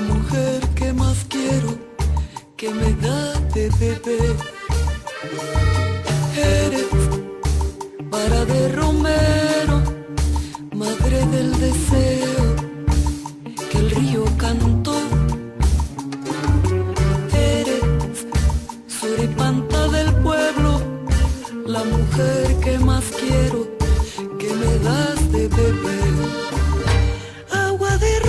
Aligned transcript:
mujer 0.00 0.60
que 0.74 0.92
más 0.92 1.26
quiero, 1.28 1.78
que 2.56 2.70
me 2.70 2.92
da 2.94 3.40
de 3.54 3.70
beber. 3.80 4.36
Eres 6.36 6.86
para 8.10 8.44
de 8.44 8.72
Romero, 8.72 9.82
madre 10.74 11.26
del 11.26 11.50
deseo, 11.58 12.56
que 13.70 13.78
el 13.78 13.90
río 13.90 14.24
cantó. 14.38 14.96
Eres 17.32 18.26
suripanta 18.88 19.88
del 19.88 20.14
pueblo, 20.16 20.80
la 21.66 21.84
mujer 21.84 22.56
que 22.60 22.78
más 22.78 23.04
quiero, 23.20 23.68
que 24.38 24.54
me 24.54 24.78
das 24.78 25.32
de 25.32 25.48
beber. 25.48 26.10
Agua 27.52 27.96
de 27.98 28.20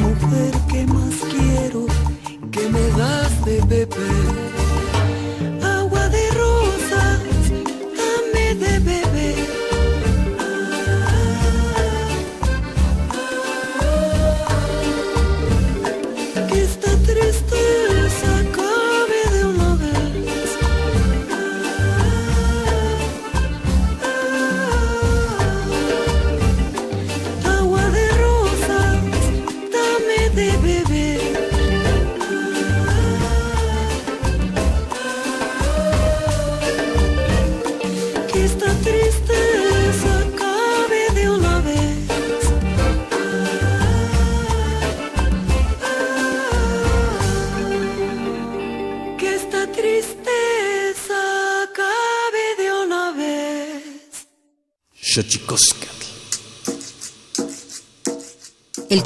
mujer 0.00 0.52
que 0.70 0.86
más 0.86 1.14
quiero, 1.30 1.86
que 2.50 2.68
me 2.68 2.90
das 2.98 3.44
de 3.44 3.60
beber. 3.62 4.15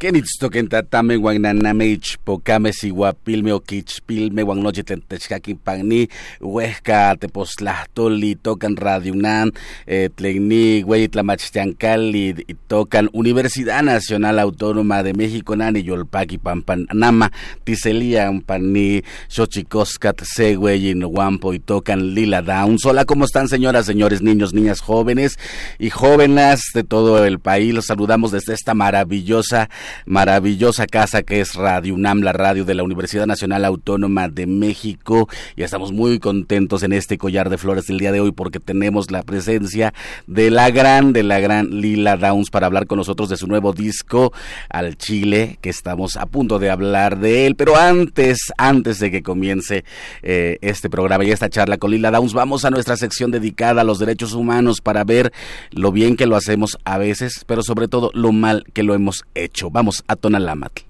Kenitstoken 0.00 0.64
tatame 0.72 1.18
guananamech 1.20 2.16
pokame 2.24 2.72
sihuapilme 2.72 3.52
oquichpilme 3.52 4.42
guanoche 4.42 4.82
tentechkaki 4.82 5.54
pagni 5.54 6.08
huesca 6.40 7.16
teposlahtoli 7.20 8.34
tocan 8.40 8.78
Radio 8.80 9.12
UNAM 9.12 9.52
eh, 9.86 10.08
tlegni 10.16 10.80
güey 10.88 11.04
tlamachtiancali 11.08 12.32
tocan 12.66 13.10
Universidad 13.12 13.82
Nacional 13.82 14.38
Autónoma 14.38 15.02
de 15.02 15.12
México 15.12 15.54
nani 15.54 15.84
yolpaki 15.84 16.38
pampanama 16.38 17.28
tiselian 17.64 18.40
pani 18.40 19.02
xochicoscat 19.28 20.24
següey 20.24 20.94
guampo 20.94 21.52
y 21.52 21.58
tocan 21.58 22.14
Lila 22.14 22.40
Downs. 22.40 22.86
Hola, 22.86 23.04
¿cómo 23.04 23.26
están 23.26 23.48
señoras, 23.48 23.84
señores, 23.84 24.22
niños, 24.22 24.54
niñas, 24.54 24.80
jóvenes 24.80 25.38
y 25.78 25.90
jóvenes 25.90 26.62
de 26.72 26.84
todo 26.84 27.26
el 27.26 27.38
país? 27.38 27.74
Los 27.74 27.84
saludamos 27.84 28.32
desde 28.32 28.54
esta 28.54 28.72
maravillosa 28.72 29.68
maravillosa 30.06 30.86
casa 30.86 31.22
que 31.22 31.40
es 31.40 31.54
Radio 31.54 31.94
UNAM, 31.94 32.20
la 32.20 32.32
radio 32.32 32.64
de 32.64 32.74
la 32.74 32.82
Universidad 32.82 33.26
Nacional 33.26 33.64
Autónoma 33.64 34.28
de 34.28 34.46
México. 34.46 35.28
Y 35.56 35.62
estamos 35.62 35.92
muy 35.92 36.18
contentos 36.18 36.82
en 36.82 36.92
este 36.92 37.18
collar 37.18 37.50
de 37.50 37.58
flores 37.58 37.86
del 37.86 37.98
día 37.98 38.12
de 38.12 38.20
hoy 38.20 38.32
porque 38.32 38.60
tenemos 38.60 39.10
la 39.10 39.22
presencia 39.22 39.92
de 40.26 40.50
la 40.50 40.70
gran, 40.70 41.12
de 41.12 41.22
la 41.22 41.40
gran 41.40 41.80
Lila 41.80 42.16
Downs 42.16 42.50
para 42.50 42.66
hablar 42.66 42.86
con 42.86 42.98
nosotros 42.98 43.28
de 43.28 43.36
su 43.36 43.46
nuevo 43.46 43.72
disco 43.72 44.32
al 44.68 44.96
Chile, 44.96 45.58
que 45.60 45.70
estamos 45.70 46.16
a 46.16 46.26
punto 46.26 46.58
de 46.58 46.70
hablar 46.70 47.18
de 47.18 47.46
él. 47.46 47.56
Pero 47.56 47.76
antes, 47.76 48.52
antes 48.56 48.98
de 48.98 49.10
que 49.10 49.22
comience 49.22 49.84
eh, 50.22 50.58
este 50.60 50.90
programa 50.90 51.24
y 51.24 51.30
esta 51.30 51.48
charla 51.48 51.78
con 51.78 51.90
Lila 51.90 52.10
Downs, 52.10 52.32
vamos 52.32 52.64
a 52.64 52.70
nuestra 52.70 52.96
sección 52.96 53.30
dedicada 53.30 53.82
a 53.82 53.84
los 53.84 53.98
derechos 53.98 54.32
humanos 54.32 54.80
para 54.80 55.04
ver 55.04 55.32
lo 55.70 55.92
bien 55.92 56.16
que 56.16 56.26
lo 56.26 56.36
hacemos 56.36 56.78
a 56.84 56.98
veces, 56.98 57.44
pero 57.46 57.62
sobre 57.62 57.88
todo 57.88 58.10
lo 58.14 58.32
mal 58.32 58.64
que 58.72 58.82
lo 58.82 58.94
hemos 58.94 59.24
hecho. 59.34 59.70
Vamos 59.80 60.04
a 60.08 60.14
Tonalámatl. 60.14 60.82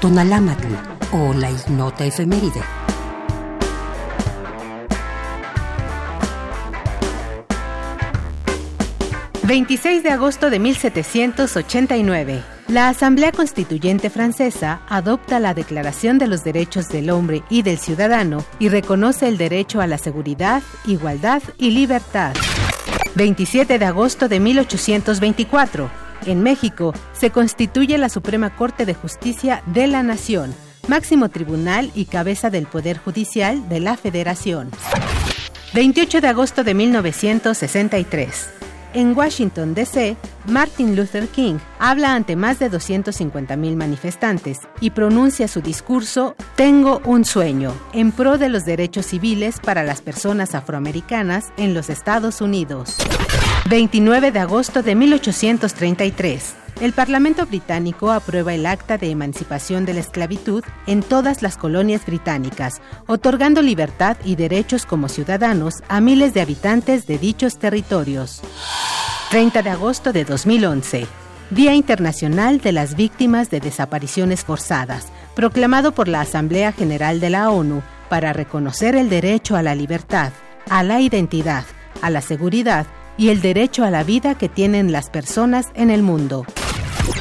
Tonalámatl 0.00 0.74
o 1.12 1.32
la 1.34 1.50
ignota 1.52 2.04
efeméride. 2.04 2.60
...26 9.44 10.02
de 10.02 10.10
agosto 10.10 10.50
de 10.50 10.58
1789... 10.58 12.42
La 12.66 12.88
Asamblea 12.88 13.30
Constituyente 13.30 14.10
Francesa 14.10 14.80
adopta 14.88 15.38
la 15.38 15.54
Declaración 15.54 16.18
de 16.18 16.26
los 16.26 16.42
Derechos 16.42 16.88
del 16.88 17.10
Hombre 17.10 17.44
y 17.50 17.62
del 17.62 17.78
Ciudadano 17.78 18.44
y 18.58 18.68
reconoce 18.68 19.28
el 19.28 19.38
derecho 19.38 19.80
a 19.80 19.86
la 19.86 19.98
seguridad, 19.98 20.60
igualdad 20.86 21.42
y 21.56 21.70
libertad. 21.70 22.34
27 23.14 23.78
de 23.78 23.84
agosto 23.84 24.28
de 24.28 24.40
1824. 24.40 25.90
En 26.26 26.42
México 26.42 26.94
se 27.12 27.30
constituye 27.30 27.98
la 27.98 28.08
Suprema 28.08 28.54
Corte 28.54 28.86
de 28.86 28.94
Justicia 28.94 29.62
de 29.66 29.86
la 29.86 30.02
Nación, 30.02 30.54
máximo 30.88 31.28
tribunal 31.28 31.90
y 31.94 32.06
cabeza 32.06 32.48
del 32.48 32.66
Poder 32.66 32.98
Judicial 32.98 33.68
de 33.68 33.80
la 33.80 33.96
Federación. 33.96 34.70
28 35.74 36.20
de 36.20 36.28
agosto 36.28 36.64
de 36.64 36.74
1963. 36.74 38.50
En 38.94 39.16
Washington, 39.16 39.74
D.C., 39.74 40.16
Martin 40.46 40.96
Luther 40.96 41.26
King 41.28 41.58
habla 41.78 42.14
ante 42.14 42.36
más 42.36 42.58
de 42.58 42.70
250.000 42.70 43.76
manifestantes 43.76 44.60
y 44.80 44.90
pronuncia 44.90 45.48
su 45.48 45.62
discurso 45.62 46.36
Tengo 46.56 47.00
un 47.04 47.24
sueño 47.24 47.72
en 47.94 48.12
pro 48.12 48.36
de 48.36 48.50
los 48.50 48.64
derechos 48.64 49.06
civiles 49.06 49.60
para 49.60 49.82
las 49.82 50.02
personas 50.02 50.54
afroamericanas 50.54 51.52
en 51.56 51.72
los 51.72 51.88
Estados 51.88 52.40
Unidos. 52.40 52.96
29 53.70 54.32
de 54.32 54.40
agosto 54.40 54.82
de 54.82 54.94
1833. 54.94 56.61
El 56.82 56.92
Parlamento 56.94 57.46
británico 57.46 58.10
aprueba 58.10 58.54
el 58.54 58.66
Acta 58.66 58.98
de 58.98 59.08
Emancipación 59.08 59.86
de 59.86 59.94
la 59.94 60.00
Esclavitud 60.00 60.64
en 60.88 61.04
todas 61.04 61.40
las 61.40 61.56
colonias 61.56 62.04
británicas, 62.04 62.82
otorgando 63.06 63.62
libertad 63.62 64.16
y 64.24 64.34
derechos 64.34 64.84
como 64.84 65.08
ciudadanos 65.08 65.84
a 65.86 66.00
miles 66.00 66.34
de 66.34 66.40
habitantes 66.40 67.06
de 67.06 67.18
dichos 67.18 67.60
territorios. 67.60 68.40
30 69.30 69.62
de 69.62 69.70
agosto 69.70 70.12
de 70.12 70.24
2011. 70.24 71.06
Día 71.50 71.72
Internacional 71.72 72.60
de 72.60 72.72
las 72.72 72.96
Víctimas 72.96 73.48
de 73.48 73.60
Desapariciones 73.60 74.42
Forzadas, 74.42 75.06
proclamado 75.36 75.92
por 75.92 76.08
la 76.08 76.22
Asamblea 76.22 76.72
General 76.72 77.20
de 77.20 77.30
la 77.30 77.50
ONU 77.50 77.80
para 78.08 78.32
reconocer 78.32 78.96
el 78.96 79.08
derecho 79.08 79.54
a 79.54 79.62
la 79.62 79.76
libertad, 79.76 80.32
a 80.68 80.82
la 80.82 81.00
identidad, 81.00 81.64
a 82.00 82.10
la 82.10 82.22
seguridad 82.22 82.86
y 83.16 83.28
el 83.28 83.40
derecho 83.40 83.84
a 83.84 83.90
la 83.90 84.02
vida 84.02 84.34
que 84.34 84.48
tienen 84.48 84.90
las 84.90 85.10
personas 85.10 85.68
en 85.76 85.88
el 85.88 86.02
mundo. 86.02 86.44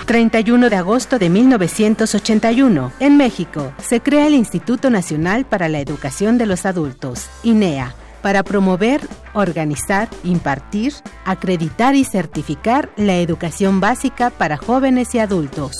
31 0.06 0.69
de 0.69 0.75
agosto 0.75 1.19
de 1.19 1.30
1981, 1.30 2.92
en 3.00 3.18
México, 3.18 3.74
se 3.81 4.01
crea 4.01 4.28
el 4.28 4.33
Instituto 4.33 4.89
Nacional 4.89 5.45
para 5.45 5.69
la 5.69 5.80
Educación 5.80 6.38
de 6.38 6.45
los 6.45 6.66
Adultos, 6.66 7.30
INEA, 7.44 7.95
para 8.22 8.44
promover, 8.44 9.01
organizar, 9.33 10.10
impartir, 10.24 10.94
acreditar 11.25 11.95
y 11.95 12.04
certificar 12.04 12.89
la 12.98 13.16
educación 13.16 13.80
básica 13.80 14.30
para 14.30 14.57
jóvenes 14.57 15.16
y 15.16 15.19
adultos. 15.19 15.78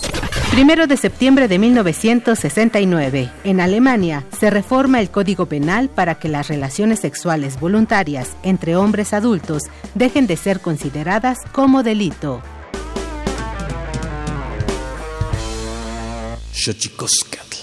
Primero 0.52 0.86
de 0.86 0.98
septiembre 0.98 1.48
de 1.48 1.60
1969, 1.60 3.32
en 3.46 3.62
Alemania, 3.62 4.26
se 4.38 4.50
reforma 4.50 5.00
el 5.00 5.10
Código 5.10 5.46
Penal 5.46 5.88
para 5.90 6.16
que 6.16 6.28
las 6.28 6.50
relaciones 6.50 7.00
sexuales 7.00 7.60
voluntarias 7.60 8.36
entre 8.44 8.76
hombres 8.76 9.14
adultos 9.14 9.64
dejen 9.96 10.28
de 10.28 10.36
ser 10.36 10.60
consideradas 10.60 11.38
como 11.54 11.84
delito. 11.84 12.42
Xochicoscatl. 16.54 17.58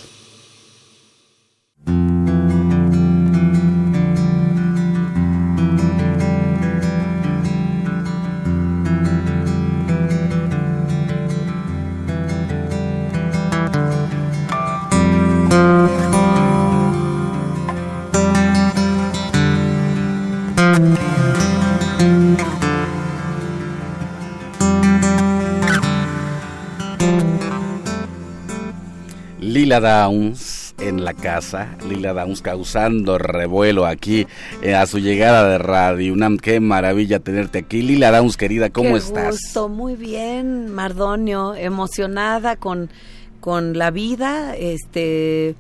Lila 29.79 30.03
Downs 30.03 30.75
en 30.81 31.05
la 31.05 31.15
casa, 31.15 31.77
Lila 31.89 32.13
Downs 32.13 32.43
causando 32.43 33.17
revuelo 33.17 33.87
aquí 33.87 34.27
eh, 34.61 34.75
a 34.75 34.87
su 34.87 34.99
llegada 34.99 35.49
de 35.49 35.59
Radio 35.59 36.15
UNAM. 36.15 36.39
Qué 36.39 36.59
maravilla 36.59 37.21
tenerte 37.21 37.59
aquí. 37.61 37.83
Lila 37.83 38.11
Downs, 38.11 38.37
querida, 38.37 38.71
¿cómo 38.71 38.95
Qué 38.95 38.99
estás? 38.99 39.41
Gusto, 39.41 39.69
muy 39.69 39.95
bien, 39.95 40.75
Mardonio, 40.75 41.55
emocionada 41.55 42.57
con, 42.57 42.91
con 43.39 43.79
la 43.79 43.93
vida, 43.93 44.57
este, 44.57 45.55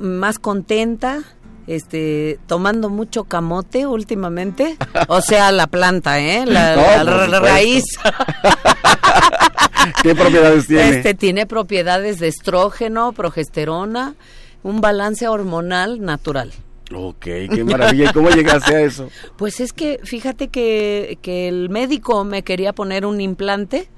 más 0.00 0.38
contenta. 0.38 1.22
Este, 1.66 2.38
tomando 2.46 2.90
mucho 2.90 3.24
camote 3.24 3.86
últimamente, 3.86 4.76
o 5.08 5.22
sea, 5.22 5.50
la 5.50 5.66
planta, 5.66 6.20
¿eh? 6.20 6.44
La, 6.46 7.02
No, 7.04 7.40
raíz. 7.40 7.84
¿Qué 10.02 10.14
propiedades 10.14 10.66
tiene? 10.66 10.88
Este 10.90 11.14
tiene 11.14 11.46
propiedades 11.46 12.18
de 12.18 12.28
estrógeno, 12.28 13.12
progesterona, 13.12 14.14
un 14.62 14.80
balance 14.80 15.28
hormonal 15.28 16.00
natural. 16.00 16.52
Ok, 16.94 17.24
qué 17.24 17.64
maravilla. 17.64 18.10
¿Y 18.10 18.12
cómo 18.12 18.30
llegaste 18.30 18.74
a 18.74 18.80
eso? 18.80 19.08
Pues 19.36 19.60
es 19.60 19.72
que 19.72 20.00
fíjate 20.04 20.48
que, 20.48 21.18
que 21.22 21.48
el 21.48 21.68
médico 21.68 22.24
me 22.24 22.42
quería 22.42 22.72
poner 22.72 23.04
un 23.04 23.20
implante, 23.20 23.88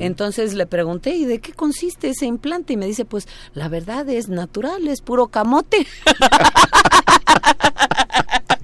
entonces 0.00 0.54
le 0.54 0.66
pregunté, 0.66 1.16
¿y 1.16 1.26
de 1.26 1.40
qué 1.40 1.52
consiste 1.52 2.08
ese 2.08 2.24
implante? 2.24 2.72
Y 2.72 2.76
me 2.76 2.86
dice, 2.86 3.04
pues 3.04 3.28
la 3.52 3.68
verdad 3.68 4.08
es 4.08 4.28
natural, 4.28 4.88
es 4.88 5.02
puro 5.02 5.26
camote. 5.26 5.86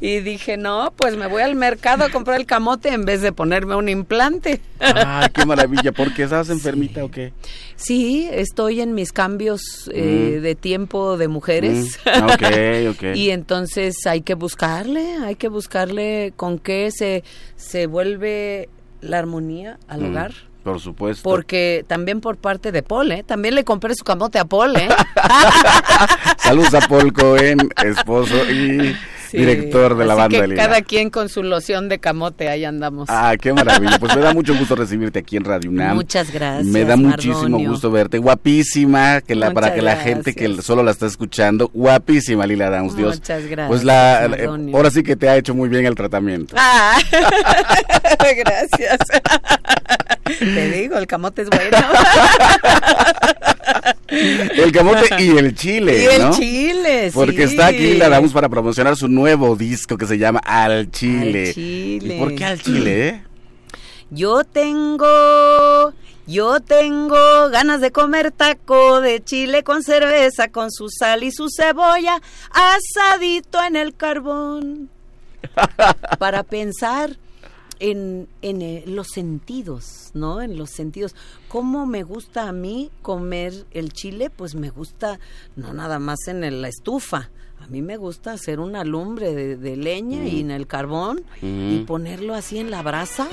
y 0.00 0.20
dije, 0.20 0.56
no, 0.56 0.92
pues 0.96 1.16
me 1.16 1.26
voy 1.26 1.42
al 1.42 1.54
mercado 1.54 2.04
a 2.04 2.10
comprar 2.10 2.38
el 2.38 2.46
camote 2.46 2.90
en 2.90 3.04
vez 3.04 3.22
de 3.22 3.32
ponerme 3.32 3.76
un 3.76 3.88
implante. 3.88 4.60
Ay, 4.80 5.28
qué 5.32 5.46
maravilla. 5.46 5.92
¿Por 5.92 6.12
qué 6.14 6.24
estás 6.24 6.50
enfermita 6.50 7.04
o 7.04 7.10
qué? 7.10 7.32
Sí, 7.76 8.28
estoy 8.32 8.80
en 8.80 8.94
mis 8.94 9.12
cambios 9.12 9.60
eh, 9.92 10.36
Mm. 10.38 10.42
de 10.42 10.54
tiempo 10.54 11.16
de 11.18 11.28
mujeres. 11.28 11.98
Mm, 12.06 12.24
ok, 12.24 12.90
ok. 12.96 13.16
y 13.16 13.30
entonces 13.30 13.94
hay 14.06 14.22
que 14.22 14.34
buscarle, 14.34 15.16
hay 15.24 15.36
que 15.36 15.48
buscarle 15.48 16.32
con 16.36 16.58
qué 16.58 16.90
se, 16.90 17.22
se 17.56 17.86
vuelve 17.86 18.68
la 19.02 19.18
armonía 19.18 19.78
al 19.88 20.00
Mm, 20.00 20.06
hogar. 20.10 20.32
Por 20.64 20.80
supuesto. 20.80 21.22
Porque 21.22 21.84
también 21.86 22.20
por 22.20 22.38
parte 22.38 22.72
de 22.72 22.82
Paul, 22.82 23.12
¿eh? 23.12 23.22
También 23.22 23.54
le 23.54 23.62
compré 23.62 23.94
su 23.94 24.02
camote 24.02 24.40
a 24.40 24.44
Paul, 24.46 24.74
¿eh? 24.74 24.88
Saludos 26.38 26.74
a 26.74 26.80
Paul 26.88 27.12
Cohen, 27.12 27.58
esposo 27.84 28.34
y 28.50 28.96
director 29.32 29.96
de 29.96 30.04
la 30.06 30.12
Así 30.14 30.20
banda 30.22 30.40
que 30.40 30.46
Lila. 30.48 30.62
cada 30.62 30.82
quien 30.82 31.10
con 31.10 31.28
su 31.28 31.42
loción 31.42 31.88
de 31.88 31.98
camote, 31.98 32.48
ahí 32.48 32.64
andamos. 32.64 33.08
Ah, 33.10 33.34
qué 33.40 33.52
maravilla. 33.52 33.98
Pues 33.98 34.14
me 34.16 34.22
da 34.22 34.32
mucho 34.34 34.54
gusto 34.56 34.74
recibirte 34.76 35.18
aquí 35.20 35.36
en 35.36 35.44
Radio 35.44 35.70
UNAM. 35.70 35.96
Muchas 35.96 36.30
gracias, 36.32 36.66
Me 36.66 36.84
da 36.84 36.96
muchísimo 36.96 37.40
Mardonio. 37.42 37.70
gusto 37.70 37.90
verte. 37.90 38.18
Guapísima, 38.18 39.20
que 39.20 39.34
la, 39.34 39.52
para 39.52 39.74
que 39.74 39.82
la 39.82 39.96
gente 39.96 40.34
que 40.34 40.60
solo 40.62 40.82
la 40.82 40.90
está 40.90 41.06
escuchando, 41.06 41.70
guapísima 41.72 42.46
Lila 42.46 42.70
Downs, 42.70 42.96
Dios. 42.96 43.16
Muchas 43.16 43.44
gracias, 43.46 43.68
Pues 43.68 43.84
la, 43.84 44.26
Mardonio. 44.30 44.76
ahora 44.76 44.90
sí 44.90 45.02
que 45.02 45.16
te 45.16 45.28
ha 45.28 45.36
hecho 45.36 45.54
muy 45.54 45.68
bien 45.68 45.86
el 45.86 45.94
tratamiento. 45.94 46.54
Ah, 46.58 46.96
gracias. 48.36 48.98
Te 50.38 50.70
digo, 50.70 50.96
el 50.98 51.06
camote 51.06 51.42
es 51.42 51.50
bueno. 51.50 51.76
El 54.08 54.72
camote 54.72 55.22
y 55.22 55.36
el 55.36 55.54
chile, 55.54 56.02
Y 56.02 56.06
el 56.06 56.22
¿no? 56.22 56.30
chile, 56.30 57.10
Porque 57.12 57.48
sí. 57.48 57.54
está 57.54 57.66
aquí 57.68 57.78
Lila 57.78 58.08
Downs 58.08 58.32
para 58.32 58.48
promocionar 58.48 58.96
su 58.96 59.08
nuevo 59.08 59.56
disco 59.56 59.96
que 59.98 60.06
se 60.06 60.16
llama 60.16 60.38
Al 60.44 60.90
Chile. 60.90 61.48
Al 61.48 61.54
Chile. 61.54 62.14
¿Y 62.14 62.18
por 62.18 62.34
qué 62.34 62.44
al 62.44 62.62
chile, 62.62 63.08
eh? 63.08 63.22
Yo 64.10 64.44
tengo, 64.44 65.92
yo 66.26 66.60
tengo 66.60 67.16
ganas 67.50 67.80
de 67.80 67.90
comer 67.90 68.30
taco 68.30 69.00
de 69.00 69.22
chile 69.24 69.64
con 69.64 69.82
cerveza, 69.82 70.48
con 70.48 70.70
su 70.70 70.88
sal 70.88 71.24
y 71.24 71.32
su 71.32 71.48
cebolla, 71.50 72.20
asadito 72.52 73.62
en 73.64 73.74
el 73.76 73.94
carbón. 73.96 74.88
Para 76.18 76.44
pensar 76.44 77.16
en, 77.80 78.28
en 78.42 78.62
eh, 78.62 78.84
los 78.86 79.08
sentidos, 79.08 80.10
¿no? 80.14 80.40
En 80.42 80.56
los 80.58 80.70
sentidos. 80.70 81.14
¿Cómo 81.48 81.86
me 81.86 82.02
gusta 82.02 82.48
a 82.48 82.52
mí 82.52 82.90
comer 83.02 83.66
el 83.70 83.92
chile? 83.92 84.30
Pues 84.30 84.54
me 84.54 84.70
gusta 84.70 85.18
no 85.56 85.72
nada 85.74 85.98
más 85.98 86.18
en 86.28 86.44
el- 86.44 86.62
la 86.62 86.68
estufa. 86.68 87.30
A 87.60 87.66
mí 87.68 87.82
me 87.82 87.96
gusta 87.96 88.32
hacer 88.32 88.60
una 88.60 88.84
lumbre 88.84 89.34
de, 89.34 89.56
de 89.56 89.76
leña 89.76 90.24
y 90.26 90.40
en 90.40 90.50
el 90.50 90.66
carbón 90.66 91.24
y 91.42 91.80
Mm. 91.82 91.86
ponerlo 91.86 92.34
así 92.34 92.58
en 92.58 92.70
la 92.70 92.82
brasa. 92.82 93.26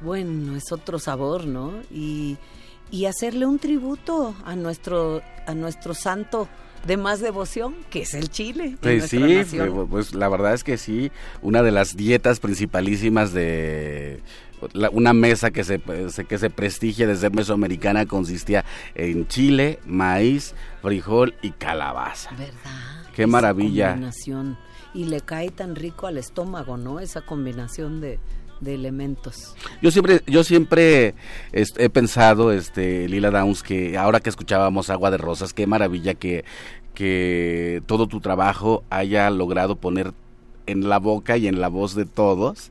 Bueno, 0.00 0.56
es 0.56 0.72
otro 0.72 0.98
sabor, 0.98 1.46
¿no? 1.46 1.72
Y, 1.90 2.36
y 2.90 3.06
hacerle 3.06 3.46
un 3.46 3.58
tributo 3.58 4.34
a 4.44 4.54
nuestro, 4.54 5.22
a 5.46 5.54
nuestro 5.54 5.94
santo 5.94 6.48
de 6.86 6.96
más 6.96 7.20
devoción, 7.20 7.74
que 7.90 8.02
es 8.02 8.14
el 8.14 8.30
chile. 8.30 8.64
en 8.66 8.76
Pues 8.78 9.06
sí, 9.08 9.18
nación. 9.18 9.68
eh, 9.68 9.86
pues 9.90 10.14
la 10.14 10.28
verdad 10.28 10.54
es 10.54 10.64
que 10.64 10.76
sí, 10.78 11.10
una 11.42 11.62
de 11.62 11.70
las 11.72 11.96
dietas 11.96 12.40
principalísimas 12.40 13.32
de 13.32 14.20
la- 14.72 14.90
una 14.90 15.12
mesa 15.12 15.50
que 15.50 15.64
se, 15.64 15.80
se- 16.10 16.24
que 16.24 16.38
se 16.38 16.48
prestigia 16.50 17.06
de 17.06 17.16
ser 17.16 17.32
mesoamericana 17.34 18.06
consistía 18.06 18.64
en 18.94 19.26
chile, 19.28 19.78
maíz, 19.84 20.54
frijol 20.82 21.34
y 21.42 21.50
calabaza. 21.50 22.30
¿Verdad? 22.32 23.04
Qué 23.14 23.22
Esa 23.22 23.30
maravilla. 23.30 23.90
combinación. 23.90 24.56
Y 24.94 25.04
le 25.04 25.20
cae 25.20 25.50
tan 25.50 25.76
rico 25.76 26.06
al 26.06 26.16
estómago, 26.16 26.78
¿no? 26.78 27.00
Esa 27.00 27.20
combinación 27.20 28.00
de, 28.00 28.18
de 28.60 28.74
elementos. 28.74 29.54
Yo 29.82 29.90
siempre, 29.90 30.22
yo 30.26 30.42
siempre 30.44 31.14
he 31.52 31.88
pensado, 31.90 32.52
este, 32.52 33.08
Lila 33.08 33.30
Downs, 33.30 33.62
que 33.62 33.96
ahora 33.98 34.20
que 34.20 34.30
escuchábamos 34.30 34.90
Agua 34.90 35.10
de 35.10 35.18
Rosas, 35.18 35.52
qué 35.52 35.66
maravilla 35.66 36.14
que, 36.14 36.44
que 36.94 37.82
todo 37.86 38.06
tu 38.06 38.20
trabajo 38.20 38.82
haya 38.90 39.28
logrado 39.30 39.76
poner 39.76 40.12
en 40.66 40.88
la 40.88 40.98
boca 40.98 41.36
y 41.36 41.46
en 41.46 41.60
la 41.60 41.68
voz 41.68 41.94
de 41.94 42.06
todos 42.06 42.70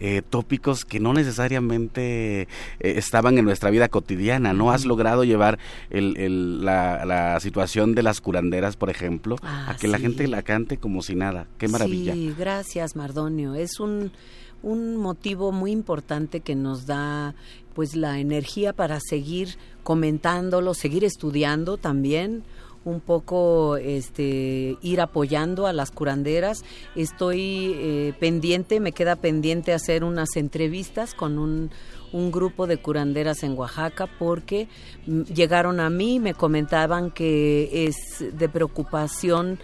eh, 0.00 0.22
tópicos 0.28 0.84
que 0.84 1.00
no 1.00 1.12
necesariamente 1.14 2.42
eh, 2.42 2.46
estaban 2.80 3.38
en 3.38 3.44
nuestra 3.44 3.70
vida 3.70 3.88
cotidiana, 3.88 4.52
¿no? 4.52 4.70
Has 4.72 4.84
logrado 4.84 5.24
llevar 5.24 5.58
el, 5.90 6.16
el- 6.16 6.64
la, 6.64 7.04
la 7.06 7.40
situación 7.40 7.94
de 7.94 8.02
las 8.02 8.20
curanderas, 8.20 8.76
por 8.76 8.90
ejemplo, 8.90 9.36
Ah, 9.42 9.70
a 9.70 9.76
que 9.76 9.88
la 9.88 9.98
gente 9.98 10.26
la 10.28 10.42
cante 10.42 10.76
como 10.78 11.00
si 11.02 11.14
nada. 11.14 11.46
Qué 11.58 11.68
maravilla. 11.68 12.12
Sí, 12.12 12.34
gracias, 12.36 12.96
Mardonio. 12.96 13.54
Es 13.54 13.78
un, 13.80 14.10
un 14.64 14.96
motivo 14.96 15.52
muy 15.52 15.70
importante 15.70 16.40
que 16.40 16.54
nos 16.54 16.86
da 16.86 17.34
pues 17.74 17.94
la 17.94 18.18
energía 18.18 18.72
para 18.72 18.98
seguir 19.00 19.58
comentándolo, 19.82 20.74
seguir 20.74 21.04
estudiando 21.04 21.76
también 21.76 22.44
un 22.84 23.00
poco 23.00 23.76
este 23.76 24.76
ir 24.82 25.00
apoyando 25.00 25.66
a 25.66 25.72
las 25.72 25.90
curanderas. 25.90 26.64
Estoy 26.94 27.72
eh, 27.76 28.12
pendiente 28.18 28.80
me 28.80 28.92
queda 28.92 29.16
pendiente 29.16 29.72
hacer 29.72 30.04
unas 30.04 30.36
entrevistas 30.36 31.14
con 31.14 31.38
un 31.38 31.70
un 32.14 32.30
grupo 32.30 32.68
de 32.68 32.78
curanderas 32.78 33.42
en 33.42 33.58
Oaxaca 33.58 34.06
porque 34.06 34.68
mm, 35.06 35.22
llegaron 35.22 35.80
a 35.80 35.90
mí 35.90 36.20
me 36.20 36.32
comentaban 36.32 37.10
que 37.10 37.86
es 37.86 38.24
de 38.32 38.48
preocupación 38.48 39.58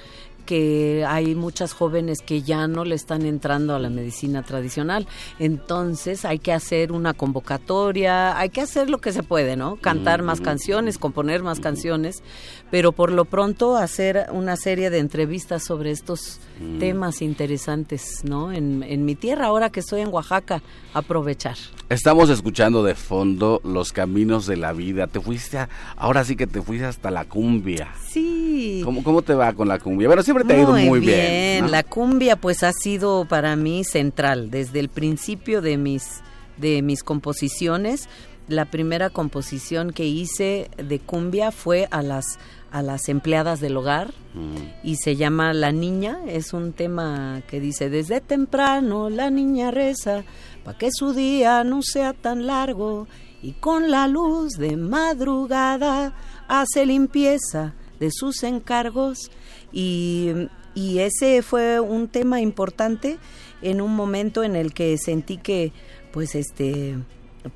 que 0.51 1.05
hay 1.07 1.37
muchas 1.37 1.73
jóvenes 1.75 2.23
que 2.23 2.43
ya 2.43 2.67
no 2.67 2.85
le 2.85 2.97
están 2.97 3.25
entrando 3.25 3.73
a 3.73 3.79
la 3.79 3.89
medicina 3.89 4.43
tradicional. 4.43 5.07
Entonces 5.39 6.25
hay 6.25 6.41
que 6.41 6.53
hacer 6.53 6.91
una 6.91 7.15
convocatoria, 7.15 8.37
hay 8.37 8.51
que 8.51 8.61
hacer 8.61 8.91
lo 8.91 8.99
que 8.99 9.13
se 9.13 9.23
puede, 9.23 9.55
¿no? 9.57 9.77
Cantar 9.77 10.23
más 10.25 10.41
canciones, 10.41 10.99
componer 10.99 11.45
más 11.45 11.61
canciones, 11.61 12.25
pero 12.69 12.91
por 12.91 13.13
lo 13.13 13.27
pronto 13.27 13.77
hacer 13.77 14.27
una 14.33 14.57
serie 14.57 14.91
de 14.91 14.99
entrevistas 14.99 15.63
sobre 15.65 15.93
estos 15.93 16.41
temas 16.81 17.23
interesantes, 17.23 18.23
¿no? 18.25 18.51
En, 18.53 18.83
en 18.83 19.05
mi 19.05 19.15
tierra, 19.15 19.47
ahora 19.47 19.71
que 19.71 19.79
estoy 19.81 20.01
en 20.01 20.09
Oaxaca, 20.09 20.63
aprovechar. 20.95 21.57
Estamos 21.89 22.29
escuchando 22.29 22.83
de 22.85 22.95
fondo 22.95 23.61
los 23.65 23.93
caminos 23.93 24.47
de 24.47 24.57
la 24.57 24.73
vida. 24.73 25.07
Te 25.07 25.21
fuiste, 25.21 25.59
a- 25.59 25.69
ahora 25.97 26.25
sí 26.25 26.35
que 26.37 26.47
te 26.47 26.61
fuiste 26.61 26.87
hasta 26.87 27.11
la 27.11 27.25
cumbia. 27.25 27.89
Sí. 28.09 28.83
¿Cómo, 28.85 29.03
cómo 29.03 29.23
te 29.23 29.35
va 29.35 29.53
con 29.55 29.69
la 29.69 29.79
cumbia? 29.79 30.07
Bueno, 30.09 30.23
siempre 30.23 30.40
te 30.45 30.55
ha 30.55 30.59
ido 30.63 30.73
muy 30.77 31.01
bien. 31.01 31.65
¿no? 31.65 31.69
La 31.71 31.83
cumbia 31.83 32.37
pues 32.37 32.63
ha 32.63 32.73
sido 32.73 33.25
para 33.27 33.57
mí 33.57 33.85
central 33.85 34.51
desde 34.51 34.81
el 34.81 34.89
principio 34.89 35.61
de 35.63 35.77
mis 35.77 36.23
de 36.57 36.83
mis 36.83 37.03
composiciones. 37.03 38.09
La 38.49 38.65
primera 38.65 39.11
composición 39.11 39.93
que 39.93 40.07
hice 40.07 40.71
de 40.77 40.99
cumbia 40.99 41.53
fue 41.53 41.87
a 41.91 42.03
las 42.03 42.39
a 42.73 42.83
las 42.83 43.09
empleadas 43.09 43.61
del 43.61 43.77
hogar 43.77 44.13
Mm. 44.33 44.55
y 44.85 44.95
se 44.97 45.17
llama 45.17 45.53
La 45.53 45.73
Niña. 45.73 46.21
Es 46.29 46.53
un 46.53 46.73
tema 46.73 47.43
que 47.49 47.59
dice 47.59 47.91
desde 47.91 48.21
temprano 48.21 49.11
la 49.11 49.29
niña 49.31 49.73
reza 49.73 50.23
para 50.65 50.79
que 50.79 50.91
su 50.93 51.13
día 51.15 51.65
no 51.65 51.83
sea 51.83 52.13
tan 52.13 52.47
largo 52.47 53.09
y 53.43 53.53
con 53.53 53.91
la 53.91 54.07
luz 54.07 54.53
de 54.53 54.77
madrugada 54.77 56.13
hace 56.49 56.87
limpieza 56.87 57.75
de 57.99 58.11
sus 58.13 58.43
encargos 58.45 59.31
y, 59.73 60.49
y 60.75 60.99
ese 61.01 61.43
fue 61.43 61.81
un 61.81 62.09
tema 62.09 62.41
importante 62.41 63.19
en 63.63 63.81
un 63.81 63.95
momento 63.95 64.43
en 64.45 64.57
el 64.57 64.73
que 64.73 64.97
sentí 64.99 65.37
que 65.37 65.73
pues 66.13 66.35
este 66.35 66.97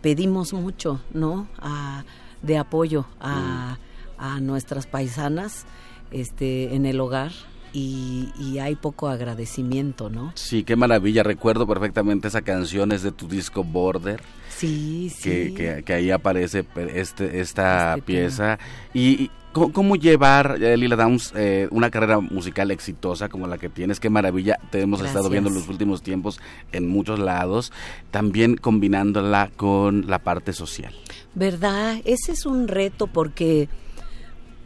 pedimos 0.01 0.53
mucho 0.53 1.01
no 1.13 1.49
a- 1.59 2.05
de 2.43 2.59
apoyo 2.59 3.07
a, 3.21 3.79
a 4.19 4.41
nuestras 4.41 4.87
paisanas 4.87 5.65
este 6.11 6.75
en 6.75 6.87
el 6.87 7.01
hogar 7.01 7.33
y, 7.73 8.29
y 8.39 8.59
hay 8.61 8.77
poco 8.77 9.09
agradecimiento 9.09 10.09
no 10.11 10.31
Sí, 10.37 10.63
qué 10.63 10.77
maravilla. 10.77 11.23
Recuerdo 11.25 11.67
perfectamente 11.67 12.29
esa 12.29 12.43
canción, 12.43 12.93
es 12.93 13.03
de 13.03 13.11
tu 13.11 13.27
disco 13.27 13.65
Border, 13.65 14.23
sí 14.49 15.11
sí. 15.11 15.23
que, 15.23 15.55
que, 15.55 15.83
que 15.83 15.93
ahí 15.95 16.11
aparece 16.13 16.65
este, 16.95 17.41
esta 17.41 17.95
Este 17.95 18.03
pieza. 18.03 18.59
Y, 18.93 19.25
y 19.25 19.31
¿cómo, 19.55 19.73
cómo 19.73 19.97
llevar, 19.97 20.63
eh, 20.63 20.77
Lila 20.77 20.97
Downs, 20.97 21.33
eh, 21.35 21.69
una 21.71 21.91
carrera 21.91 22.21
musical 22.21 22.71
exitosa 22.71 23.31
como 23.31 23.47
la 23.47 23.57
que 23.57 23.71
tienes? 23.71 24.01
Qué 24.01 24.11
maravilla. 24.11 24.59
Te 24.71 24.83
hemos 24.83 25.01
estado 25.01 25.31
viendo 25.31 25.49
en 25.49 25.55
los 25.55 25.69
últimos 25.69 26.03
tiempos 26.03 26.41
en 26.73 26.87
muchos 26.87 27.19
lados, 27.19 27.73
también 28.11 28.57
combinándola 28.57 29.51
con 29.57 30.07
la 30.09 30.19
parte 30.19 30.53
social. 30.53 30.93
¿Verdad? 31.35 31.97
Ese 32.05 32.33
es 32.33 32.45
un 32.45 32.69
reto 32.69 33.07
porque 33.07 33.71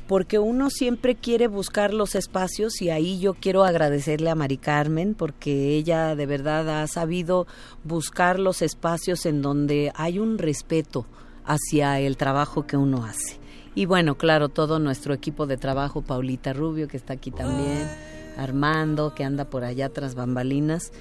porque 0.09 0.39
uno 0.39 0.71
siempre 0.71 1.17
quiere 1.17 1.49
buscar 1.49 1.93
los 1.93 2.15
espacios 2.15 2.81
y 2.81 2.89
ahí 2.89 3.21
yo 3.21 3.35
quiero 3.35 3.65
agradecerle 3.65 4.31
a 4.31 4.35
Mari 4.35 4.57
Carmen 4.57 5.15
porque 5.15 5.77
ella 5.77 6.17
de 6.17 6.25
verdad 6.25 6.83
ha 6.83 6.87
sabido 6.87 7.47
buscar 7.85 8.39
los 8.39 8.63
espacios 8.63 9.27
en 9.27 9.43
donde 9.43 9.93
hay 9.95 10.19
un 10.19 10.39
respeto 10.39 11.05
hacia 11.45 12.01
el 12.01 12.17
trabajo 12.17 12.67
que 12.67 12.79
uno 12.79 13.05
hace. 13.05 13.39
Y 13.75 13.87
bueno, 13.87 14.17
claro, 14.17 14.49
todo 14.49 14.79
nuestro 14.79 15.15
equipo 15.15 15.47
de 15.47 15.57
trabajo, 15.57 16.03
Paulita 16.03 16.53
Rubio 16.53 16.89
que 16.89 16.97
está 16.97 17.15
aquí 17.15 17.31
también, 17.31 17.89
Armando 18.37 19.15
que 19.15 19.25
anda 19.25 19.45
por 19.47 19.65
allá 19.65 19.89
tras 19.89 20.15
bambalinas 20.15 20.93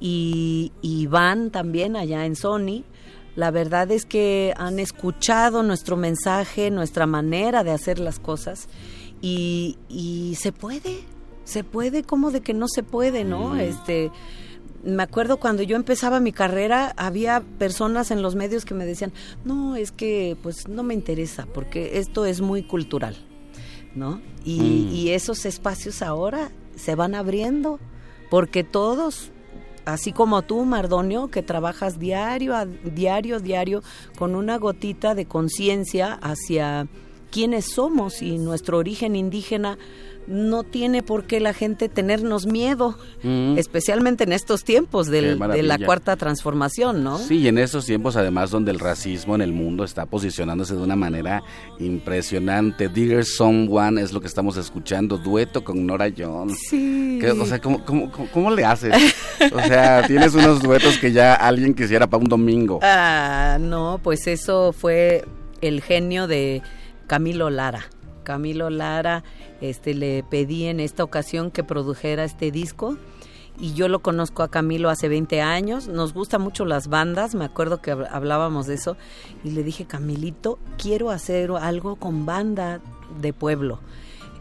y 0.00 0.72
y 0.82 1.02
Iván 1.02 1.50
también 1.50 1.96
allá 1.96 2.24
en 2.26 2.36
Sony. 2.36 2.84
La 3.34 3.50
verdad 3.50 3.90
es 3.90 4.06
que 4.06 4.54
han 4.56 4.78
escuchado 4.78 5.62
nuestro 5.62 5.96
mensaje, 5.96 6.70
nuestra 6.70 7.06
manera 7.06 7.64
de 7.64 7.70
hacer 7.70 7.98
las 7.98 8.18
cosas 8.18 8.68
y, 9.20 9.76
y 9.88 10.36
se 10.36 10.52
puede, 10.52 11.00
se 11.44 11.62
puede, 11.62 12.02
como 12.02 12.30
de 12.30 12.40
que 12.40 12.54
no 12.54 12.66
se 12.66 12.82
puede, 12.82 13.24
¿no? 13.24 13.56
Este, 13.56 14.10
me 14.86 15.02
acuerdo 15.02 15.38
cuando 15.38 15.62
yo 15.62 15.76
empezaba 15.76 16.20
mi 16.20 16.32
carrera, 16.32 16.94
había 16.96 17.42
personas 17.58 18.10
en 18.10 18.22
los 18.22 18.34
medios 18.36 18.64
que 18.64 18.74
me 18.74 18.86
decían, 18.86 19.12
no, 19.44 19.76
es 19.76 19.92
que 19.92 20.36
pues 20.42 20.68
no 20.68 20.82
me 20.82 20.94
interesa, 20.94 21.46
porque 21.52 21.98
esto 21.98 22.24
es 22.24 22.40
muy 22.40 22.62
cultural, 22.62 23.16
¿no? 23.94 24.20
Y, 24.44 24.60
Mm. 24.60 24.94
y 24.94 25.08
esos 25.10 25.44
espacios 25.44 26.02
ahora 26.02 26.50
se 26.76 26.94
van 26.94 27.14
abriendo 27.14 27.80
porque 28.30 28.64
todos 28.64 29.30
así 29.86 30.12
como 30.12 30.42
tú, 30.42 30.64
Mardonio, 30.64 31.28
que 31.28 31.42
trabajas 31.42 31.98
diario, 32.00 32.56
a 32.56 32.66
diario, 32.66 33.38
diario, 33.38 33.82
con 34.18 34.34
una 34.34 34.58
gotita 34.58 35.14
de 35.14 35.26
conciencia 35.26 36.14
hacia 36.22 36.88
quiénes 37.30 37.66
somos 37.66 38.20
y 38.20 38.38
nuestro 38.38 38.78
origen 38.78 39.14
indígena 39.14 39.78
no 40.26 40.64
tiene 40.64 41.02
por 41.02 41.24
qué 41.24 41.38
la 41.40 41.52
gente 41.52 41.88
tenernos 41.88 42.46
miedo, 42.46 42.98
Mm. 43.22 43.58
especialmente 43.58 44.24
en 44.24 44.32
estos 44.32 44.64
tiempos 44.64 45.06
del- 45.06 45.38
de 45.38 45.62
la 45.62 45.78
cuarta 45.78 46.16
transformación, 46.16 47.04
¿no? 47.04 47.18
Sí, 47.18 47.38
y 47.38 47.48
en 47.48 47.58
estos 47.58 47.86
tiempos 47.86 48.16
además 48.16 48.50
donde 48.50 48.70
el 48.72 48.78
racismo 48.80 49.34
en 49.36 49.42
el 49.42 49.52
mundo 49.52 49.84
está 49.84 50.06
posicionándose 50.06 50.74
de 50.74 50.82
una 50.82 50.96
manera 50.96 51.42
impresionante. 51.78 52.88
Digger 52.88 53.24
Someone 53.24 54.00
es 54.00 54.12
lo 54.12 54.20
que 54.20 54.26
estamos 54.26 54.56
escuchando, 54.56 55.18
dueto 55.18 55.64
con 55.64 55.84
Nora 55.86 56.10
Jones. 56.16 56.58
Sí. 56.68 57.18
Que, 57.20 57.30
o 57.30 57.44
sea, 57.46 57.60
¿cómo, 57.60 57.84
cómo, 57.84 58.10
cómo- 58.10 58.28
cómo 58.32 58.50
le 58.50 58.64
haces? 58.64 58.92
O 59.52 59.60
sea, 59.60 60.02
tienes 60.06 60.34
unos 60.34 60.62
duetos 60.62 60.98
que 60.98 61.12
ya 61.12 61.34
alguien 61.34 61.74
quisiera 61.74 62.06
para 62.06 62.22
un 62.22 62.28
domingo. 62.28 62.78
Ah, 62.82 63.58
no, 63.60 64.00
pues 64.02 64.26
eso 64.26 64.72
fue 64.72 65.24
el 65.60 65.80
genio 65.82 66.26
de 66.26 66.62
Camilo 67.06 67.50
Lara. 67.50 67.86
Camilo 68.26 68.68
Lara, 68.70 69.22
este, 69.60 69.94
le 69.94 70.24
pedí 70.28 70.64
en 70.64 70.80
esta 70.80 71.04
ocasión 71.04 71.50
que 71.52 71.62
produjera 71.62 72.24
este 72.24 72.50
disco 72.50 72.96
y 73.58 73.72
yo 73.72 73.88
lo 73.88 74.00
conozco 74.00 74.42
a 74.42 74.50
Camilo 74.50 74.90
hace 74.90 75.08
20 75.08 75.40
años. 75.40 75.86
Nos 75.88 76.12
gustan 76.12 76.42
mucho 76.42 76.64
las 76.66 76.88
bandas, 76.88 77.34
me 77.36 77.44
acuerdo 77.46 77.80
que 77.80 77.94
hab- 77.94 78.08
hablábamos 78.10 78.66
de 78.66 78.74
eso 78.74 78.96
y 79.44 79.52
le 79.52 79.62
dije, 79.62 79.86
Camilito, 79.86 80.58
quiero 80.76 81.10
hacer 81.10 81.50
algo 81.52 81.96
con 81.96 82.26
banda 82.26 82.80
de 83.22 83.32
pueblo. 83.32 83.78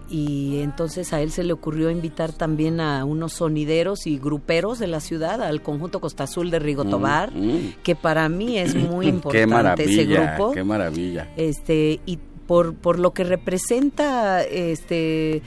Y 0.08 0.60
entonces 0.60 1.14
a 1.14 1.22
él 1.22 1.32
se 1.32 1.44
le 1.44 1.52
ocurrió 1.54 1.90
invitar 1.90 2.32
también 2.32 2.80
a 2.80 3.06
unos 3.06 3.34
sonideros 3.34 4.06
y 4.06 4.20
gruperos 4.20 4.78
de 4.78 4.86
la 4.86 5.00
ciudad, 5.00 5.42
al 5.42 5.64
conjunto 5.64 6.00
Costa 6.00 6.26
Azul 6.26 6.52
de 6.52 6.60
Rigo 6.60 6.84
Mm, 6.84 6.90
Tobar, 6.92 7.32
mm. 7.36 7.76
que 7.84 7.96
para 7.96 8.30
mí 8.30 8.60
es 8.60 8.76
muy 8.76 9.06
Qué 9.10 9.10
importante 9.10 9.84
ese 9.86 10.06
maravilla, 10.06 10.36
grupo. 10.36 10.52
qué 10.52 10.64
maravilla. 10.64 11.34
Este, 11.38 12.00
y 12.06 12.20
por, 12.48 12.76
por 12.76 13.00
lo 13.00 13.12
que 13.12 13.24
representa 13.24 14.44
este 14.44 15.42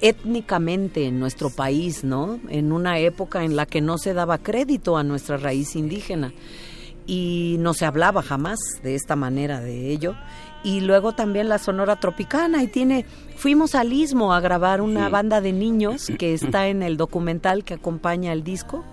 étnicamente 0.00 1.06
en 1.06 1.18
nuestro 1.18 1.50
país, 1.50 2.04
¿no? 2.04 2.38
En 2.48 2.72
una 2.72 2.98
época 2.98 3.44
en 3.44 3.56
la 3.56 3.64
que 3.66 3.80
no 3.80 3.96
se 3.98 4.12
daba 4.12 4.38
crédito 4.38 4.96
a 4.96 5.02
nuestra 5.02 5.36
raíz 5.38 5.76
indígena 5.76 6.32
y 7.06 7.56
no 7.60 7.74
se 7.74 7.84
hablaba 7.86 8.22
jamás 8.22 8.58
de 8.82 8.94
esta 8.94 9.16
manera 9.16 9.60
de 9.60 9.90
ello. 9.90 10.14
Y 10.62 10.80
luego 10.80 11.12
también 11.12 11.48
la 11.48 11.58
Sonora 11.58 11.96
Tropicana 12.00 12.62
y 12.62 12.66
tiene 12.68 13.04
fuimos 13.36 13.74
al 13.74 13.92
Istmo 13.92 14.32
a 14.32 14.40
grabar 14.40 14.80
una 14.80 15.06
Sí. 15.06 15.12
banda 15.12 15.40
de 15.40 15.52
niños 15.52 16.06
que 16.18 16.34
está 16.34 16.68
en 16.68 16.82
el 16.82 16.96
documental 16.96 17.64
que 17.64 17.74
acompaña 17.74 18.32
el 18.32 18.44
disco 18.44 18.84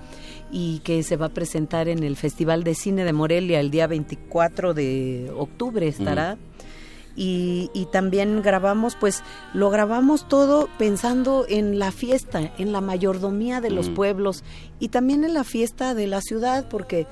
y 0.51 0.79
que 0.79 1.01
se 1.03 1.15
va 1.15 1.27
a 1.27 1.29
presentar 1.29 1.87
en 1.87 2.03
el 2.03 2.17
Festival 2.17 2.63
de 2.65 2.75
Cine 2.75 3.05
de 3.05 3.13
Morelia 3.13 3.59
el 3.61 3.71
día 3.71 3.87
24 3.87 4.73
de 4.73 5.31
octubre 5.37 5.87
estará. 5.87 6.37
Y, 7.15 7.69
y 7.73 7.85
también 7.87 8.41
grabamos, 8.41 8.95
pues 8.95 9.21
lo 9.53 9.69
grabamos 9.69 10.27
todo 10.27 10.69
pensando 10.77 11.45
en 11.49 11.77
la 11.77 11.91
fiesta, 11.91 12.53
en 12.57 12.71
la 12.71 12.79
mayordomía 12.81 13.59
de 13.59 13.69
los 13.69 13.89
Mm. 13.89 13.93
pueblos 13.95 14.43
y 14.79 14.87
también 14.89 15.23
en 15.25 15.33
la 15.33 15.43
fiesta 15.43 15.93
de 15.93 16.07
la 16.07 16.21
ciudad, 16.21 16.67
porque 16.69 17.07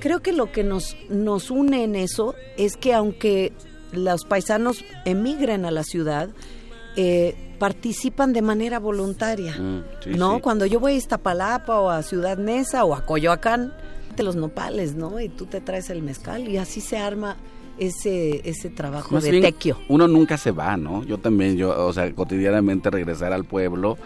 creo 0.00 0.20
que 0.20 0.32
lo 0.32 0.50
que 0.50 0.64
nos, 0.64 0.96
nos 1.08 1.50
une 1.50 1.84
en 1.84 1.94
eso 1.94 2.34
es 2.56 2.76
que 2.76 2.92
aunque 2.92 3.52
los 3.92 4.24
paisanos 4.24 4.84
emigren 5.04 5.64
a 5.64 5.70
la 5.70 5.84
ciudad, 5.84 6.30
eh, 6.96 7.36
participan 7.58 8.32
de 8.32 8.42
manera 8.42 8.78
voluntaria. 8.80 9.56
Mm, 9.56 9.84
sí, 10.02 10.10
¿No? 10.10 10.34
sí. 10.36 10.40
Cuando 10.42 10.66
yo 10.66 10.80
voy 10.80 10.92
a 10.92 10.96
Iztapalapa 10.96 11.78
o 11.80 11.88
a 11.88 12.02
Ciudad 12.02 12.36
Neza 12.36 12.84
o 12.84 12.94
a 12.94 13.06
Coyoacán, 13.06 13.72
de 14.16 14.22
los 14.22 14.36
nopales, 14.36 14.94
¿no? 14.94 15.18
Y 15.20 15.28
tú 15.28 15.46
te 15.46 15.60
traes 15.60 15.90
el 15.90 16.02
mezcal 16.02 16.48
y 16.48 16.56
así 16.56 16.80
se 16.80 16.98
arma 16.98 17.36
ese, 17.78 18.48
ese 18.48 18.70
trabajo 18.70 19.14
Más 19.14 19.24
de 19.24 19.30
bien, 19.30 19.42
tequio. 19.42 19.78
Uno 19.88 20.06
nunca 20.08 20.36
se 20.36 20.50
va, 20.50 20.76
¿no? 20.76 21.04
Yo 21.04 21.18
también, 21.18 21.56
yo, 21.56 21.86
o 21.86 21.92
sea, 21.92 22.12
cotidianamente 22.14 22.90
regresar 22.90 23.32
al 23.32 23.44
pueblo 23.44 23.98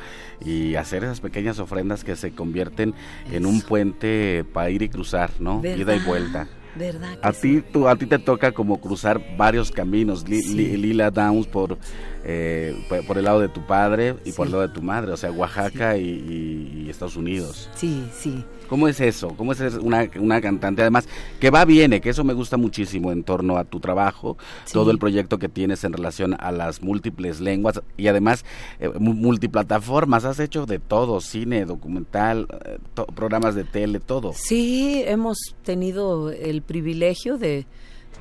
y 0.45 0.75
hacer 0.77 1.05
esas 1.05 1.21
pequeñas 1.21 1.59
ofrendas 1.59 2.05
que 2.05 2.17
se 2.17 2.31
convierten 2.33 2.95
en 3.33 3.47
un 3.47 3.61
puente 3.63 4.45
para 4.53 4.71
ir 4.71 4.83
y 4.83 4.89
cruzar, 4.89 5.31
¿no? 5.41 5.61
Ida 5.61 5.75
y 5.77 5.85
¿Verdad? 5.85 6.07
vuelta. 6.07 6.49
¿Verdad? 6.77 7.19
A 7.23 7.33
sí? 7.33 7.57
ti, 7.61 7.65
tú, 7.73 7.89
a 7.89 7.97
ti 7.97 8.07
te 8.07 8.19
toca 8.21 8.53
como 8.53 8.81
cruzar 8.81 9.21
varios 9.37 9.73
caminos, 9.73 10.29
Li- 10.29 10.43
Sí. 10.43 10.55
Li- 10.55 10.77
Lila 10.77 11.11
Downs 11.11 11.47
por, 11.49 11.77
eh, 12.25 12.77
por, 12.89 13.05
por 13.05 13.19
el 13.19 13.25
lado 13.25 13.41
de 13.41 13.49
tu 13.49 13.67
padre 13.67 14.15
y 14.25 14.31
por 14.33 14.47
el 14.47 14.51
Sí. 14.51 14.57
lado 14.57 14.69
de 14.69 14.75
tu 14.75 14.83
madre, 14.83 15.11
o 15.11 15.17
sea, 15.17 15.33
Oaxaca 15.33 15.97
y, 15.97 16.05
y- 16.07 16.83
y 16.87 16.91
Estados 16.91 17.17
Unidos. 17.17 17.69
Sí, 17.75 18.07
sí. 18.17 18.45
¿Cómo 18.69 18.87
es 18.89 19.01
eso? 19.01 19.29
¿Cómo 19.37 19.53
es 19.53 19.61
una, 19.81 20.09
una 20.21 20.41
cantante? 20.41 20.83
Además, 20.83 21.09
que 21.41 21.51
va, 21.51 21.65
viene, 21.65 22.01
que 22.01 22.11
eso 22.11 22.23
me 22.25 22.35
gusta 22.35 22.57
muchísimo 22.57 23.11
en 23.13 23.25
torno 23.25 23.57
a 23.57 23.65
tu 23.65 23.81
trabajo, 23.81 24.37
Sí. 24.65 24.73
todo 24.75 24.91
el 24.91 24.99
proyecto 24.99 25.39
que 25.39 25.49
tienes 25.49 25.85
en 25.85 25.93
relación 25.93 26.37
a 26.39 26.53
las 26.53 26.83
múltiples 26.83 27.41
lenguas 27.41 27.81
y 27.97 28.09
además 28.09 28.45
eh, 28.81 28.91
mu- 28.99 29.15
multiplataformas. 29.15 30.25
Has 30.25 30.39
hecho 30.41 30.67
de 30.67 30.79
todo, 30.79 31.21
cine, 31.21 31.65
documental, 31.65 32.47
eh, 32.65 32.79
to- 32.95 33.07
programas 33.07 33.55
de 33.55 33.65
tele, 33.65 34.01
todo. 34.01 34.33
Sí, 34.35 35.03
hemos 35.07 35.39
tenido 35.65 36.31
el 36.31 36.63
privilegio 36.63 37.39
de, 37.39 37.67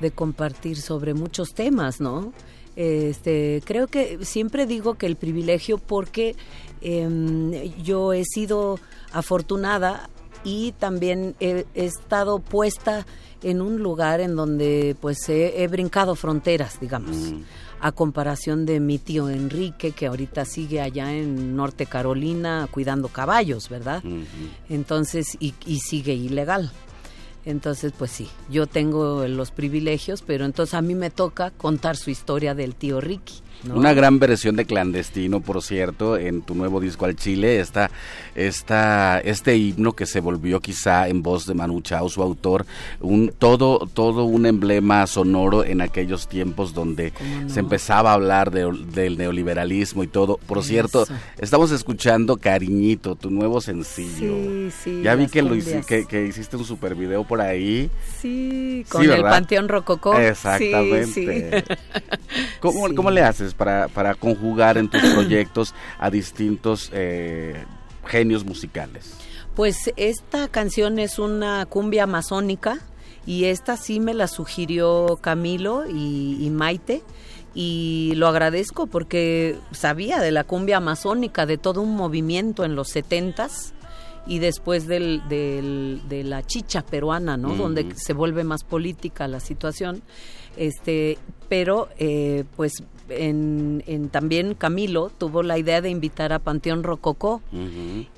de 0.00 0.10
compartir 0.10 0.76
sobre 0.80 1.12
muchos 1.14 1.54
temas, 1.54 2.00
¿no? 2.00 2.32
Este, 2.76 3.60
creo 3.64 3.88
que 3.88 4.24
siempre 4.24 4.64
digo 4.66 4.94
que 4.94 5.06
el 5.06 5.16
privilegio 5.16 5.78
porque 5.78 6.36
em, 6.80 7.50
yo 7.82 8.12
he 8.12 8.22
sido 8.24 8.78
afortunada 9.12 10.08
y 10.44 10.72
también 10.72 11.34
he, 11.40 11.64
he 11.74 11.84
estado 11.84 12.38
puesta 12.38 13.06
en 13.42 13.60
un 13.62 13.78
lugar 13.82 14.20
en 14.20 14.34
donde 14.36 14.96
pues 15.00 15.28
he, 15.28 15.62
he 15.62 15.68
brincado 15.68 16.14
fronteras, 16.16 16.80
digamos, 16.80 17.16
Mm. 17.16 17.42
a 17.80 17.92
comparación 17.92 18.66
de 18.66 18.80
mi 18.80 18.98
tío 18.98 19.28
Enrique 19.28 19.92
que 19.92 20.06
ahorita 20.08 20.44
sigue 20.44 20.80
allá 20.80 21.12
en 21.14 21.54
Norte 21.54 21.86
Carolina 21.86 22.66
cuidando 22.70 23.06
caballos, 23.08 23.68
¿verdad? 23.68 24.04
Ujú. 24.04 24.24
Entonces, 24.68 25.36
y, 25.38 25.54
y 25.66 25.78
sigue 25.78 26.14
ilegal. 26.14 26.72
Entonces, 27.44 27.92
pues 27.96 28.10
sí, 28.10 28.28
yo 28.50 28.66
tengo 28.66 29.26
los 29.28 29.52
privilegios, 29.52 30.22
pero 30.22 30.44
entonces 30.44 30.74
a 30.74 30.82
mí 30.82 30.94
me 30.94 31.10
toca 31.10 31.50
contar 31.52 31.96
su 31.96 32.10
historia 32.10 32.54
del 32.54 32.74
tío 32.74 33.00
Ricky. 33.00 33.34
¿No? 33.64 33.74
Una 33.76 33.92
gran 33.94 34.18
versión 34.18 34.56
de 34.56 34.64
clandestino, 34.64 35.40
por 35.40 35.62
cierto, 35.62 36.16
en 36.16 36.42
tu 36.42 36.54
nuevo 36.54 36.80
disco 36.80 37.04
al 37.04 37.16
Chile, 37.16 37.60
está, 37.60 37.90
está 38.34 39.20
este 39.20 39.56
himno 39.56 39.92
que 39.94 40.06
se 40.06 40.20
volvió 40.20 40.60
quizá 40.60 41.08
en 41.08 41.22
voz 41.22 41.46
de 41.46 41.54
Manu 41.54 41.80
Chao, 41.80 42.08
su 42.08 42.22
autor, 42.22 42.66
un 43.00 43.32
todo, 43.36 43.88
todo 43.92 44.24
un 44.24 44.46
emblema 44.46 45.06
sonoro 45.06 45.64
en 45.64 45.80
aquellos 45.80 46.28
tiempos 46.28 46.72
donde 46.74 47.12
se 47.48 47.60
empezaba 47.60 48.10
a 48.10 48.14
hablar 48.14 48.50
de- 48.50 48.72
del 48.94 49.18
neoliberalismo 49.18 50.02
y 50.04 50.06
todo. 50.06 50.38
Por 50.46 50.62
cierto, 50.62 51.06
estamos 51.38 51.70
escuchando 51.72 52.36
Cariñito, 52.36 53.14
tu 53.16 53.30
nuevo 53.30 53.60
sencillo. 53.60 54.34
Sí, 54.34 54.70
sí. 54.84 55.02
ya 55.02 55.14
vi 55.14 55.26
que, 55.26 55.42
lo 55.42 55.54
que, 55.86 56.06
que 56.06 56.26
hiciste 56.26 56.56
un 56.56 56.64
super 56.64 56.94
video 56.94 57.24
por 57.24 57.40
ahí. 57.40 57.90
Sí, 58.20 58.84
con 58.88 59.02
Sí, 59.02 59.10
el. 59.10 59.22
Panteón 59.22 59.68
Rococó. 59.68 60.16
Exactamente. 60.18 61.64
¿Cómo, 62.60 62.94
cómo 62.94 63.10
le 63.10 63.22
haces 63.22 63.47
para, 63.54 63.88
para 63.88 64.14
conjugar 64.14 64.78
en 64.78 64.88
tus 64.88 65.00
proyectos 65.14 65.74
a 65.98 66.10
distintos 66.10 66.90
eh, 66.92 67.64
genios 68.06 68.44
musicales? 68.44 69.14
Pues 69.54 69.92
esta 69.96 70.48
canción 70.48 70.98
es 70.98 71.18
una 71.18 71.66
cumbia 71.66 72.04
amazónica 72.04 72.78
y 73.26 73.44
esta 73.46 73.76
sí 73.76 73.98
me 74.00 74.14
la 74.14 74.28
sugirió 74.28 75.18
Camilo 75.20 75.84
y, 75.90 76.38
y 76.40 76.50
Maite 76.50 77.02
y 77.54 78.12
lo 78.14 78.28
agradezco 78.28 78.86
porque 78.86 79.56
sabía 79.72 80.20
de 80.20 80.30
la 80.30 80.44
cumbia 80.44 80.76
amazónica, 80.76 81.44
de 81.44 81.58
todo 81.58 81.82
un 81.82 81.96
movimiento 81.96 82.64
en 82.64 82.76
los 82.76 82.88
setentas 82.88 83.74
y 84.28 84.38
después 84.38 84.86
del, 84.86 85.22
del- 85.28 86.02
de 86.08 86.22
la 86.22 86.42
chicha 86.44 86.82
peruana, 86.82 87.36
¿no? 87.36 87.54
Donde 87.56 87.86
se 87.96 88.12
vuelve 88.12 88.44
más 88.44 88.62
política 88.62 89.26
la 89.26 89.40
situación. 89.40 90.02
Este, 90.56 91.18
pero 91.48 91.88
eh, 91.98 92.44
pues 92.56 92.74
en, 93.08 93.82
en 93.86 94.08
también 94.08 94.54
Camilo 94.54 95.10
tuvo 95.16 95.42
la 95.42 95.58
idea 95.58 95.80
de 95.80 95.90
invitar 95.90 96.32
a 96.32 96.38
Panteón 96.38 96.82
Rococó 96.82 97.42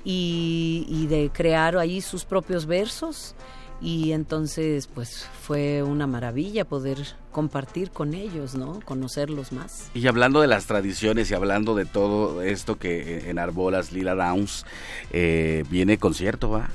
y, 0.03 0.85
y 0.87 1.07
de 1.07 1.29
crear 1.33 1.77
ahí 1.77 2.01
sus 2.01 2.25
propios 2.25 2.65
versos 2.65 3.35
y 3.81 4.11
entonces 4.11 4.87
pues 4.87 5.27
fue 5.41 5.81
una 5.81 6.05
maravilla 6.05 6.65
poder 6.65 6.99
compartir 7.31 7.89
con 7.89 8.13
ellos, 8.13 8.53
¿no? 8.53 8.79
Conocerlos 8.85 9.51
más. 9.51 9.89
Y 9.95 10.05
hablando 10.07 10.41
de 10.41 10.47
las 10.47 10.67
tradiciones 10.67 11.31
y 11.31 11.33
hablando 11.33 11.73
de 11.73 11.85
todo 11.85 12.43
esto 12.43 12.77
que 12.77 13.17
eh, 13.17 13.29
enarbolas 13.29 13.91
Lila 13.91 14.13
Downs, 14.13 14.65
eh, 15.11 15.63
viene 15.69 15.97
concierto, 15.97 16.49
¿va? 16.49 16.69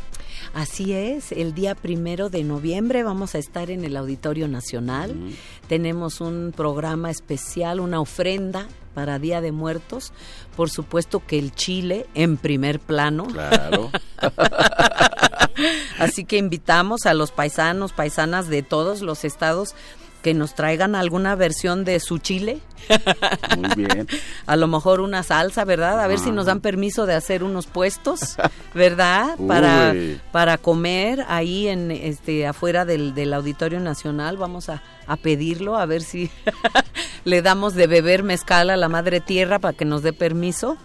Así 0.55 0.93
es, 0.93 1.33
el 1.33 1.55
día 1.55 1.75
primero 1.75 2.29
de 2.31 2.45
noviembre 2.45 3.03
vamos 3.03 3.35
a 3.35 3.39
estar 3.39 3.71
en 3.71 3.85
el 3.85 3.97
Auditorio 3.97 4.49
Nacional. 4.49 5.15
Tenemos 5.69 6.21
un 6.21 6.53
programa 6.57 7.11
especial, 7.11 7.81
una 7.81 8.01
ofrenda 8.01 8.69
para 8.95 9.19
Día 9.19 9.41
de 9.41 9.53
Muertos. 9.53 10.13
Por 10.57 10.71
supuesto 10.71 11.23
que 11.27 11.39
el 11.39 11.55
chile 11.55 12.07
en 12.15 12.39
primer 12.39 12.81
plano. 12.81 13.27
Claro. 13.27 13.91
Así 15.99 16.25
que 16.25 16.39
invitamos 16.39 17.07
a 17.07 17.15
los 17.15 17.31
paisanos, 17.31 17.93
paisanas 17.93 18.49
de 18.49 18.63
todos 18.63 19.03
los 19.03 19.25
estados 19.25 19.75
que 20.23 20.35
nos 20.35 20.55
traigan 20.55 20.95
alguna 20.95 21.35
versión 21.35 21.85
de 21.85 22.01
su 22.01 22.19
chile. 22.19 22.59
Muy 23.57 23.85
bien. 23.85 24.09
A 24.47 24.57
lo 24.57 24.67
mejor 24.67 25.01
una 25.01 25.23
salsa, 25.23 25.65
¿verdad? 25.65 26.01
A 26.01 26.07
ver 26.07 26.19
si 26.19 26.31
nos 26.31 26.47
dan 26.47 26.61
permiso 26.61 27.07
de 27.07 27.15
hacer 27.15 27.43
unos 27.43 27.67
puestos, 27.67 28.37
¿verdad? 28.75 29.37
Para, 29.47 29.95
para 30.33 30.59
comer 30.59 31.25
ahí 31.29 31.69
en 31.69 31.91
este 31.91 32.47
afuera 32.47 32.85
del, 32.85 33.15
del 33.15 33.33
Auditorio 33.35 33.81
Nacional. 33.81 34.37
Vamos 34.37 34.69
a, 34.69 34.83
a 35.07 35.17
pedirlo, 35.17 35.77
a 35.77 35.87
ver 35.87 36.03
si 36.03 36.31
le 37.25 37.43
damos 37.43 37.75
de 37.75 37.87
beber 37.87 38.23
mezcal 38.23 38.71
a 38.71 38.77
la 38.77 38.89
Madre 38.89 39.21
Tierra 39.21 39.59
para 39.59 39.77
que 39.77 39.85
nos 39.85 40.03
dé 40.03 40.13
permiso. 40.13 40.77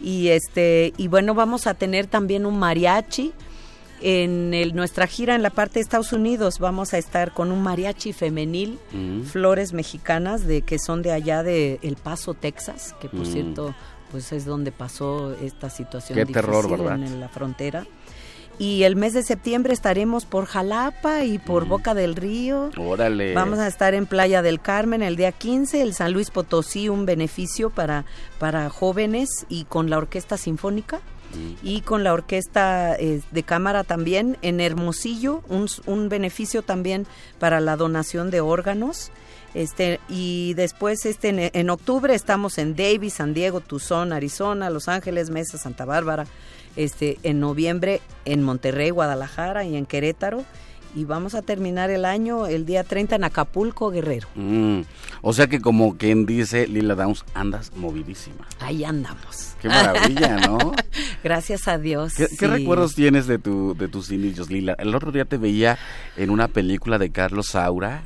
Y 0.00 0.28
este, 0.28 0.92
y 0.96 1.08
bueno, 1.08 1.34
vamos 1.34 1.66
a 1.66 1.74
tener 1.74 2.06
también 2.06 2.46
un 2.46 2.58
mariachi. 2.58 3.32
En 4.06 4.52
el- 4.52 4.74
nuestra 4.76 5.06
gira 5.06 5.34
en 5.34 5.42
la 5.42 5.48
parte 5.48 5.74
de 5.74 5.80
Estados 5.80 6.12
Unidos 6.12 6.58
vamos 6.58 6.92
a 6.92 6.98
estar 6.98 7.32
con 7.32 7.50
un 7.50 7.62
mariachi 7.62 8.12
femenil, 8.12 8.78
Mm. 8.92 9.22
flores 9.22 9.72
mexicanas 9.72 10.46
de 10.46 10.60
que 10.60 10.78
son 10.78 11.00
de 11.00 11.10
allá 11.10 11.42
de 11.42 11.78
El 11.80 11.96
Paso, 11.96 12.34
Texas, 12.34 12.94
que 13.00 13.08
por 13.08 13.20
Mm. 13.26 13.32
cierto, 13.32 13.74
pues 14.10 14.30
es 14.32 14.44
donde 14.44 14.72
pasó 14.72 15.32
esta 15.42 15.70
situación 15.70 16.16
Qué 16.16 16.26
difícil 16.26 16.42
terror, 16.42 16.70
¿verdad? 16.70 16.96
en 17.02 17.18
la 17.18 17.30
frontera. 17.30 17.86
Y 18.58 18.82
el 18.84 18.94
mes 18.94 19.14
de 19.14 19.22
septiembre 19.24 19.72
estaremos 19.72 20.26
por 20.26 20.44
Jalapa 20.44 21.24
y 21.24 21.38
Mm. 21.38 21.40
por 21.40 21.64
Boca 21.64 21.94
del 21.94 22.14
Río. 22.14 22.70
Órale. 22.76 23.32
Vamos 23.34 23.58
a 23.58 23.66
estar 23.66 23.94
en 23.94 24.04
Playa 24.04 24.42
del 24.42 24.60
Carmen 24.60 25.02
el 25.02 25.16
día 25.16 25.32
15, 25.32 25.80
el 25.80 25.94
San 25.94 26.12
Luis 26.12 26.30
Potosí, 26.30 26.90
un 26.90 27.06
beneficio 27.06 27.70
para, 27.70 28.04
para 28.38 28.68
jóvenes 28.68 29.46
y 29.48 29.64
con 29.64 29.88
la 29.88 29.96
Orquesta 29.96 30.36
Sinfónica 30.36 31.00
y 31.62 31.80
con 31.80 32.04
la 32.04 32.12
Orquesta 32.12 32.94
eh, 32.96 33.20
de 33.30 33.42
Cámara 33.42 33.84
también. 33.84 34.36
En 34.42 34.60
Hermosillo, 34.60 35.42
un, 35.48 35.68
un 35.86 36.08
beneficio 36.08 36.62
también 36.62 37.06
para 37.38 37.60
la 37.60 37.76
donación 37.76 38.30
de 38.30 38.40
órganos. 38.40 39.10
Este, 39.54 40.00
y 40.08 40.54
después 40.54 41.06
este, 41.06 41.28
en, 41.28 41.50
en 41.52 41.70
octubre 41.70 42.14
estamos 42.14 42.58
en 42.58 42.74
Davis, 42.74 43.14
San 43.14 43.34
Diego, 43.34 43.60
Tucson, 43.60 44.12
Arizona, 44.12 44.68
Los 44.68 44.88
Ángeles, 44.88 45.30
Mesa, 45.30 45.58
Santa 45.58 45.84
Bárbara. 45.84 46.26
Este, 46.76 47.18
en 47.22 47.38
noviembre 47.38 48.00
en 48.24 48.42
Monterrey, 48.42 48.90
Guadalajara 48.90 49.64
y 49.64 49.76
en 49.76 49.86
Querétaro. 49.86 50.44
Y 50.94 51.04
vamos 51.04 51.34
a 51.34 51.42
terminar 51.42 51.90
el 51.90 52.04
año 52.04 52.46
el 52.46 52.66
día 52.66 52.84
30 52.84 53.16
en 53.16 53.24
Acapulco, 53.24 53.90
Guerrero. 53.90 54.28
Mm. 54.36 54.82
O 55.22 55.32
sea 55.32 55.48
que 55.48 55.60
como 55.60 55.96
quien 55.96 56.24
dice 56.24 56.68
Lila 56.68 56.94
Downs, 56.94 57.24
andas 57.34 57.72
movidísima. 57.74 58.46
Ahí 58.60 58.84
andamos. 58.84 59.54
Qué 59.60 59.68
maravilla, 59.68 60.36
¿no? 60.46 60.72
Gracias 61.24 61.66
a 61.66 61.78
Dios. 61.78 62.14
¿Qué, 62.14 62.26
qué 62.28 62.36
sí. 62.36 62.46
recuerdos 62.46 62.94
tienes 62.94 63.26
de, 63.26 63.38
tu, 63.38 63.74
de 63.74 63.88
tus 63.88 64.10
inicios, 64.12 64.50
Lila? 64.50 64.76
El 64.78 64.94
otro 64.94 65.10
día 65.10 65.24
te 65.24 65.36
veía 65.36 65.78
en 66.16 66.30
una 66.30 66.48
película 66.48 66.98
de 66.98 67.10
Carlos 67.10 67.46
Saura, 67.46 68.04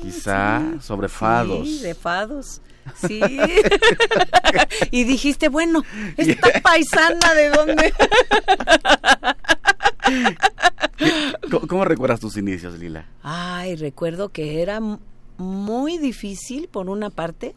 quizá 0.00 0.62
sobre 0.80 1.08
fados. 1.08 1.68
Sí, 1.68 1.80
de 1.80 1.94
fados. 1.94 2.60
Sí. 3.06 3.20
y 4.90 5.04
dijiste, 5.04 5.48
bueno, 5.48 5.84
esta 6.16 6.60
paisana 6.60 7.34
de 7.34 7.50
dónde. 7.50 7.94
¿Cómo, 11.50 11.66
cómo 11.66 11.84
recuerdas 11.84 12.20
tus 12.20 12.36
inicios, 12.36 12.78
Lila? 12.78 13.06
Ay, 13.22 13.76
recuerdo 13.76 14.28
que 14.30 14.62
era 14.62 14.80
muy 15.38 15.98
difícil, 15.98 16.68
por 16.68 16.88
una 16.90 17.10
parte, 17.10 17.54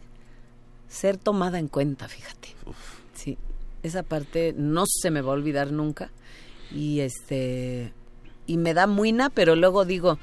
ser 0.88 1.17
tomada 1.17 1.60
en 1.60 1.67
cuenta, 1.67 2.08
fíjate. 2.08 2.49
Sí, 3.13 3.38
esa 3.84 4.03
parte 4.03 4.53
no 4.58 4.86
se 4.88 5.12
me 5.12 5.21
va 5.21 5.32
a 5.32 5.36
olvidar 5.36 5.71
nunca. 5.71 6.12
Y 6.71 7.01
este 7.01 7.93
y 8.47 8.58
me 8.58 8.73
da 8.73 8.88
muina, 8.88 9.29
pero 9.29 9.56
luego 9.56 9.86
digo, 9.86 10.17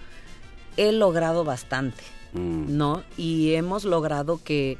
he 0.76 0.92
logrado 0.92 1.44
bastante, 1.44 2.02
Mm. 2.32 2.76
¿no? 2.76 3.02
Y 3.16 3.54
hemos 3.54 3.84
logrado 3.84 4.40
que 4.44 4.78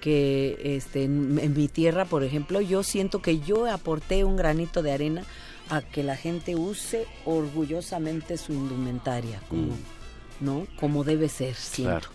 que 0.00 0.58
este 0.76 1.04
en, 1.04 1.38
en 1.38 1.52
mi 1.54 1.68
tierra, 1.68 2.04
por 2.06 2.24
ejemplo, 2.24 2.60
yo 2.62 2.82
siento 2.82 3.20
que 3.20 3.40
yo 3.40 3.66
aporté 3.70 4.24
un 4.24 4.36
granito 4.36 4.80
de 4.82 4.92
arena 4.92 5.22
a 5.70 5.82
que 5.82 6.02
la 6.02 6.16
gente 6.16 6.54
use 6.56 7.06
orgullosamente 7.24 8.36
su 8.36 8.52
indumentaria, 8.52 9.40
como, 9.48 9.76
¿no? 10.40 10.66
Como 10.78 11.04
debe 11.04 11.28
ser, 11.28 11.54
siento. 11.54 11.90
Claro. 12.00 12.08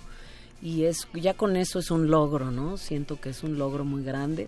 Y 0.61 0.85
es 0.85 1.07
ya 1.13 1.33
con 1.33 1.55
eso 1.57 1.79
es 1.79 1.91
un 1.91 2.09
logro, 2.09 2.49
¿no? 2.51 2.77
Siento 2.77 3.19
que 3.19 3.29
es 3.29 3.43
un 3.43 3.57
logro 3.57 3.83
muy 3.83 4.03
grande. 4.03 4.47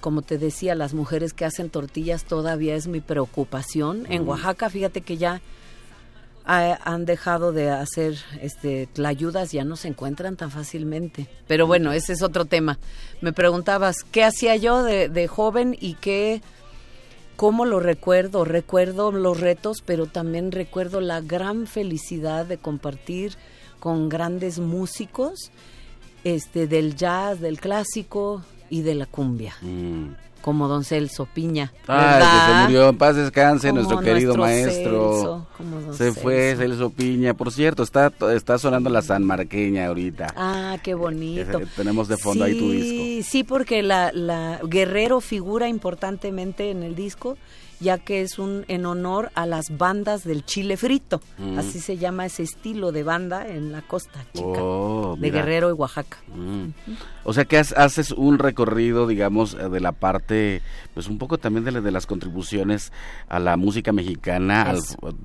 Como 0.00 0.22
te 0.22 0.38
decía, 0.38 0.74
las 0.76 0.94
mujeres 0.94 1.32
que 1.32 1.44
hacen 1.44 1.70
tortillas 1.70 2.24
todavía 2.24 2.76
es 2.76 2.86
mi 2.86 3.00
preocupación. 3.00 4.06
En 4.08 4.26
Oaxaca, 4.28 4.70
fíjate 4.70 5.00
que 5.00 5.16
ya 5.16 5.40
ha- 6.44 6.78
han 6.84 7.04
dejado 7.04 7.50
de 7.52 7.70
hacer 7.70 8.16
este 8.40 8.86
tlayudas, 8.92 9.50
ya 9.50 9.64
no 9.64 9.74
se 9.74 9.88
encuentran 9.88 10.36
tan 10.36 10.52
fácilmente. 10.52 11.26
Pero 11.48 11.66
bueno, 11.66 11.90
ese 11.92 12.12
es 12.12 12.22
otro 12.22 12.44
tema. 12.44 12.78
Me 13.20 13.32
preguntabas 13.32 14.04
qué 14.04 14.22
hacía 14.22 14.54
yo 14.54 14.84
de, 14.84 15.08
de 15.08 15.26
joven 15.26 15.76
y 15.80 15.94
qué 15.94 16.40
cómo 17.40 17.64
lo 17.64 17.80
recuerdo. 17.80 18.44
Recuerdo 18.44 19.12
los 19.12 19.40
retos, 19.40 19.80
pero 19.80 20.04
también 20.04 20.52
recuerdo 20.52 21.00
la 21.00 21.22
gran 21.22 21.66
felicidad 21.66 22.44
de 22.44 22.58
compartir 22.58 23.32
con 23.78 24.10
grandes 24.10 24.58
músicos 24.58 25.50
este 26.22 26.66
del 26.66 26.96
jazz, 26.96 27.40
del 27.40 27.58
clásico 27.58 28.42
y 28.68 28.82
de 28.82 28.94
la 28.94 29.06
cumbia, 29.06 29.54
Mm. 29.62 30.08
Como 30.42 30.68
Don 30.68 30.84
Celso 30.84 31.26
Piña. 31.26 31.72
Ah, 31.88 32.18
el 32.18 32.24
que 32.24 32.52
se 32.52 32.62
murió, 32.64 32.88
en 32.88 32.98
paz 32.98 33.16
descanse, 33.16 33.68
Como 33.68 33.80
nuestro 33.80 34.00
querido 34.00 34.36
nuestro 34.36 34.42
maestro. 34.42 35.12
Celso, 35.14 35.46
como 35.56 35.80
don 35.80 35.94
se 35.96 36.12
fue 36.12 36.54
Celso. 36.56 36.62
Celso 36.62 36.90
Piña. 36.90 37.34
Por 37.34 37.52
cierto, 37.52 37.82
está, 37.82 38.12
está 38.34 38.58
sonando 38.58 38.90
la 38.90 39.02
San 39.02 39.24
Marqueña 39.24 39.86
ahorita. 39.86 40.28
Ah, 40.36 40.78
qué 40.82 40.94
bonito. 40.94 41.58
Eh, 41.60 41.66
tenemos 41.76 42.08
de 42.08 42.16
fondo 42.16 42.44
ahí 42.44 42.58
tu 42.58 42.70
Sí, 42.70 43.22
Sí, 43.22 43.44
porque 43.44 43.82
la, 43.82 44.10
la 44.12 44.60
Guerrero 44.64 45.20
figura 45.20 45.68
importantemente 45.68 46.70
en 46.70 46.82
el 46.82 46.94
disco, 46.94 47.36
ya 47.80 47.98
que 47.98 48.20
es 48.22 48.38
un 48.38 48.64
en 48.68 48.86
honor 48.86 49.30
a 49.34 49.46
las 49.46 49.76
bandas 49.76 50.24
del 50.24 50.44
chile 50.44 50.76
frito. 50.76 51.20
Mm. 51.38 51.58
Así 51.58 51.80
se 51.80 51.96
llama 51.96 52.26
ese 52.26 52.42
estilo 52.42 52.92
de 52.92 53.02
banda 53.02 53.48
en 53.48 53.72
la 53.72 53.82
costa 53.82 54.24
chica 54.34 54.62
Oh, 54.62 55.16
de. 55.18 55.30
Guerrero 55.30 55.70
y 55.70 55.72
Oaxaca. 55.72 56.18
Mm. 56.34 56.66
O 57.24 57.32
sea 57.32 57.44
que 57.44 57.58
has- 57.58 57.72
haces 57.72 58.12
un 58.12 58.38
recorrido, 58.38 59.06
digamos, 59.06 59.56
de 59.56 59.80
la 59.80 59.92
parte, 59.92 60.62
pues 60.94 61.06
un 61.08 61.18
poco 61.18 61.38
también 61.38 61.64
de, 61.64 61.80
de 61.80 61.90
las 61.90 62.06
contribuciones 62.06 62.92
a 63.28 63.38
la 63.38 63.56
música 63.56 63.92
mexicana, 63.92 64.62
al, 64.62 64.80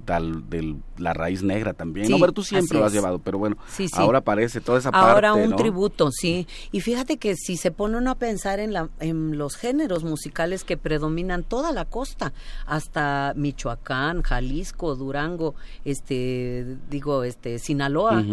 al- 0.07 0.49
de 0.49 0.75
la 0.97 1.13
raíz 1.13 1.43
negra 1.43 1.73
también. 1.73 2.07
Sí, 2.07 2.11
no, 2.13 2.19
pero 2.19 2.31
tú 2.33 2.43
siempre 2.43 2.77
lo 2.79 2.85
has 2.85 2.91
es. 2.91 2.95
llevado, 2.97 3.19
pero 3.19 3.37
bueno, 3.37 3.57
Sí, 3.67 3.87
sí. 3.87 3.93
ahora 3.97 4.19
aparece 4.19 4.61
toda 4.61 4.79
esa 4.79 4.91
parte, 4.91 5.09
Ahora 5.11 5.33
un 5.33 5.51
¿no? 5.51 5.55
tributo, 5.55 6.09
sí. 6.11 6.47
Y 6.71 6.81
fíjate 6.81 7.17
que 7.17 7.35
si 7.35 7.57
se 7.57 7.71
pone 7.71 7.97
uno 7.97 8.11
a 8.11 8.15
pensar 8.15 8.59
en, 8.59 8.73
la, 8.73 8.89
en 8.99 9.37
los 9.37 9.55
géneros 9.55 10.03
musicales 10.03 10.63
que 10.63 10.77
predominan 10.77 11.43
toda 11.43 11.71
la 11.71 11.85
costa, 11.85 12.33
hasta 12.65 13.33
Michoacán, 13.35 14.21
Jalisco, 14.21 14.95
Durango, 14.95 15.55
este, 15.83 16.77
digo, 16.89 17.23
este, 17.23 17.59
Sinaloa, 17.59 18.23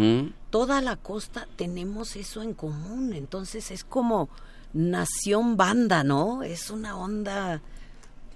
toda 0.49 0.81
la 0.81 0.95
costa 0.95 1.47
tenemos 1.55 2.15
eso 2.15 2.41
en 2.41 2.53
común. 2.53 3.13
Entonces 3.13 3.71
es 3.71 3.83
como 3.83 4.29
nación 4.73 5.55
banda, 5.57 6.03
¿no? 6.03 6.43
Es 6.43 6.69
una 6.69 6.97
onda 6.97 7.61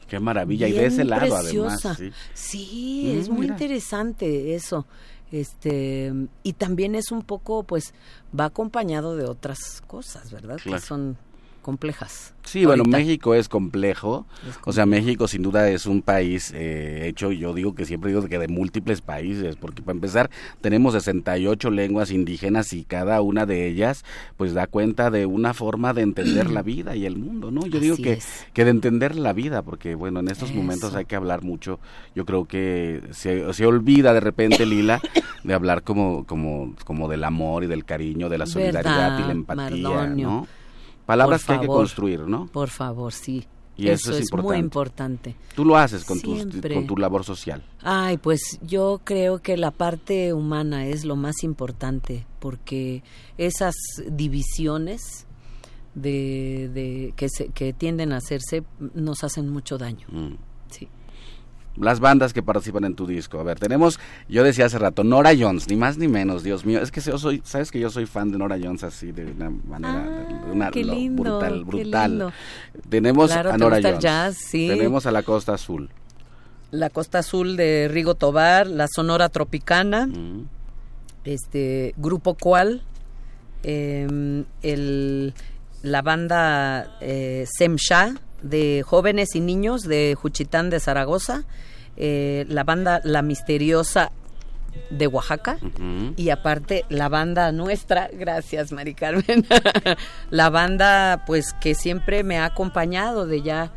Qué 0.08 0.20
maravilla, 0.20 0.68
y 0.68 0.72
de 0.74 0.86
ese 0.86 1.04
lado 1.04 1.28
preciosa. 1.38 1.92
además, 1.92 2.14
sí. 2.34 2.58
Sí, 2.58 3.12
Mm, 3.16 3.20
es 3.20 3.30
muy 3.30 3.42
mira. 3.42 3.54
interesante 3.56 4.56
eso. 4.56 4.86
Este, 5.32 6.14
y 6.44 6.54
también 6.54 6.96
es 6.96 7.12
un 7.12 7.22
poco, 7.24 7.64
pues, 7.64 7.94
va 8.38 8.46
acompañado 8.46 9.18
de 9.18 9.26
otras 9.26 9.82
cosas, 9.86 10.32
¿verdad? 10.32 10.58
Claro. 10.64 10.80
Que 10.80 10.86
son 10.86 11.18
complejas. 11.68 12.34
Sí, 12.46 12.66
bueno. 12.66 12.86
México 12.86 13.36
es 13.36 13.50
complejo. 13.50 14.26
Es 14.48 14.58
O 14.64 14.72
sea, 14.72 14.86
México 14.86 15.28
sin 15.28 15.42
duda 15.42 15.70
es 15.70 15.86
un 15.86 16.02
país 16.02 16.54
eh, 16.56 17.08
hecho, 17.10 17.34
yo 17.34 17.54
digo 17.54 17.76
que 17.76 17.84
siempre 17.84 18.10
digo 18.10 18.26
que 18.26 18.40
de 18.40 18.48
múltiples 18.48 19.02
países, 19.02 19.58
porque 19.58 19.82
para 19.82 19.98
empezar 19.98 20.30
tenemos 20.62 20.94
68 20.94 21.70
lenguas 21.70 22.10
indígenas 22.12 22.72
y 22.72 22.86
cada 22.86 23.20
una 23.22 23.46
de 23.46 23.68
ellas 23.68 24.06
pues 24.38 24.54
da 24.54 24.68
cuenta 24.68 25.12
de 25.12 25.26
una 25.26 25.54
forma 25.54 25.94
de 25.94 26.04
entender 26.04 26.50
la 26.50 26.62
vida 26.62 26.96
y 26.96 27.06
el 27.06 27.18
mundo, 27.18 27.52
¿no? 27.52 27.66
Yo 27.66 27.82
digo 27.82 27.98
que, 27.98 28.14
es. 28.14 28.46
que 28.54 28.64
de 28.64 28.72
entender 28.72 29.18
la 29.18 29.34
vida, 29.34 29.62
porque 29.62 29.96
bueno, 29.96 30.22
en 30.22 30.30
estos 30.30 30.54
momentos 30.54 30.96
hay 30.96 31.04
que 31.04 31.18
hablar 31.18 31.44
mucho. 31.44 31.82
Yo 32.16 32.24
creo 32.26 32.46
que 32.46 33.02
se, 33.12 33.54
se 33.54 33.66
olvida 33.66 34.14
de 34.14 34.22
repente, 34.22 34.66
Lila, 34.66 35.02
de 35.44 35.54
hablar 35.54 35.84
como, 35.84 36.26
como, 36.26 36.74
como 36.86 37.10
del 37.10 37.26
amor 37.26 37.66
y 37.66 37.68
del 37.68 37.84
cariño, 37.84 38.30
de 38.30 38.38
la 38.38 38.46
solidaridad 38.46 39.20
y 39.20 39.24
¿Verdad, 39.24 39.26
la 39.26 39.32
empatía, 39.34 39.90
Mardonio? 39.90 40.28
¿no? 40.30 40.48
Palabras 41.08 41.44
que 41.44 41.54
hay 41.54 41.60
que 41.62 41.68
construir, 41.68 42.20
¿no? 42.20 42.48
Por 42.48 42.70
favor, 42.70 43.12
sí. 43.12 43.48
Y 43.78 43.90
eso 43.90 44.12
es 44.12 44.32
muy 44.34 44.58
importante. 44.58 45.30
importante. 45.30 45.36
Tú 45.56 45.64
lo 45.64 45.78
haces 45.78 46.04
con 46.04 46.20
tu, 46.20 46.36
Siempre. 46.36 46.74
con 46.76 46.88
tu 46.88 46.98
labor 46.98 47.24
social. 47.24 47.64
Ay, 47.82 48.18
pues 48.18 48.60
yo 48.62 49.02
creo 49.04 49.40
que 49.42 49.56
la 49.56 49.72
parte 49.72 50.34
humana 50.34 50.88
es 50.88 51.06
lo 51.06 51.16
más 51.16 51.44
importante, 51.44 52.26
porque 52.40 53.04
esas 53.38 53.76
divisiones 54.10 55.28
de, 55.94 56.70
de 56.74 57.14
que, 57.16 57.30
se, 57.30 57.50
que 57.50 57.72
tienden 57.72 58.14
a 58.14 58.18
hacerse 58.18 58.64
nos 58.94 59.24
hacen 59.24 59.48
mucho 59.50 59.78
daño. 59.78 60.08
Mm. 60.10 60.34
Sí. 60.70 60.88
Las 61.80 62.00
bandas 62.00 62.34
que 62.34 62.42
participan 62.42 62.86
en 62.86 62.96
tu 62.96 63.06
disco. 63.06 63.40
A 63.40 63.44
ver, 63.44 63.60
tenemos, 63.60 64.00
yo 64.28 64.44
decía 64.44 64.66
hace 64.66 64.80
rato, 64.80 65.04
Nora 65.04 65.32
Jones, 65.38 65.68
ni 65.70 65.76
más 65.76 65.98
ni 65.98 66.08
menos, 66.08 66.44
Dios 66.44 66.66
mío. 66.66 66.82
Es 66.82 66.92
que 66.92 67.02
yo 67.02 67.18
soy, 67.20 67.42
sabes 67.46 67.72
que 67.72 67.80
yo 67.80 67.90
soy 67.90 68.06
fan 68.08 68.32
de 68.32 68.38
Nora 68.38 68.58
Jones 68.62 68.84
así, 68.84 69.12
de 69.12 69.26
una 69.32 69.50
manera, 69.50 70.06
Ah, 70.08 70.46
de 70.46 70.52
una 70.52 70.72
qué 70.72 70.84
lo- 70.84 70.94
lindo, 70.96 71.22
brutal, 71.24 71.60
qué 71.60 71.64
brutal. 71.84 72.10
lindo. 72.12 72.32
Tenemos 72.90 73.32
Claro, 73.32 73.52
a 73.54 73.58
Nora 73.58 73.80
Jones. 73.82 74.00
jazz, 74.00 74.38
sí. 74.38 74.68
Tenemos 74.68 75.06
a 75.06 75.12
la 75.12 75.22
Costa 75.24 75.54
Azul. 75.54 75.90
La 76.72 76.90
Costa 76.90 77.20
Azul 77.20 77.56
de 77.58 77.88
Rigo 77.92 78.16
Tobar, 78.16 78.68
la 78.68 78.88
Sonora 78.88 79.30
Tropicana, 79.30 80.08
Mm. 80.08 80.48
este 81.26 81.94
Grupo 81.98 82.34
Cual, 82.36 82.82
eh, 83.64 84.44
el, 84.64 85.34
la 85.84 86.02
banda 86.02 86.98
eh, 87.02 87.46
Semsha 87.48 88.16
de 88.42 88.84
jóvenes 88.86 89.36
y 89.36 89.42
niños 89.42 89.84
de 89.84 90.16
Juchitán 90.20 90.70
de 90.70 90.80
Zaragoza, 90.80 91.44
eh, 91.96 92.46
la 92.48 92.64
banda 92.64 93.02
La 93.04 93.22
Misteriosa 93.22 94.12
de 94.92 95.08
Oaxaca 95.08 95.58
y 96.16 96.30
aparte 96.30 96.86
la 96.90 97.10
banda 97.10 97.52
nuestra, 97.52 98.10
gracias 98.14 98.72
Mari 98.72 98.94
Carmen, 98.94 99.46
la 100.30 100.50
banda 100.50 101.24
pues 101.26 101.54
que 101.54 101.76
siempre 101.76 102.24
me 102.24 102.38
ha 102.38 102.46
acompañado 102.46 103.26
de 103.26 103.42
ya 103.42 103.72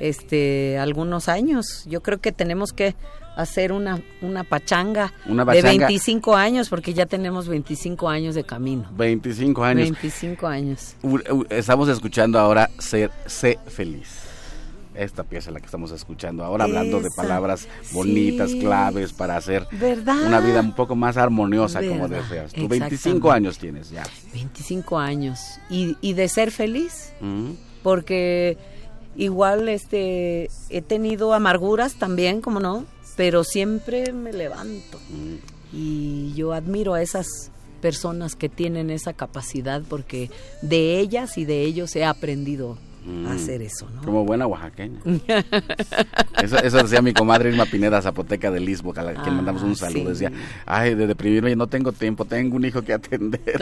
este 0.00 0.78
algunos 0.78 1.28
años. 1.28 1.84
Yo 1.86 2.02
creo 2.02 2.20
que 2.20 2.32
tenemos 2.32 2.72
que 2.72 2.94
hacer 3.36 3.72
una 3.72 4.00
una 4.20 4.44
pachanga, 4.44 5.12
Una 5.26 5.44
de 5.44 5.60
pachanga. 5.62 5.86
25 5.86 6.34
años 6.36 6.68
porque 6.68 6.92
ya 6.94 7.06
tenemos 7.06 7.48
25 7.48 8.08
años 8.08 8.34
de 8.34 8.44
camino. 8.44 8.88
25 8.96 9.64
años. 9.64 9.82
25 9.90 10.46
años. 10.46 10.96
Estamos 11.50 11.88
escuchando 11.88 12.38
ahora 12.38 12.70
Ser, 12.78 13.10
Sé 13.26 13.58
Feliz. 13.66 14.18
Esta 14.94 15.24
pieza 15.24 15.50
la 15.50 15.58
que 15.58 15.64
estamos 15.64 15.90
escuchando 15.90 16.44
ahora, 16.44 16.64
hablando 16.64 17.00
de 17.00 17.08
palabras 17.16 17.66
bonitas, 17.94 18.50
Sí. 18.50 18.60
claves 18.60 19.14
para 19.14 19.38
hacer 19.38 19.66
¿Verdad? 19.72 20.26
una 20.26 20.38
vida 20.40 20.60
un 20.60 20.74
poco 20.74 20.94
más 20.94 21.16
armoniosa, 21.16 21.80
como 21.80 22.08
deseas. 22.08 22.52
Tú 22.52 22.60
Exactamente. 22.64 22.78
25 22.80 23.32
años 23.32 23.56
tienes 23.56 23.88
ya. 23.88 24.02
25 24.34 24.98
años 24.98 25.40
y, 25.70 25.96
y 26.02 26.12
de 26.12 26.28
ser 26.28 26.50
feliz 26.50 27.14
Mm. 27.22 27.52
porque 27.82 28.58
igual 29.16 29.68
este 29.70 30.50
he 30.68 30.82
tenido 30.82 31.32
amarguras 31.32 31.94
también, 31.94 32.42
como 32.42 32.60
no, 32.60 32.84
pero 33.16 33.44
siempre 33.44 34.12
me 34.12 34.32
levanto. 34.32 34.98
Y 35.72 36.32
yo 36.34 36.52
admiro 36.52 36.94
a 36.94 37.02
esas 37.02 37.26
personas 37.80 38.36
que 38.36 38.48
tienen 38.48 38.90
esa 38.90 39.12
capacidad 39.12 39.82
porque 39.88 40.30
de 40.62 40.98
ellas 41.00 41.36
y 41.38 41.44
de 41.44 41.62
ellos 41.62 41.94
he 41.96 42.04
aprendido 42.04 42.78
Mm. 43.04 43.26
a 43.26 43.32
hacer 43.32 43.62
eso, 43.62 43.90
¿no? 43.90 44.00
Como 44.02 44.24
buena 44.24 44.46
oaxaqueña. 44.46 45.00
eso, 46.40 46.56
eso 46.58 46.76
decía 46.76 47.02
mi 47.02 47.12
comadre 47.12 47.50
Irma 47.50 47.66
Pineda 47.66 48.00
Zapoteca 48.00 48.48
del 48.52 48.68
Istmo, 48.68 48.92
a 48.96 49.02
la 49.02 49.14
que 49.14 49.28
Ah, 49.28 49.32
mandamos 49.32 49.64
un 49.64 49.74
saludo. 49.74 50.14
sí. 50.14 50.24
Decía, 50.24 50.32
ay, 50.66 50.94
de 50.94 51.08
deprimirme 51.08 51.56
no 51.56 51.66
tengo 51.66 51.90
tiempo, 51.90 52.24
tengo 52.26 52.54
un 52.54 52.64
hijo 52.64 52.80
que 52.82 52.92
atender. 52.92 53.40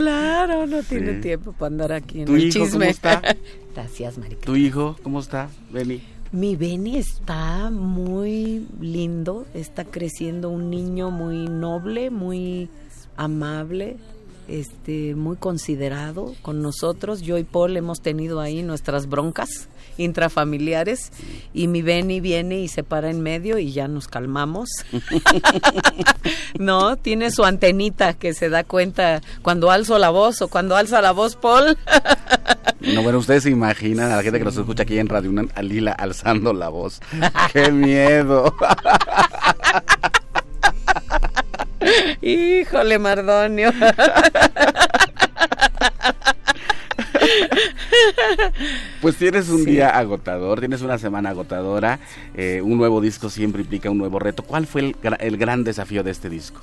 claro, 0.00 0.66
no 0.66 0.82
tiene 0.82 1.14
Sí. 1.16 1.20
tiempo 1.20 1.52
para 1.52 1.66
andar 1.68 1.92
aquí 1.92 2.20
en 2.20 2.26
¿Tu 2.26 2.34
el 2.36 2.44
hijo 2.44 2.52
chisme. 2.64 2.70
cómo 2.70 2.84
está? 2.90 3.22
Gracias, 3.74 4.18
Marica. 4.18 4.42
¿Tu 4.46 4.56
hijo 4.56 4.96
cómo 5.02 5.20
está, 5.20 5.48
Beni? 5.72 6.02
Mi 6.32 6.54
Beni 6.56 6.96
está 6.96 7.70
muy 7.70 8.66
lindo, 8.80 9.46
está 9.54 9.84
creciendo 9.84 10.48
un 10.50 10.70
niño 10.70 11.10
muy 11.10 11.46
noble, 11.48 12.10
muy 12.10 12.68
amable, 13.16 13.96
este, 14.48 15.14
muy 15.14 15.36
considerado 15.36 16.34
con 16.42 16.62
nosotros. 16.62 17.22
Yo 17.22 17.36
y 17.38 17.44
Paul 17.44 17.76
hemos 17.76 18.00
tenido 18.00 18.40
ahí 18.40 18.62
nuestras 18.62 19.08
broncas 19.08 19.68
intrafamiliares 20.00 21.12
y 21.52 21.68
mi 21.68 21.82
Beni 21.82 22.20
viene 22.20 22.60
y 22.60 22.68
se 22.68 22.82
para 22.82 23.10
en 23.10 23.20
medio 23.20 23.58
y 23.58 23.72
ya 23.72 23.88
nos 23.88 24.08
calmamos. 24.08 24.68
no, 26.58 26.96
tiene 26.96 27.30
su 27.30 27.44
antenita 27.44 28.14
que 28.14 28.34
se 28.34 28.48
da 28.48 28.64
cuenta 28.64 29.20
cuando 29.42 29.70
alzo 29.70 29.98
la 29.98 30.10
voz 30.10 30.42
o 30.42 30.48
cuando 30.48 30.76
alza 30.76 31.00
la 31.00 31.12
voz 31.12 31.36
Paul. 31.36 31.76
No, 32.80 33.02
bueno, 33.02 33.18
ustedes 33.18 33.42
se 33.42 33.50
imaginan 33.50 34.10
a 34.10 34.16
la 34.16 34.22
gente 34.22 34.38
que 34.38 34.44
nos 34.44 34.56
escucha 34.56 34.84
aquí 34.84 34.98
en 34.98 35.08
Radio 35.08 35.30
Unam, 35.30 35.48
a 35.54 35.62
Lila 35.62 35.92
alzando 35.92 36.52
la 36.52 36.68
voz. 36.68 37.00
¡Qué 37.52 37.70
miedo! 37.70 38.54
Híjole, 42.22 42.98
Mardonio. 42.98 43.72
Pues 49.00 49.16
tienes 49.16 49.48
un 49.48 49.64
Sí. 49.64 49.72
día 49.72 49.90
agotador, 49.90 50.60
tienes 50.60 50.82
una 50.82 50.98
semana 50.98 51.30
agotadora, 51.30 51.98
eh, 52.34 52.60
un 52.62 52.76
nuevo 52.78 53.00
disco 53.00 53.30
siempre 53.30 53.62
implica 53.62 53.90
un 53.90 53.98
nuevo 53.98 54.18
reto. 54.18 54.42
¿Cuál 54.42 54.66
fue 54.66 54.82
el, 54.82 55.00
gra- 55.00 55.16
el 55.20 55.36
gran 55.36 55.64
desafío 55.64 56.02
de 56.02 56.10
este 56.10 56.28
disco? 56.28 56.60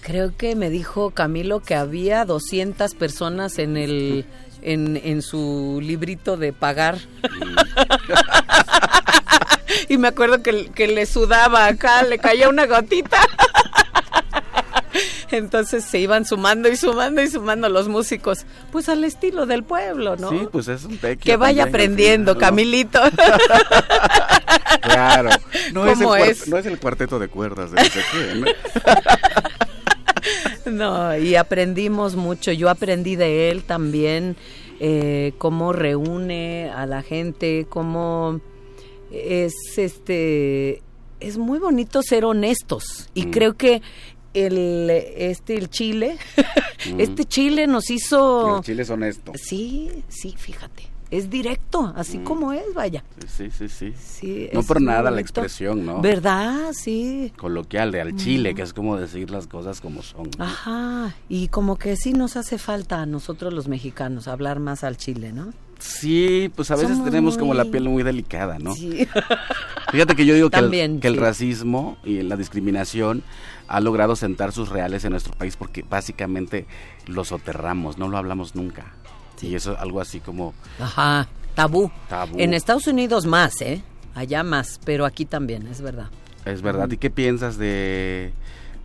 Creo 0.00 0.36
que 0.36 0.54
me 0.54 0.70
dijo 0.70 1.10
Camilo 1.12 1.60
que 1.60 1.74
había 1.74 2.24
200 2.24 2.94
personas 2.94 3.58
en 3.58 3.76
el 3.76 4.26
en, 4.62 5.00
en 5.02 5.22
su 5.22 5.80
librito 5.82 6.36
de 6.36 6.52
pagar. 6.52 6.98
y 9.88 9.98
me 9.98 10.08
acuerdo 10.08 10.42
que, 10.42 10.70
que 10.74 10.88
le 10.88 11.06
sudaba 11.06 11.66
acá, 11.66 12.02
le 12.02 12.18
caía 12.18 12.48
una 12.48 12.66
gotita. 12.66 13.18
Entonces 15.36 15.84
se 15.84 15.98
iban 15.98 16.24
sumando 16.24 16.68
y 16.68 16.76
sumando 16.76 17.22
y 17.22 17.28
sumando 17.28 17.68
los 17.68 17.88
músicos, 17.88 18.46
pues 18.72 18.88
al 18.88 19.04
estilo 19.04 19.46
del 19.46 19.62
pueblo, 19.64 20.16
¿no? 20.16 20.30
Sí, 20.30 20.48
pues 20.50 20.68
es 20.68 20.84
un 20.84 20.98
tequio 20.98 21.24
que 21.24 21.36
vaya 21.36 21.64
también, 21.64 21.68
aprendiendo. 21.84 22.38
Camilito. 22.38 23.00
Claro. 24.82 25.30
No 25.72 25.86
es, 25.86 25.98
el 25.98 26.04
¿Cómo 26.04 26.16
cuart- 26.16 26.28
es? 26.30 26.48
no 26.48 26.58
es 26.58 26.66
el 26.66 26.78
cuarteto 26.78 27.18
de 27.18 27.28
cuerdas 27.28 27.72
de 27.72 27.82
qué, 27.82 28.34
¿no? 28.34 28.46
No, 30.70 31.16
y 31.18 31.36
aprendimos 31.36 32.16
mucho. 32.16 32.50
Yo 32.52 32.70
aprendí 32.70 33.16
de 33.16 33.50
él 33.50 33.62
también 33.64 34.36
eh, 34.80 35.32
cómo 35.38 35.72
reúne 35.72 36.70
a 36.74 36.86
la 36.86 37.02
gente, 37.02 37.66
cómo 37.68 38.40
es 39.10 39.52
este 39.76 40.82
es 41.20 41.38
muy 41.38 41.58
bonito 41.58 42.02
ser 42.02 42.24
honestos 42.24 43.08
y 43.14 43.26
Mm. 43.26 43.30
creo 43.30 43.54
que 43.56 43.82
el 44.34 44.90
este 44.90 45.56
el 45.56 45.70
Chile 45.70 46.18
Mm. 46.92 47.00
este 47.00 47.24
Chile 47.24 47.66
nos 47.66 47.88
hizo 47.88 48.58
El 48.58 48.62
chile 48.62 48.82
es 48.82 48.90
honesto. 48.90 49.32
sí 49.36 49.90
sí 50.08 50.34
fíjate 50.36 50.82
es 51.10 51.30
directo 51.30 51.94
así 51.96 52.18
Mm. 52.18 52.24
como 52.24 52.52
es 52.52 52.74
vaya 52.74 53.02
Sí, 53.26 53.48
sí, 53.50 53.68
sí. 53.70 53.94
sí 53.98 54.48
No 54.52 54.62
por 54.64 54.82
nada 54.82 55.10
la 55.10 55.20
expresión, 55.22 55.86
¿no? 55.86 56.02
verdad 56.02 56.72
sí 56.74 57.32
Coloquial 57.38 57.90
de 57.90 58.02
al 58.02 58.16
chile, 58.16 58.54
que 58.54 58.60
es 58.62 58.74
como 58.74 58.98
decir 58.98 59.30
las 59.30 59.46
cosas 59.46 59.80
como 59.80 60.02
son. 60.02 60.28
Ajá, 60.38 61.14
y 61.28 61.48
como 61.48 61.76
que 61.78 61.96
sí 61.96 62.12
nos 62.12 62.36
hace 62.36 62.58
falta 62.58 63.00
a 63.00 63.06
nosotros 63.06 63.52
los 63.54 63.66
mexicanos 63.68 64.28
hablar 64.28 64.58
más 64.60 64.84
al 64.84 64.96
chile, 64.98 65.32
¿no? 65.32 65.52
Sí, 65.84 66.50
pues 66.56 66.70
a 66.70 66.76
veces 66.76 66.96
Somos 66.96 67.04
tenemos 67.04 67.36
como 67.36 67.52
la 67.52 67.66
piel 67.66 67.90
muy 67.90 68.02
delicada, 68.02 68.58
¿no? 68.58 68.74
Sí. 68.74 69.06
Fíjate 69.92 70.16
que 70.16 70.24
yo 70.24 70.34
digo 70.34 70.48
que, 70.48 70.58
el, 70.58 70.98
que 70.98 71.08
el 71.08 71.14
sí. 71.14 71.20
racismo 71.20 71.98
y 72.04 72.22
la 72.22 72.36
discriminación 72.36 73.22
ha 73.68 73.80
logrado 73.80 74.16
sentar 74.16 74.52
sus 74.52 74.70
reales 74.70 75.04
en 75.04 75.10
nuestro 75.10 75.34
país 75.34 75.56
porque 75.56 75.82
básicamente 75.82 76.66
lo 77.06 77.24
soterramos, 77.24 77.98
no 77.98 78.08
lo 78.08 78.16
hablamos 78.16 78.54
nunca. 78.54 78.94
Y 79.42 79.54
eso 79.56 79.74
es 79.74 79.78
algo 79.78 80.00
así 80.00 80.20
como 80.20 80.54
Ajá, 80.80 81.28
tabú. 81.54 81.90
tabú. 82.08 82.38
En 82.38 82.54
Estados 82.54 82.86
Unidos 82.86 83.26
más, 83.26 83.60
¿eh? 83.60 83.82
Allá 84.14 84.42
más, 84.42 84.80
pero 84.86 85.04
aquí 85.04 85.26
también, 85.26 85.66
es 85.66 85.82
verdad. 85.82 86.08
Es 86.46 86.62
verdad. 86.62 86.90
¿Y 86.90 86.96
qué 86.96 87.10
piensas 87.10 87.58
de, 87.58 88.32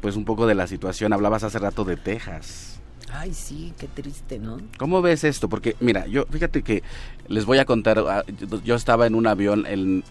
pues 0.01 0.17
un 0.17 0.25
poco 0.25 0.47
de 0.47 0.55
la 0.55 0.67
situación? 0.67 1.13
Hablabas 1.13 1.43
hace 1.43 1.59
rato 1.59 1.85
de 1.85 1.95
Texas. 1.95 2.78
Ay, 3.11 3.33
sí, 3.33 3.73
qué 3.77 3.87
triste, 3.87 4.39
¿no? 4.39 4.59
¿Cómo 4.77 5.01
ves 5.01 5.23
esto? 5.23 5.49
Porque, 5.49 5.75
mira, 5.79 6.05
yo 6.07 6.25
fíjate 6.29 6.61
que 6.61 6.83
les 7.27 7.45
voy 7.45 7.59
a 7.59 7.65
contar, 7.65 8.03
ah, 8.07 8.23
yo, 8.63 8.75
estaba 8.75 9.05
en 9.05 9.13
un 9.13 9.27
avión 9.27 9.65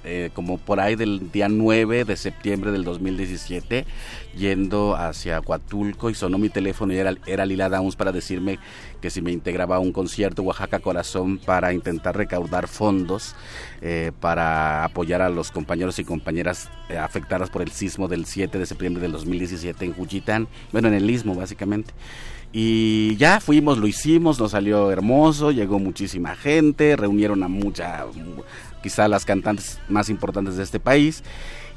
eh, 0.05 0.31
como 0.35 0.59
por 0.59 0.79
ahí 0.79 0.95
del 0.95 1.31
día 1.33 1.49
9 1.49 2.05
de 2.05 2.17
septiembre 2.17 2.71
del 2.71 2.85
2017, 2.85 3.85
yendo 4.37 4.95
hacia 4.97 5.41
Huatulco 5.41 6.11
y 6.11 6.15
sonó 6.15 6.39
mi 6.39 6.49
teléfono 6.49 6.93
y 6.93 6.97
era, 6.97 7.15
era 7.27 7.45
Lila 7.45 7.69
Downs 7.69 7.97
para 7.97 8.13
decirme 8.13 8.59
que 9.01 9.11
si 9.11 9.21
me 9.21 9.33
integraba 9.33 9.77
a 9.77 9.79
un 9.81 9.93
concierto 9.93 10.43
Oaxaca 10.43 10.79
Corazón 10.79 11.39
para 11.39 11.73
intentar 11.73 12.17
recaudar 12.17 12.69
fondos 12.69 13.35
eh, 13.81 14.13
para 14.21 14.85
apoyar 14.85 15.23
a 15.23 15.29
los 15.29 15.51
compañeros 15.51 15.99
y 15.99 16.05
compañeras 16.05 16.69
eh, 16.89 16.99
afectadas 16.99 17.51
por 17.51 17.63
el 17.63 17.71
sismo 17.71 18.07
del 18.09 18.27
7 18.27 18.59
de 18.59 18.67
septiembre 18.67 19.03
del 19.03 19.13
2017 19.13 19.85
en 19.85 19.93
Juchitán, 19.93 20.49
bueno, 20.73 20.89
en 20.89 20.95
el 20.95 21.09
Istmo 21.11 21.35
básicamente. 21.35 21.93
Y 22.53 23.17
ya 23.17 23.41
fuimos, 23.41 23.79
lo 23.79 23.87
hicimos, 23.87 24.41
nos 24.41 24.53
salió 24.53 24.91
hermoso, 24.91 25.51
llegó 25.51 25.79
muchísima 25.79 26.35
gente, 26.35 26.97
reunieron 26.97 27.43
a 27.43 27.49
mucha 27.49 28.07
quizá 28.83 29.09
las 29.09 29.25
cantantes 29.25 29.79
más 29.89 30.09
importantes 30.09 30.57
de 30.57 30.63
este 30.63 30.81
país. 30.81 31.23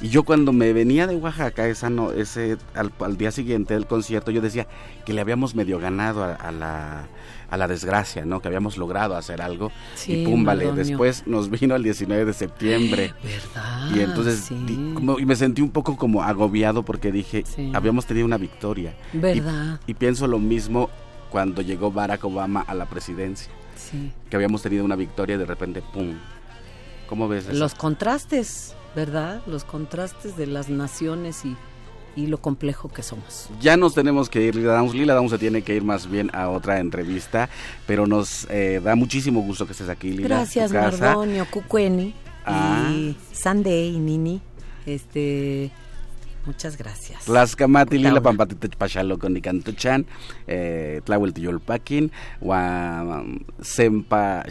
Y 0.02 0.10
yo 0.10 0.24
cuando 0.24 0.52
me 0.52 0.74
venía 0.74 1.06
de 1.06 1.16
Oaxaca 1.16 1.68
esa 1.68 1.90
no, 1.90 2.12
ese, 2.12 2.58
al, 2.74 3.18
día 3.18 3.32
siguiente 3.32 3.76
del 3.76 3.86
concierto, 3.86 4.32
yo 4.32 4.42
decía 4.42 4.68
que 5.06 5.14
le 5.14 5.22
habíamos 5.22 5.54
medio 5.54 5.78
ganado 5.78 6.24
a, 6.24 6.52
la, 6.52 7.08
a 7.52 7.58
la 7.58 7.68
desgracia, 7.68 8.26
¿no? 8.26 8.42
Que 8.42 8.48
habíamos 8.48 8.78
logrado 8.78 9.16
hacer 9.16 9.42
algo. 9.42 9.72
y 10.08 10.26
pum, 10.26 10.44
vale. 10.44 10.72
Después 10.72 11.28
nos 11.28 11.50
vino 11.50 11.76
el 11.76 11.84
19 11.84 12.26
de 12.26 12.34
septiembre. 12.34 13.14
¿Verdad? 13.24 13.96
Y 13.96 14.00
entonces 14.00 14.50
y, 14.52 15.26
me 15.26 15.36
sentí 15.36 15.62
un 15.62 15.70
poco 15.70 15.98
como 15.98 16.24
agobiado 16.24 16.84
porque 16.84 17.12
dije, 17.12 17.44
habíamos 17.74 18.06
tenido 18.06 18.26
una 18.26 18.38
victoria. 18.38 18.96
¿Verdad? 19.14 19.80
Y, 19.86 19.94
pienso 19.94 20.26
lo 20.26 20.40
mismo 20.40 20.90
cuando 21.30 21.62
llegó 21.62 21.92
Barack 21.92 22.24
Obama 22.24 22.62
a 22.66 22.74
la 22.74 22.86
presidencia. 22.86 23.52
Sí. 23.76 24.12
Que 24.30 24.36
habíamos 24.36 24.62
tenido 24.62 24.84
una 24.84 24.96
victoria 24.96 25.36
y 25.36 25.40
de 25.40 25.46
repente, 25.46 25.84
pum. 25.94 26.16
¿Cómo 27.08 27.28
ves 27.28 27.48
eso? 27.48 27.54
Los 27.54 27.76
contrastes 27.76 28.76
¿verdad? 28.96 29.42
Los 29.48 29.64
contrastes 29.64 30.36
de 30.36 30.48
las 30.48 30.70
naciones 30.70 31.46
y, 31.46 31.56
y 32.15 32.28
lo 32.28 32.39
complejo 32.39 32.89
que 32.89 33.04
somos. 33.04 33.50
Ya 33.62 33.78
nos 33.78 33.93
tenemos 33.93 34.30
que 34.30 34.41
ir, 34.41 34.56
Lila 34.56 34.74
Downs. 34.74 34.93
Lila 34.93 35.13
Downs 35.13 35.32
se 35.32 35.38
tiene 35.38 35.62
que 35.62 35.76
ir 35.76 35.84
más 35.84 36.10
bien 36.10 36.30
a 36.34 36.50
otra 36.50 36.80
entrevista, 36.80 37.50
pero 37.88 38.08
nos 38.08 38.47
eh, 38.50 38.82
da 38.84 38.95
muchísimo 38.95 39.41
gusto 39.41 39.65
que 39.65 39.74
estés 39.74 39.89
aquí, 39.89 40.12
Lila. 40.12 40.28
Gracias, 40.28 40.71
Mardonio, 40.71 41.45
Cucueni 41.50 42.13
ah. 42.45 42.89
y 42.91 43.15
Sunday 43.34 43.95
y 43.95 44.00
Nini. 44.00 44.41
Este, 44.86 45.71
Muchas 46.45 46.77
gracias. 46.77 47.25
Tlaxcamati 47.25 47.97
lila 47.97 48.21
pampatita 48.21 48.67
pachalo 48.77 49.19
con 49.19 49.39
eh, 50.47 51.01
tlahuel 51.04 51.34
tiyolpaquin, 51.34 52.12
sempa 53.62 54.43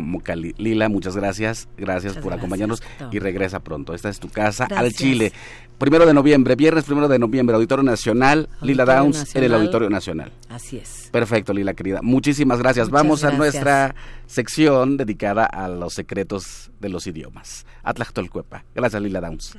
mokali 0.00 0.54
lila, 0.58 0.88
muchas 0.88 1.16
gracias, 1.16 1.68
gracias 1.76 2.16
por 2.16 2.32
acompañarnos 2.32 2.82
y 3.10 3.18
regresa 3.18 3.60
pronto. 3.60 3.94
Esta 3.94 4.08
es 4.08 4.20
tu 4.20 4.28
casa 4.28 4.66
al 4.70 4.92
Chile. 4.92 5.32
Primero 5.78 6.06
de 6.06 6.14
noviembre, 6.14 6.54
viernes 6.54 6.84
primero 6.84 7.08
de 7.08 7.18
noviembre, 7.18 7.56
Auditorio 7.56 7.82
Nacional, 7.82 8.48
Lila 8.62 8.84
Downs 8.84 9.34
en 9.34 9.42
el 9.42 9.54
Auditorio 9.54 9.90
Nacional. 9.90 10.32
Así 10.48 10.76
es. 10.76 11.08
Perfecto, 11.10 11.52
Lila 11.52 11.74
querida. 11.74 12.00
Muchísimas 12.02 12.60
gracias. 12.60 12.90
Vamos 12.90 13.24
a 13.24 13.32
nuestra 13.32 13.94
sección 14.26 14.96
dedicada 14.96 15.44
a 15.44 15.68
los 15.68 15.94
secretos 15.94 16.70
de 16.80 16.88
los 16.88 17.06
idiomas. 17.08 17.66
Atlactolcuepa. 17.82 18.64
Gracias, 18.74 19.02
Lila 19.02 19.20
Downs. 19.20 19.56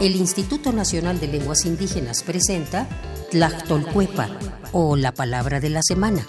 El 0.00 0.16
Instituto 0.16 0.72
Nacional 0.72 1.18
de 1.18 1.28
Lenguas 1.28 1.64
Indígenas 1.64 2.22
presenta 2.22 2.88
Tlactolcuepa 3.30 4.28
o 4.72 4.96
la 4.96 5.12
palabra 5.12 5.60
de 5.60 5.70
la 5.70 5.82
semana. 5.82 6.26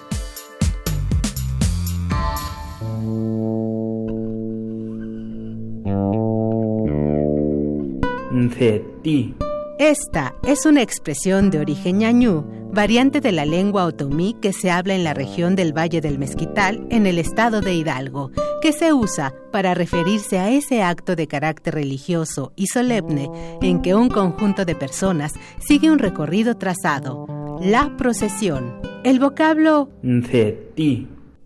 Esta 9.79 10.35
es 10.43 10.65
una 10.65 10.81
expresión 10.81 11.49
de 11.49 11.59
origen 11.59 11.99
ñañú, 11.99 12.45
variante 12.71 13.21
de 13.21 13.31
la 13.31 13.45
lengua 13.45 13.85
otomí 13.85 14.35
que 14.41 14.53
se 14.53 14.71
habla 14.71 14.95
en 14.95 15.03
la 15.03 15.13
región 15.13 15.55
del 15.55 15.77
Valle 15.77 16.01
del 16.01 16.19
Mezquital, 16.19 16.85
en 16.89 17.05
el 17.05 17.17
estado 17.17 17.61
de 17.61 17.73
Hidalgo, 17.73 18.31
que 18.61 18.71
se 18.71 18.93
usa 18.93 19.33
para 19.51 19.73
referirse 19.73 20.39
a 20.39 20.49
ese 20.49 20.83
acto 20.83 21.15
de 21.15 21.27
carácter 21.27 21.75
religioso 21.75 22.53
y 22.55 22.67
solemne 22.67 23.29
en 23.61 23.81
que 23.81 23.95
un 23.95 24.09
conjunto 24.09 24.65
de 24.65 24.75
personas 24.75 25.33
sigue 25.59 25.91
un 25.91 25.99
recorrido 25.99 26.57
trazado, 26.57 27.59
la 27.61 27.95
procesión. 27.97 28.81
El 29.03 29.19
vocablo 29.19 29.89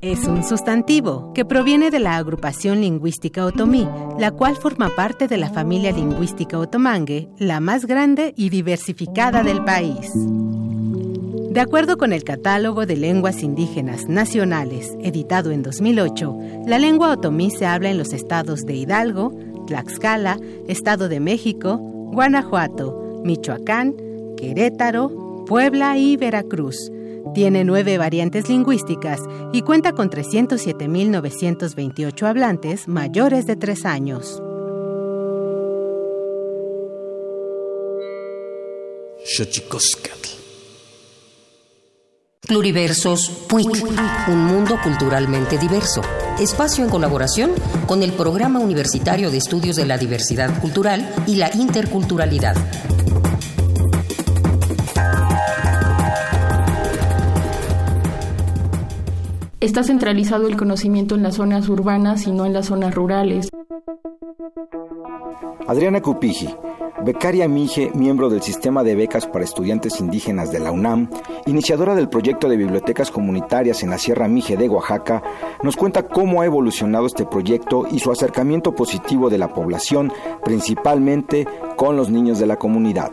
es 0.04 0.28
un 0.28 0.44
sustantivo 0.44 1.32
que 1.34 1.46
proviene 1.46 1.90
de 1.90 2.00
la 2.00 2.18
agrupación 2.18 2.82
lingüística 2.82 3.46
otomí, 3.46 3.88
la 4.20 4.32
cual 4.32 4.58
forma 4.58 4.90
parte 4.90 5.28
de 5.28 5.38
la 5.38 5.50
familia 5.50 5.94
lingüística 5.94 6.60
otomangue, 6.60 7.30
la 7.38 7.62
más 7.62 7.86
grande 7.86 8.34
y 8.36 8.50
diversificada 8.50 9.44
del 9.44 9.64
país. 9.64 10.12
De 11.54 11.62
acuerdo 11.62 11.98
con 11.98 12.14
el 12.14 12.24
Catálogo 12.24 12.88
de 12.88 12.98
Lenguas 12.98 13.44
Indígenas 13.44 14.10
Nacionales, 14.10 14.98
editado 15.02 15.52
en 15.52 15.62
2008, 15.62 16.36
la 16.66 16.80
lengua 16.80 17.12
otomí 17.12 17.52
se 17.52 17.68
habla 17.68 17.92
en 17.92 18.00
los 18.00 18.12
estados 18.12 18.62
de 18.62 18.74
Hidalgo, 18.74 19.32
Tlaxcala, 19.68 20.40
Estado 20.68 21.10
de 21.10 21.20
México, 21.20 21.78
Guanajuato, 21.78 23.22
Michoacán, 23.24 23.96
Querétaro, 24.36 25.46
Puebla 25.48 25.96
y 26.00 26.18
Veracruz 26.18 26.90
tiene 27.34 27.64
nueve 27.64 27.98
variantes 27.98 28.50
lingüísticas 28.50 29.22
y 29.54 29.62
cuenta 29.62 29.94
con 29.94 30.10
307.928 30.10 32.28
hablantes 32.28 32.86
mayores 32.88 33.46
de 33.46 33.56
tres 33.56 33.86
años. 33.86 34.42
Pluriversos 42.48 43.30
PUIC, 43.48 43.86
un 44.28 44.46
mundo 44.46 44.78
culturalmente 44.84 45.58
diverso. 45.58 46.02
Espacio 46.40 46.84
en 46.84 46.90
colaboración 46.90 47.52
con 47.88 48.04
el 48.04 48.12
Programa 48.12 48.60
Universitario 48.60 49.32
de 49.32 49.38
Estudios 49.38 49.78
de 49.78 49.86
la 49.86 49.98
Diversidad 49.98 50.60
Cultural 50.60 51.10
y 51.26 51.36
la 51.36 51.50
Interculturalidad. 51.56 52.56
está 59.66 59.82
centralizado 59.82 60.48
el 60.48 60.58
conocimiento 60.58 61.16
en 61.16 61.24
las 61.24 61.36
zonas 61.36 61.70
urbanas 61.70 62.28
y 62.28 62.32
no 62.32 62.46
en 62.46 62.52
las 62.52 62.66
zonas 62.66 62.94
rurales. 62.94 63.50
Adriana 65.68 66.02
Cupiji, 66.02 66.54
becaria 67.04 67.48
MIGE, 67.48 67.92
miembro 67.96 68.30
del 68.30 68.42
Sistema 68.42 68.84
de 68.84 68.96
Becas 68.96 69.26
para 69.26 69.44
Estudiantes 69.44 70.00
Indígenas 70.00 70.52
de 70.52 70.60
la 70.60 70.72
UNAM, 70.72 71.10
iniciadora 71.46 71.96
del 71.96 72.10
proyecto 72.10 72.48
de 72.50 72.58
bibliotecas 72.58 73.10
comunitarias 73.10 73.82
en 73.82 73.90
la 73.90 73.98
Sierra 73.98 74.28
Mije 74.28 74.58
de 74.58 74.70
Oaxaca, 74.70 75.24
nos 75.64 75.76
cuenta 75.76 76.08
cómo 76.08 76.42
ha 76.42 76.46
evolucionado 76.46 77.06
este 77.06 77.26
proyecto 77.26 77.88
y 77.90 78.00
su 78.00 78.12
acercamiento 78.12 78.76
positivo 78.76 79.30
de 79.30 79.38
la 79.38 79.54
población, 79.54 80.12
principalmente 80.44 81.48
con 81.76 81.96
los 81.96 82.10
niños 82.10 82.40
de 82.40 82.48
la 82.48 82.58
comunidad. 82.58 83.12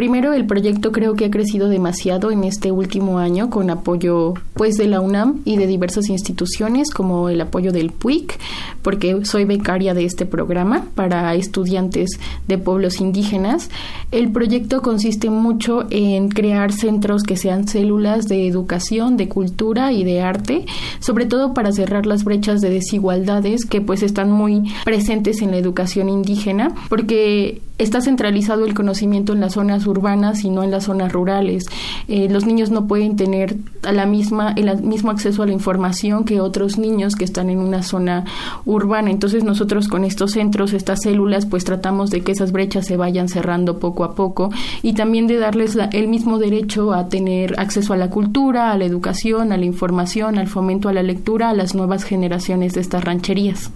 Primero, 0.00 0.32
el 0.32 0.46
proyecto 0.46 0.92
creo 0.92 1.12
que 1.12 1.26
ha 1.26 1.30
crecido 1.30 1.68
demasiado 1.68 2.30
en 2.30 2.44
este 2.44 2.72
último 2.72 3.18
año 3.18 3.50
con 3.50 3.68
apoyo 3.68 4.32
pues 4.54 4.76
de 4.76 4.86
la 4.86 5.02
UNAM 5.02 5.42
y 5.44 5.58
de 5.58 5.66
diversas 5.66 6.08
instituciones 6.08 6.90
como 6.90 7.28
el 7.28 7.38
apoyo 7.38 7.70
del 7.70 7.90
PUIC, 7.90 8.38
porque 8.80 9.26
soy 9.26 9.44
becaria 9.44 9.92
de 9.92 10.06
este 10.06 10.24
programa 10.24 10.86
para 10.94 11.34
estudiantes 11.34 12.18
de 12.48 12.56
pueblos 12.56 13.02
indígenas. 13.02 13.68
El 14.10 14.32
proyecto 14.32 14.80
consiste 14.80 15.28
mucho 15.28 15.84
en 15.90 16.30
crear 16.30 16.72
centros 16.72 17.22
que 17.22 17.36
sean 17.36 17.68
células 17.68 18.24
de 18.26 18.48
educación, 18.48 19.18
de 19.18 19.28
cultura 19.28 19.92
y 19.92 20.04
de 20.04 20.22
arte, 20.22 20.64
sobre 21.00 21.26
todo 21.26 21.52
para 21.52 21.72
cerrar 21.72 22.06
las 22.06 22.24
brechas 22.24 22.62
de 22.62 22.70
desigualdades 22.70 23.66
que 23.66 23.82
pues 23.82 24.02
están 24.02 24.30
muy 24.30 24.62
presentes 24.82 25.42
en 25.42 25.50
la 25.50 25.58
educación 25.58 26.08
indígena, 26.08 26.74
porque 26.88 27.60
está 27.80 28.02
centralizado 28.02 28.66
el 28.66 28.74
conocimiento 28.74 29.32
en 29.32 29.40
las 29.40 29.54
zonas 29.54 29.86
urbanas 29.90 30.44
y 30.44 30.50
no 30.50 30.62
en 30.62 30.70
las 30.70 30.84
zonas 30.84 31.12
rurales. 31.12 31.66
Eh, 32.08 32.28
los 32.30 32.46
niños 32.46 32.70
no 32.70 32.86
pueden 32.86 33.16
tener 33.16 33.56
la 33.82 34.06
misma, 34.06 34.52
el 34.56 34.82
mismo 34.82 35.10
acceso 35.10 35.42
a 35.42 35.46
la 35.46 35.52
información 35.52 36.24
que 36.24 36.40
otros 36.40 36.78
niños 36.78 37.16
que 37.16 37.24
están 37.24 37.50
en 37.50 37.58
una 37.58 37.82
zona 37.82 38.24
urbana. 38.64 39.10
Entonces 39.10 39.44
nosotros 39.44 39.88
con 39.88 40.04
estos 40.04 40.32
centros, 40.32 40.72
estas 40.72 41.00
células, 41.02 41.46
pues 41.46 41.64
tratamos 41.64 42.10
de 42.10 42.22
que 42.22 42.32
esas 42.32 42.52
brechas 42.52 42.86
se 42.86 42.96
vayan 42.96 43.28
cerrando 43.28 43.78
poco 43.78 44.04
a 44.04 44.14
poco 44.14 44.50
y 44.82 44.94
también 44.94 45.26
de 45.26 45.38
darles 45.38 45.76
el 45.92 46.08
mismo 46.08 46.38
derecho 46.38 46.92
a 46.92 47.08
tener 47.08 47.58
acceso 47.58 47.92
a 47.92 47.96
la 47.96 48.10
cultura, 48.10 48.72
a 48.72 48.78
la 48.78 48.84
educación, 48.84 49.52
a 49.52 49.56
la 49.56 49.64
información, 49.64 50.38
al 50.38 50.48
fomento 50.48 50.88
a 50.88 50.92
la 50.92 51.02
lectura 51.02 51.50
a 51.50 51.54
las 51.54 51.74
nuevas 51.74 52.04
generaciones 52.04 52.72
de 52.74 52.80
estas 52.80 53.04
rancherías. 53.04 53.70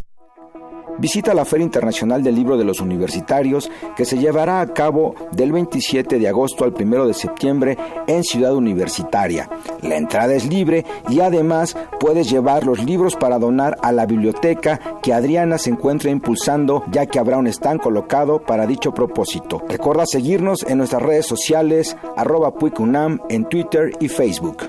Visita 0.98 1.34
la 1.34 1.44
Feria 1.44 1.64
Internacional 1.64 2.22
del 2.22 2.34
Libro 2.34 2.56
de 2.56 2.64
los 2.64 2.80
Universitarios 2.80 3.70
que 3.96 4.04
se 4.04 4.18
llevará 4.18 4.60
a 4.60 4.72
cabo 4.72 5.14
del 5.32 5.52
27 5.52 6.18
de 6.18 6.28
agosto 6.28 6.64
al 6.64 6.74
1 6.78 7.06
de 7.06 7.14
septiembre 7.14 7.76
en 8.06 8.24
Ciudad 8.24 8.54
Universitaria. 8.54 9.48
La 9.82 9.96
entrada 9.96 10.34
es 10.34 10.46
libre 10.46 10.84
y 11.08 11.20
además 11.20 11.76
puedes 12.00 12.30
llevar 12.30 12.64
los 12.64 12.82
libros 12.82 13.16
para 13.16 13.38
donar 13.38 13.76
a 13.82 13.92
la 13.92 14.06
biblioteca 14.06 14.80
que 15.02 15.12
Adriana 15.12 15.58
se 15.58 15.70
encuentra 15.70 16.10
impulsando 16.10 16.84
ya 16.90 17.06
que 17.06 17.18
habrá 17.18 17.38
un 17.38 17.46
stand 17.46 17.80
colocado 17.80 18.42
para 18.42 18.66
dicho 18.66 18.92
propósito. 18.92 19.62
Recuerda 19.68 20.06
seguirnos 20.06 20.64
en 20.66 20.78
nuestras 20.78 21.02
redes 21.02 21.26
sociales 21.26 21.96
arroba 22.16 22.54
puicunam 22.54 23.20
en 23.28 23.48
Twitter 23.48 23.92
y 24.00 24.08
Facebook. 24.08 24.64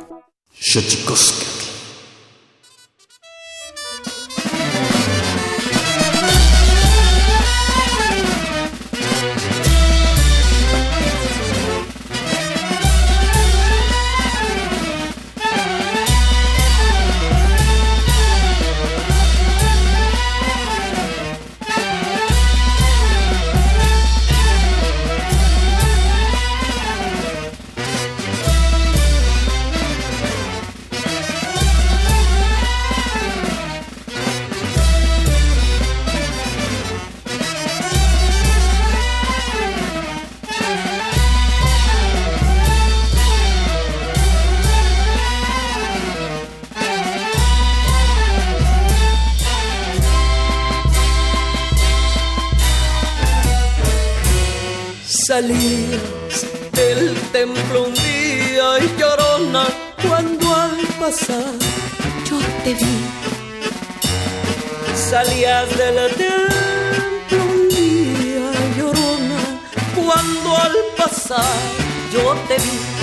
Salías 55.37 56.47
del 56.71 57.15
templo 57.31 57.83
un 57.83 57.93
día 57.93 58.79
y 58.81 58.99
llorona 58.99 59.67
cuando 60.01 60.55
al 60.55 60.75
pasar 60.99 61.53
yo 62.27 62.39
te 62.63 62.73
vi. 62.73 62.97
Salías 64.95 65.69
del 65.77 66.09
templo 66.15 67.43
un 67.53 67.69
día 67.69 68.49
llorona 68.79 69.39
cuando 69.95 70.57
al 70.57 70.75
pasar 70.97 71.45
yo 72.11 72.33
te 72.47 72.55
vi. 72.55 72.96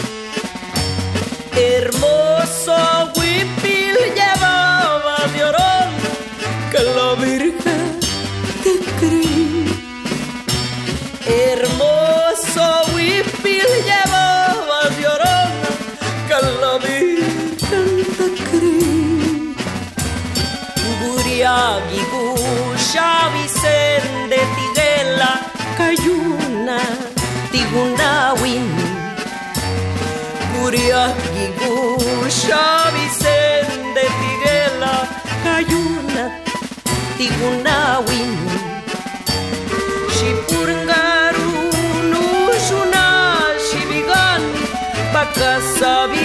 of. 45.64 46.23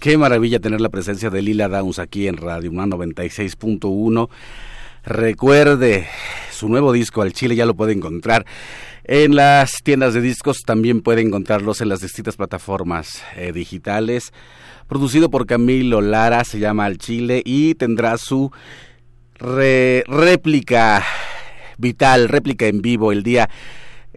Qué 0.00 0.16
maravilla 0.16 0.60
tener 0.60 0.80
la 0.80 0.88
presencia 0.88 1.28
de 1.28 1.42
Lila 1.42 1.68
Downs 1.68 1.98
aquí 1.98 2.26
en 2.26 2.38
Radio 2.38 2.70
Humana 2.70 2.96
96.1. 2.96 4.30
Recuerde, 5.04 6.08
su 6.50 6.70
nuevo 6.70 6.92
disco 6.92 7.20
al 7.20 7.34
Chile 7.34 7.54
ya 7.54 7.66
lo 7.66 7.74
puede 7.74 7.92
encontrar 7.92 8.46
en 9.04 9.36
las 9.36 9.82
tiendas 9.84 10.14
de 10.14 10.22
discos, 10.22 10.62
también 10.64 11.02
puede 11.02 11.20
encontrarlos 11.20 11.82
en 11.82 11.90
las 11.90 12.00
distintas 12.00 12.36
plataformas 12.36 13.22
eh, 13.36 13.52
digitales. 13.52 14.32
Producido 14.88 15.28
por 15.28 15.44
Camilo 15.44 16.00
Lara, 16.00 16.44
se 16.44 16.58
llama 16.58 16.86
Al 16.86 16.96
Chile 16.96 17.42
y 17.44 17.74
tendrá 17.74 18.16
su 18.16 18.50
réplica 19.38 21.04
vital, 21.76 22.30
réplica 22.30 22.68
en 22.68 22.80
vivo 22.80 23.12
el 23.12 23.22
día 23.22 23.50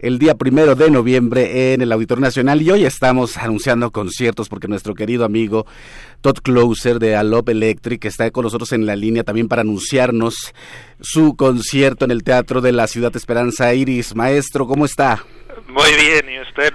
el 0.04 0.18
día 0.18 0.34
primero 0.34 0.74
de 0.74 0.90
noviembre 0.90 1.72
en 1.72 1.80
el 1.80 1.90
Auditorio 1.90 2.20
Nacional 2.20 2.60
y 2.60 2.70
hoy 2.70 2.84
estamos 2.84 3.38
anunciando 3.38 3.90
conciertos 3.90 4.50
porque 4.50 4.68
nuestro 4.68 4.94
querido 4.94 5.24
amigo 5.24 5.66
Todd 6.20 6.40
Closer 6.42 6.98
de 6.98 7.16
Alop 7.16 7.48
Electric 7.48 8.04
está 8.04 8.30
con 8.30 8.44
nosotros 8.44 8.72
en 8.72 8.84
la 8.84 8.96
línea 8.96 9.24
también 9.24 9.48
para 9.48 9.62
anunciarnos 9.62 10.52
su 11.00 11.36
concierto 11.36 12.04
en 12.04 12.10
el 12.10 12.22
Teatro 12.22 12.60
de 12.60 12.72
la 12.72 12.86
Ciudad 12.86 13.16
Esperanza 13.16 13.72
Iris. 13.72 14.14
Maestro, 14.14 14.66
¿cómo 14.66 14.84
está? 14.84 15.24
Muy 15.68 15.90
bien, 15.94 16.28
¿y 16.28 16.40
usted? 16.42 16.74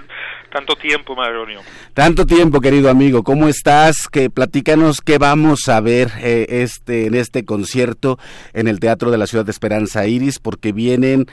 Tanto 0.50 0.74
tiempo, 0.74 1.14
Maronio. 1.14 1.60
Tanto 1.94 2.26
tiempo, 2.26 2.60
querido 2.60 2.90
amigo. 2.90 3.22
¿Cómo 3.22 3.46
estás? 3.46 4.08
Que 4.08 4.30
platícanos 4.30 5.00
qué 5.00 5.16
vamos 5.18 5.68
a 5.68 5.80
ver 5.80 6.10
eh, 6.18 6.46
este 6.48 7.06
en 7.06 7.14
este 7.14 7.44
concierto 7.44 8.18
en 8.52 8.66
el 8.66 8.80
Teatro 8.80 9.12
de 9.12 9.18
la 9.18 9.28
Ciudad 9.28 9.44
de 9.44 9.52
Esperanza 9.52 10.06
Iris, 10.06 10.40
porque 10.40 10.72
vienen 10.72 11.26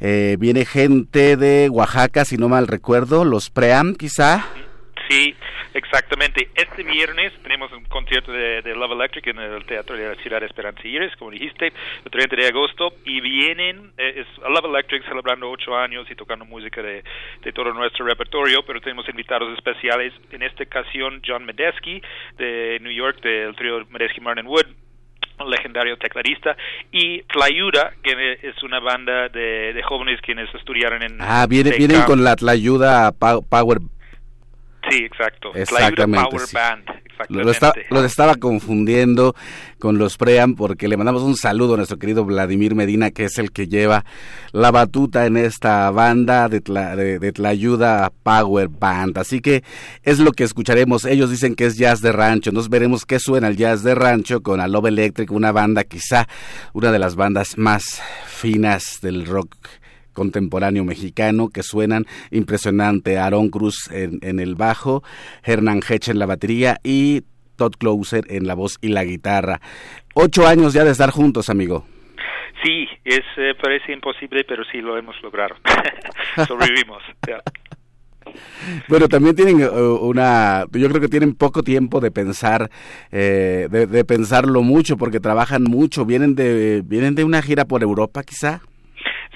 eh, 0.00 0.36
viene 0.38 0.64
gente 0.64 1.36
de 1.36 1.68
Oaxaca, 1.68 2.24
si 2.24 2.36
no 2.36 2.48
mal 2.48 2.68
recuerdo, 2.68 3.24
los 3.24 3.50
Pream, 3.50 3.94
quizá. 3.96 4.46
Sí, 4.54 4.69
exactamente. 5.74 6.48
Este 6.54 6.82
viernes 6.82 7.32
tenemos 7.42 7.72
un 7.72 7.84
concierto 7.84 8.32
de, 8.32 8.62
Love 8.62 8.92
Electric 8.92 9.26
en 9.28 9.38
el 9.38 9.64
Teatro 9.64 9.96
de 9.96 10.08
la 10.08 10.22
Ciudad 10.22 10.40
de 10.40 10.46
Esperanza 10.46 10.86
Iris, 10.86 11.14
como 11.16 11.30
dijiste, 11.30 11.72
el 12.04 12.10
30 12.10 12.36
de 12.36 12.46
agosto, 12.46 12.94
y 13.04 13.20
vienen, 13.20 13.92
eh, 13.98 14.24
es 14.24 14.38
Love 14.38 14.66
Electric 14.66 15.04
celebrando 15.08 15.50
ocho 15.50 15.76
años 15.76 16.06
y 16.10 16.14
tocando 16.14 16.44
música 16.44 16.82
de, 16.82 17.02
de, 17.42 17.52
todo 17.52 17.72
nuestro 17.72 18.06
repertorio, 18.06 18.64
pero 18.64 18.80
tenemos 18.80 19.08
invitados 19.08 19.52
especiales, 19.56 20.12
en 20.30 20.42
esta 20.42 20.62
ocasión 20.64 21.20
John 21.26 21.44
Medesky 21.44 22.00
de 22.38 22.78
New 22.80 22.92
York, 22.92 23.20
del 23.22 23.54
trío 23.56 23.84
Medesky 23.90 24.20
Martin 24.20 24.46
Wood, 24.46 24.66
un 25.40 25.50
legendario 25.50 25.96
tecladista, 25.96 26.56
y 26.92 27.22
Tlayuda, 27.22 27.92
que 28.02 28.38
es 28.42 28.62
una 28.62 28.78
banda 28.78 29.28
de, 29.28 29.72
de 29.72 29.82
jóvenes 29.82 30.20
quienes 30.20 30.54
estudiaron 30.54 31.02
en... 31.02 31.16
Ah, 31.20 31.46
viene, 31.48 31.70
vienen 31.76 32.02
con 32.02 32.22
la 32.22 32.36
Tlayuda 32.36 33.12
Power 33.12 33.78
Sí, 34.88 35.04
exacto. 35.04 35.52
Exactamente. 35.54 36.30
Power 36.30 36.46
Band. 36.52 36.84
Lo, 37.28 37.42
lo, 37.90 38.04
estaba 38.04 38.36
confundiendo 38.36 39.34
con 39.78 39.98
los 39.98 40.16
Pream 40.16 40.54
porque 40.54 40.88
le 40.88 40.96
mandamos 40.96 41.22
un 41.22 41.36
saludo 41.36 41.74
a 41.74 41.76
nuestro 41.76 41.98
querido 41.98 42.24
Vladimir 42.24 42.74
Medina, 42.74 43.10
que 43.10 43.24
es 43.24 43.36
el 43.36 43.52
que 43.52 43.68
lleva 43.68 44.06
la 44.52 44.70
batuta 44.70 45.26
en 45.26 45.36
esta 45.36 45.90
banda 45.90 46.48
de, 46.48 46.60
de, 46.60 47.32
Tlayuda 47.32 48.10
Power 48.22 48.68
Band. 48.68 49.18
Así 49.18 49.40
que 49.40 49.62
es 50.02 50.18
lo 50.18 50.32
que 50.32 50.44
escucharemos. 50.44 51.04
Ellos 51.04 51.30
dicen 51.30 51.56
que 51.56 51.66
es 51.66 51.76
jazz 51.76 52.00
de 52.00 52.12
rancho. 52.12 52.52
Nos 52.52 52.70
veremos 52.70 53.04
qué 53.04 53.18
suena 53.18 53.48
el 53.48 53.56
jazz 53.58 53.82
de 53.82 53.94
rancho 53.94 54.40
con 54.42 54.60
Love 54.70 54.86
Electric, 54.86 55.30
una 55.30 55.52
banda 55.52 55.84
quizá 55.84 56.26
una 56.72 56.90
de 56.90 56.98
las 56.98 57.16
bandas 57.16 57.58
más 57.58 58.00
finas 58.26 58.98
del 59.02 59.26
rock 59.26 59.56
contemporáneo 60.12 60.84
mexicano 60.84 61.48
que 61.48 61.62
suenan 61.62 62.06
impresionante. 62.30 63.18
Aaron 63.18 63.50
Cruz 63.50 63.90
en, 63.92 64.40
el 64.40 64.54
bajo, 64.54 65.02
Hernán 65.42 65.80
Hech 65.86 66.08
en 66.08 66.18
la 66.18 66.26
batería 66.26 66.78
y 66.82 67.22
Todd 67.56 67.72
Closer 67.78 68.24
en 68.28 68.46
la 68.46 68.54
voz 68.54 68.78
y 68.80 68.88
la 68.88 69.04
guitarra. 69.04 69.60
Ocho 70.14 70.46
años 70.46 70.72
ya 70.72 70.84
de 70.84 70.90
estar 70.90 71.10
juntos, 71.10 71.50
amigo. 71.50 71.84
Sí, 72.62 72.86
es 73.04 73.20
eh, 73.36 73.54
parece 73.60 73.92
imposible, 73.92 74.44
pero 74.44 74.64
sí 74.70 74.80
lo 74.80 74.96
hemos 74.98 75.20
logrado. 75.22 75.56
Sobrevivimos. 76.46 77.02
Bueno, 78.88 79.08
también 79.08 79.34
tienen 79.34 79.60
eh, 79.60 79.68
una, 79.68 80.66
yo 80.72 80.88
creo 80.88 81.00
que 81.00 81.08
tienen 81.08 81.34
poco 81.34 81.62
tiempo 81.62 82.00
de 82.00 82.10
pensar, 82.10 82.70
eh, 83.10 83.68
de, 83.70 83.86
de, 83.86 84.04
pensarlo 84.04 84.62
mucho, 84.62 84.96
porque 84.96 85.20
trabajan 85.20 85.64
mucho. 85.64 86.04
Vienen 86.04 86.34
de, 86.34 86.82
vienen 86.84 87.14
de 87.14 87.24
una 87.24 87.42
gira 87.42 87.64
por 87.64 87.82
Europa, 87.82 88.22
quizá. 88.22 88.60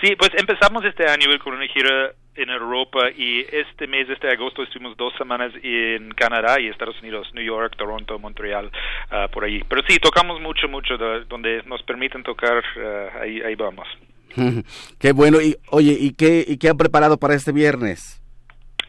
Sí, 0.05 0.17
pues 0.17 0.33
empezamos 0.37 0.85
este 0.85 1.09
año 1.09 1.31
con 1.43 1.55
una 1.55 1.67
gira 1.67 2.13
en 2.35 2.51
Europa 2.51 3.09
y 3.17 3.41
este 3.51 3.87
mes, 3.87 4.07
este 4.11 4.29
agosto, 4.29 4.63
estuvimos 4.63 4.99
dos 4.99 5.15
semanas 5.17 5.51
en 5.63 6.11
Canadá 6.11 6.61
y 6.61 6.69
Estados 6.69 7.01
Unidos, 7.01 7.27
New 7.33 7.43
York, 7.43 7.75
Toronto, 7.79 8.19
Montreal, 8.19 8.67
uh, 8.67 9.31
por 9.31 9.45
allí. 9.45 9.63
Pero 9.67 9.81
sí, 9.89 9.97
tocamos 9.99 10.43
mucho, 10.43 10.69
mucho, 10.69 10.99
donde 10.99 11.63
nos 11.65 11.83
permiten 11.85 12.23
tocar, 12.23 12.63
uh, 12.77 13.19
ahí, 13.23 13.41
ahí 13.41 13.55
vamos. 13.55 13.89
qué 15.01 15.13
bueno. 15.13 15.41
Y, 15.41 15.57
oye, 15.71 15.97
¿y 15.99 16.13
qué, 16.13 16.45
¿y 16.47 16.59
qué 16.59 16.69
han 16.69 16.77
preparado 16.77 17.17
para 17.17 17.33
este 17.33 17.53
viernes? 17.53 18.21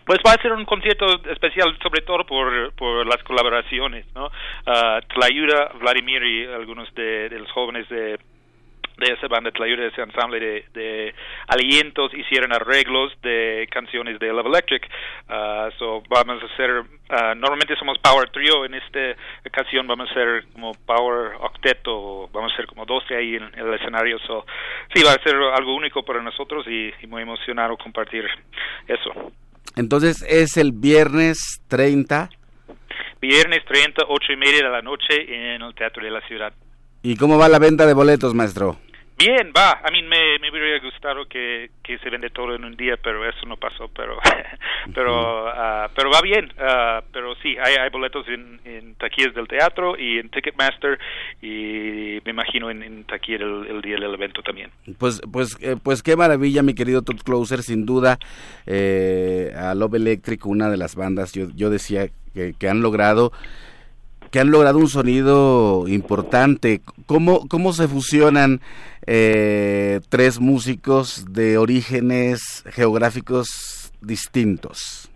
Pues 0.06 0.20
va 0.20 0.34
a 0.34 0.42
ser 0.42 0.52
un 0.52 0.66
concierto 0.66 1.06
especial, 1.32 1.78
sobre 1.82 2.02
todo 2.02 2.26
por, 2.26 2.74
por 2.74 3.08
las 3.08 3.24
colaboraciones, 3.24 4.06
¿no? 4.14 4.26
Uh, 4.26 5.00
Tlayuda, 5.14 5.72
Vladimir 5.80 6.22
y 6.24 6.46
algunos 6.46 6.94
de 6.94 7.30
los 7.40 7.50
jóvenes 7.54 7.88
de 7.88 8.20
de 8.98 9.14
esa 9.14 9.28
banda 9.28 9.52
de 9.52 9.88
ese 9.88 10.02
ensamble 10.02 10.40
de, 10.40 10.66
de, 10.74 11.16
alientos, 11.48 12.14
hicieron 12.14 12.54
arreglos 12.54 13.14
de 13.22 13.68
canciones 13.72 14.20
de 14.20 14.28
Love 14.28 14.48
Electric. 14.48 14.88
Uh, 15.28 15.72
so 15.78 16.04
vamos 16.10 16.42
a 16.42 16.46
hacer, 16.46 16.72
uh, 16.80 17.36
normalmente 17.36 17.76
somos 17.76 17.98
Power 18.00 18.30
Trio, 18.30 18.66
en 18.66 18.76
esta 18.76 19.16
ocasión 19.46 19.88
vamos 19.88 20.10
a 20.10 20.14
ser 20.14 20.46
como 20.54 20.74
Power 20.86 21.36
Octeto, 21.40 22.30
vamos 22.32 22.54
a 22.54 22.56
ser 22.56 22.68
como 22.68 22.86
12 22.86 23.16
ahí 23.16 23.36
en, 23.36 23.44
el 23.56 23.74
escenario. 23.74 24.20
So, 24.20 24.46
sí, 24.94 25.04
va 25.04 25.12
a 25.12 25.24
ser 25.24 25.36
algo 25.36 25.76
único 25.76 26.04
para 26.04 26.22
nosotros 26.22 26.66
y, 26.68 26.92
y 27.02 27.08
muy 27.08 27.24
emocionado 27.24 27.78
compartir 27.78 28.26
eso. 28.88 29.34
Entonces 29.76 30.26
es 30.28 30.58
el 30.58 30.72
viernes 30.72 31.62
30. 31.68 32.30
Viernes 33.22 33.66
30, 33.66 34.06
8 34.08 34.34
y 34.34 34.38
media 34.38 34.64
de 34.66 34.70
la 34.70 34.82
noche 34.82 35.16
en 35.28 35.62
el 35.62 35.74
Teatro 35.74 36.04
de 36.04 36.12
la 36.12 36.22
Ciudad. 36.28 36.54
¿Y 37.06 37.18
cómo 37.18 37.38
va 37.38 37.48
la 37.48 37.60
venta 37.60 37.86
de 37.86 37.94
boletos, 37.94 38.34
maestro? 38.34 38.80
Bien, 39.16 39.54
va. 39.56 39.80
A 39.84 39.92
mí 39.92 40.02
me, 40.02 40.40
me 40.40 40.50
hubiera 40.50 40.84
gustado 40.84 41.28
que, 41.28 41.70
que 41.84 42.00
se 42.00 42.10
vende 42.10 42.32
todo 42.32 42.56
en 42.56 42.66
un 42.66 42.76
día, 42.76 42.98
pero 42.98 43.30
eso 43.30 43.46
no 43.46 43.58
pasó. 43.58 43.92
Pero 43.96 44.18
pero 44.96 45.46
uh, 45.46 45.88
pero 45.96 46.10
va 46.10 46.22
bien. 46.22 46.52
Uh, 46.58 47.06
pero 47.14 47.36
sí, 47.44 47.58
hay, 47.64 47.76
hay 47.76 47.92
boletos 47.92 48.28
en, 48.28 48.60
en 48.66 48.96
taquillas 48.96 49.36
del 49.36 49.48
teatro 49.48 49.96
y 50.00 50.18
en 50.18 50.30
Ticketmaster 50.30 50.98
y 51.44 52.22
me 52.26 52.32
imagino 52.32 52.72
en, 52.72 52.82
en 52.82 53.04
taquilla 53.04 53.46
el, 53.46 53.82
día 53.84 53.98
del 53.98 54.16
evento 54.16 54.42
también. 54.42 54.72
Pues 54.98 55.22
pues 55.32 55.58
eh, 55.62 55.76
pues 55.82 56.02
qué 56.02 56.16
maravilla, 56.16 56.64
mi 56.64 56.74
querido 56.74 57.04
Todd 57.04 57.22
Closer, 57.24 57.62
sin 57.62 57.86
duda. 57.86 58.18
Eh, 58.66 59.54
a 59.56 59.76
Love 59.76 59.94
Electric, 59.94 60.44
una 60.48 60.72
de 60.72 60.78
las 60.78 60.96
bandas, 60.96 61.34
yo, 61.34 61.50
yo 61.54 61.70
decía 61.70 62.08
que, 62.34 62.56
que 62.58 62.68
han 62.68 62.82
logrado 62.82 63.32
que 64.36 64.42
han 64.42 64.52
logrado 64.52 64.80
un 64.80 64.90
sonido 64.90 65.86
importante. 65.88 66.82
¿Cómo, 67.06 67.48
cómo 67.48 67.72
se 67.72 67.88
fusionan 67.88 68.60
eh, 69.08 70.02
tres 70.10 70.42
músicos 70.42 71.32
de 71.32 71.58
orígenes 71.58 72.66
geográficos 72.70 73.94
distintos? 74.02 75.10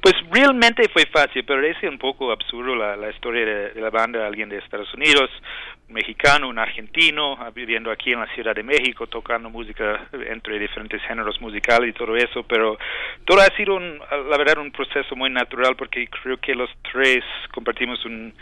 Pues 0.00 0.14
realmente 0.32 0.88
fue 0.90 1.04
fácil, 1.12 1.44
pero 1.44 1.60
es 1.60 1.76
un 1.82 1.98
poco 1.98 2.32
absurdo 2.32 2.74
la, 2.74 2.96
la 2.96 3.10
historia 3.10 3.44
de, 3.44 3.80
la 3.82 3.90
banda, 3.90 4.26
alguien 4.26 4.48
de 4.48 4.56
Estados 4.56 4.94
Unidos, 4.94 5.28
un 5.76 5.77
mexicano, 5.88 6.48
un 6.48 6.58
argentino, 6.58 7.36
ah, 7.38 7.50
viviendo 7.54 7.90
aquí 7.90 8.12
en 8.12 8.20
la 8.20 8.34
Ciudad 8.34 8.54
de 8.54 8.62
México, 8.62 9.06
tocando 9.06 9.50
música 9.50 10.08
entre 10.12 10.58
diferentes 10.58 11.02
géneros 11.02 11.40
musicales 11.40 11.90
y 11.90 11.92
todo 11.92 12.16
eso, 12.16 12.42
pero 12.44 12.78
todo 13.24 13.40
ha 13.40 13.56
sido, 13.56 13.78
la 13.78 14.36
verdad, 14.36 14.58
un 14.58 14.70
proceso 14.70 15.16
muy 15.16 15.30
natural 15.30 15.76
porque 15.76 16.08
creo 16.08 16.36
que 16.38 16.54
los 16.54 16.70
tres 16.92 17.24
compartimos 17.52 18.04
un 18.04 18.34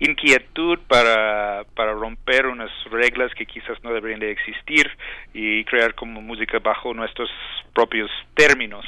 inquietud 0.00 0.78
para, 0.86 1.64
para 1.74 1.92
romper 1.92 2.46
unas 2.46 2.70
reglas 2.90 3.34
que 3.34 3.46
quizás 3.46 3.82
no 3.82 3.92
deberían 3.92 4.20
de 4.20 4.30
existir 4.30 4.88
y 5.34 5.64
crear 5.64 5.94
como 5.94 6.22
música 6.22 6.58
bajo 6.60 6.94
nuestros 6.94 7.30
propios 7.74 8.10
términos. 8.34 8.84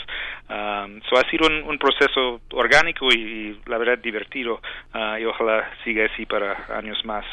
Um, 0.49 1.01
so 1.09 1.17
ha 1.17 1.29
sido 1.31 1.47
un, 1.47 1.79
proceso 1.79 2.41
orgánico 2.53 3.09
y, 3.13 3.59
la 3.67 3.79
verdad 3.79 3.99
divertido 3.99 4.61
uh, 4.95 5.17
y 5.19 5.25
ojalá 5.25 5.71
siga 5.85 6.07
así 6.07 6.27
para 6.27 6.67
años 6.77 7.05
más. 7.05 7.25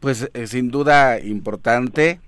Pues 0.00 0.30
eh, 0.32 0.46
sin 0.46 0.70
duda 0.70 1.18
importante 1.20 2.20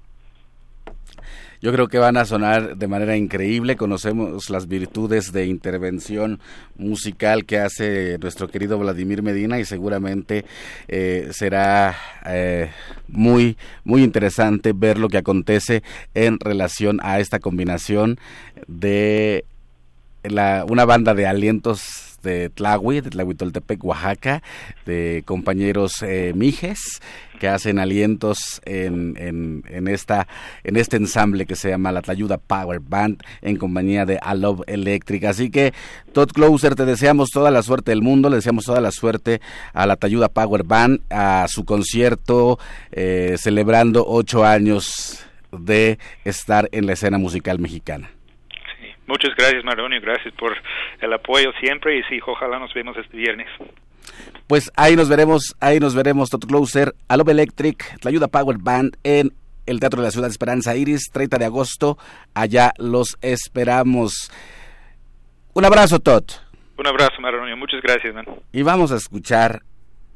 yo 1.62 1.72
creo 1.72 1.88
que 1.88 1.98
van 1.98 2.16
a 2.16 2.24
sonar 2.24 2.78
de 2.78 2.88
manera 2.88 3.16
increíble. 3.16 3.76
Conocemos 3.76 4.48
las 4.48 4.66
virtudes 4.66 5.30
de 5.30 5.44
intervención 5.44 6.40
musical 6.78 7.44
que 7.44 7.58
hace 7.58 8.16
nuestro 8.18 8.48
querido 8.48 8.78
Vladimir 8.78 9.22
Medina 9.22 9.60
y 9.60 9.66
seguramente 9.66 10.46
eh, 10.88 11.28
será 11.32 11.96
eh, 12.24 12.70
muy, 13.08 13.58
muy 13.84 14.02
interesante 14.02 14.72
ver 14.72 14.98
lo 14.98 15.10
que 15.10 15.18
acontece 15.18 15.82
en 16.14 16.40
relación 16.40 16.98
a 17.02 17.20
esta 17.20 17.40
combinación 17.40 18.18
de 18.66 19.44
la, 20.22 20.64
una 20.66 20.86
banda 20.86 21.12
de 21.12 21.26
alientos 21.26 22.09
de 22.22 22.50
Tlahui, 22.50 23.00
de 23.00 23.10
Tlahuitoltepec, 23.10 23.84
Oaxaca, 23.84 24.42
de 24.86 25.22
compañeros 25.24 26.02
eh, 26.02 26.32
Mijes, 26.34 27.00
que 27.38 27.48
hacen 27.48 27.78
alientos 27.78 28.60
en, 28.66 29.14
en, 29.16 29.88
esta, 29.88 30.28
en 30.62 30.76
este 30.76 30.96
ensamble 30.96 31.46
que 31.46 31.56
se 31.56 31.70
llama 31.70 31.90
la 31.90 32.02
Tlayuda 32.02 32.36
Power 32.36 32.80
Band 32.80 33.22
en 33.40 33.56
compañía 33.56 34.04
de 34.04 34.18
A 34.22 34.34
Love 34.34 34.62
Electric. 34.66 35.24
Así 35.24 35.50
que, 35.50 35.72
Todd 36.12 36.30
Closer, 36.32 36.74
te 36.74 36.84
deseamos 36.84 37.30
toda 37.30 37.50
la 37.50 37.62
suerte 37.62 37.92
del 37.92 38.02
mundo, 38.02 38.28
le 38.28 38.36
deseamos 38.36 38.64
toda 38.64 38.80
la 38.80 38.90
suerte 38.90 39.40
a 39.72 39.86
la 39.86 39.96
Tlayuda 39.96 40.28
Power 40.28 40.64
Band, 40.64 41.00
a 41.10 41.46
su 41.48 41.64
concierto 41.64 42.58
eh, 42.92 43.36
celebrando 43.38 44.04
ocho 44.06 44.44
años 44.44 45.24
de 45.50 45.98
estar 46.24 46.68
en 46.72 46.86
la 46.86 46.92
escena 46.92 47.18
musical 47.18 47.58
mexicana. 47.58 48.10
Muchas 49.10 49.34
gracias, 49.36 49.64
Maronio. 49.64 50.00
Gracias 50.00 50.32
por 50.34 50.56
el 51.00 51.12
apoyo 51.12 51.50
siempre 51.60 51.98
y 51.98 52.02
sí, 52.04 52.20
ojalá 52.24 52.60
nos 52.60 52.72
vemos 52.72 52.96
este 52.96 53.16
viernes. 53.16 53.48
Pues 54.46 54.70
ahí 54.76 54.94
nos 54.94 55.08
veremos, 55.08 55.56
ahí 55.58 55.80
nos 55.80 55.96
veremos, 55.96 56.30
Tot 56.30 56.46
Closer, 56.46 56.94
Alobe 57.08 57.32
Electric, 57.32 58.04
la 58.04 58.10
ayuda 58.10 58.28
Power 58.28 58.58
Band 58.60 58.96
en 59.02 59.32
el 59.66 59.80
Teatro 59.80 60.00
de 60.00 60.06
la 60.06 60.10
Ciudad 60.12 60.28
de 60.28 60.32
Esperanza 60.32 60.76
Iris, 60.76 61.10
30 61.12 61.38
de 61.38 61.44
agosto. 61.44 61.98
Allá 62.34 62.72
los 62.78 63.18
esperamos. 63.20 64.30
Un 65.54 65.64
abrazo, 65.64 65.98
Tot. 65.98 66.30
Un 66.78 66.86
abrazo, 66.86 67.20
Maronio. 67.20 67.56
Muchas 67.56 67.82
gracias, 67.82 68.14
man. 68.14 68.26
Y 68.52 68.62
vamos 68.62 68.92
a 68.92 68.96
escuchar 68.96 69.62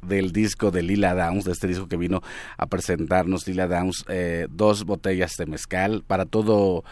del 0.02 0.30
disco 0.30 0.70
de 0.70 0.82
Lila 0.82 1.14
Downs, 1.14 1.44
de 1.44 1.52
este 1.52 1.66
disco 1.66 1.88
que 1.88 1.96
vino 1.96 2.20
a 2.56 2.66
presentarnos 2.66 3.48
Lila 3.48 3.66
Downs, 3.66 4.04
eh, 4.08 4.46
dos 4.50 4.84
botellas 4.84 5.32
de 5.36 5.46
mezcal, 5.46 6.04
para 6.06 6.26
todo 6.26 6.84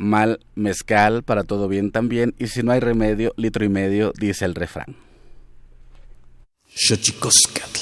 mal 0.00 0.40
mezcal, 0.54 1.22
para 1.22 1.44
todo 1.44 1.68
bien 1.68 1.92
también, 1.92 2.34
y 2.38 2.46
si 2.46 2.62
no 2.62 2.72
hay 2.72 2.80
remedio, 2.80 3.34
litro 3.36 3.64
y 3.66 3.68
medio, 3.68 4.12
dice 4.18 4.46
el 4.46 4.54
refrán. 4.54 4.96
Xochicoscatl. 6.74 7.80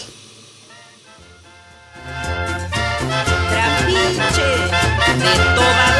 Trapiche 3.50 4.50
de 5.22 5.54
toda 5.54 5.97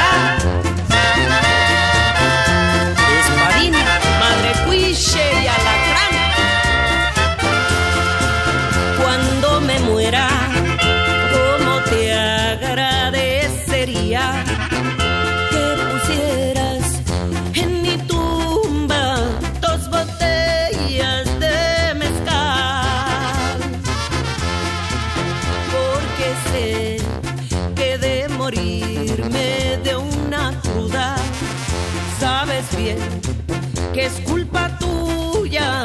que 33.98 34.06
es 34.06 34.20
culpa 34.20 34.70
tuya 34.78 35.84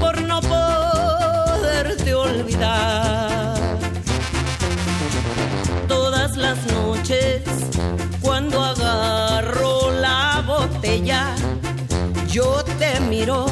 por 0.00 0.22
no 0.22 0.40
poderte 0.40 2.14
olvidar. 2.14 3.58
Todas 5.88 6.36
las 6.36 6.58
noches, 6.72 7.42
cuando 8.20 8.62
agarro 8.62 9.90
la 9.90 10.44
botella, 10.46 11.34
yo 12.28 12.62
te 12.78 13.00
miro 13.00 13.46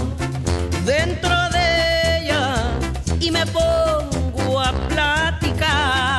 dentro 0.87 1.37
de 1.51 2.19
ella 2.21 2.71
y 3.19 3.33
me 3.33 3.45
pongo 3.47 4.61
a 4.61 4.71
platicar. 4.89 6.18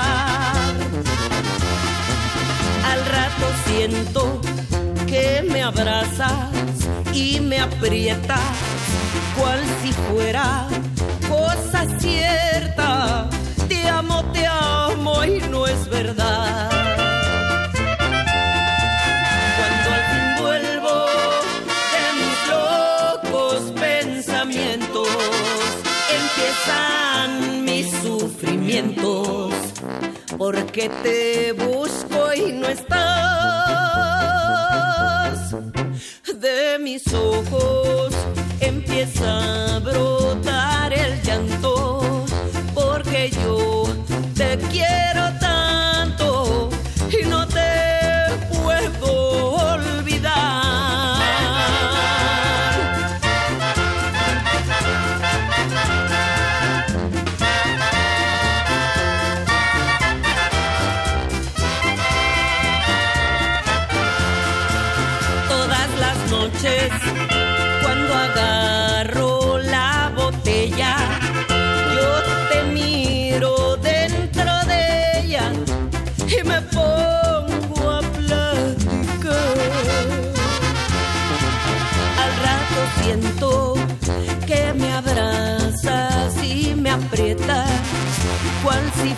Me 5.59 5.65
abrazas 5.65 6.87
y 7.13 7.41
me 7.41 7.59
aprietas, 7.59 8.39
cual 9.37 9.59
si 9.81 9.91
fuera 9.91 10.67
cosa 11.27 11.85
cierta. 11.99 13.29
Te 13.67 13.89
amo, 13.89 14.23
te 14.31 14.45
amo 14.45 15.25
y 15.25 15.41
no 15.49 15.67
es 15.67 15.89
verdad. 15.89 16.69
Cuando 19.57 19.87
al 19.97 20.03
fin 20.11 20.27
vuelvo 20.45 20.97
de 21.95 22.05
mis 22.19 22.39
locos 22.55 23.59
pensamientos, 23.81 25.09
empiezan 26.21 27.65
mis 27.65 27.91
sufrimientos, 28.01 29.53
porque 30.37 30.89
te 31.03 31.51
busco 31.51 32.33
y 32.33 32.53
no 32.53 32.67
estás. 32.69 33.88
De 36.39 36.79
mis 36.79 37.13
ojos 37.13 38.13
empieza 38.59 39.75
a 39.75 39.79
brotar 39.79 40.93
el 40.93 41.21
llanto, 41.21 42.25
porque 42.73 43.29
yo 43.31 43.83
te 44.35 44.57
quiero 44.71 45.23
tanto 45.39 45.48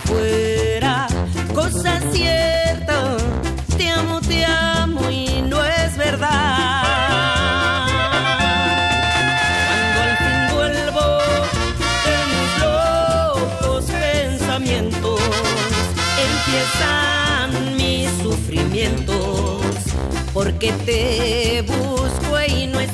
fuera 0.05 1.07
cosa 1.53 1.99
cierta. 2.11 3.17
Te 3.77 3.89
amo, 3.89 4.21
te 4.21 4.45
amo 4.45 5.09
y 5.09 5.41
no 5.41 5.63
es 5.63 5.97
verdad. 5.97 6.27
Cuando 9.67 10.01
al 10.07 10.17
fin 10.17 10.39
vuelvo 10.55 11.05
de 12.05 12.15
mis 12.31 12.51
locos 12.65 13.85
pensamientos, 13.85 15.21
empiezan 16.29 17.49
mis 17.77 18.09
sufrimientos, 18.21 19.61
porque 20.33 20.71
te 20.85 21.61
busco 21.63 22.39
y 22.47 22.67
no 22.67 22.79
estás. 22.79 22.90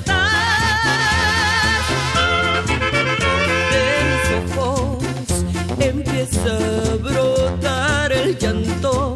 A 6.48 6.96
brotar 6.96 8.12
el 8.12 8.38
llanto, 8.38 9.16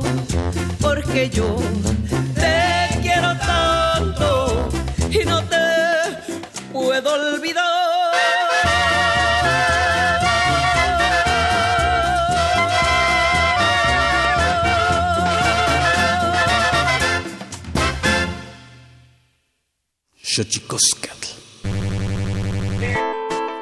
porque 0.79 1.29
yo 1.29 1.55
te 2.35 2.99
quiero 3.01 3.37
tanto 3.37 4.69
y 5.09 5.25
no 5.25 5.41
te 5.43 5.57
puedo 6.71 7.13
olvidar. 7.13 7.71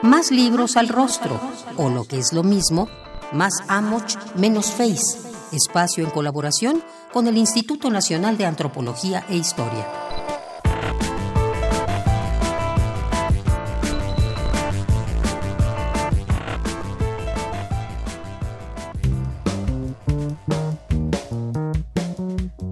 Más 0.03 0.31
libros 0.31 0.77
al 0.77 0.87
rostro, 0.87 1.39
o 1.77 1.89
lo 1.89 2.05
que 2.05 2.19
es 2.19 2.31
lo 2.31 2.43
mismo, 2.43 2.87
más 3.33 3.53
Amoch, 3.67 4.15
menos 4.35 4.71
Face. 4.71 5.29
Espacio 5.51 6.03
en 6.03 6.09
colaboración 6.11 6.83
con 7.11 7.27
el 7.27 7.37
Instituto 7.37 7.89
Nacional 7.89 8.37
de 8.37 8.45
Antropología 8.45 9.25
e 9.29 9.35
Historia. 9.35 9.87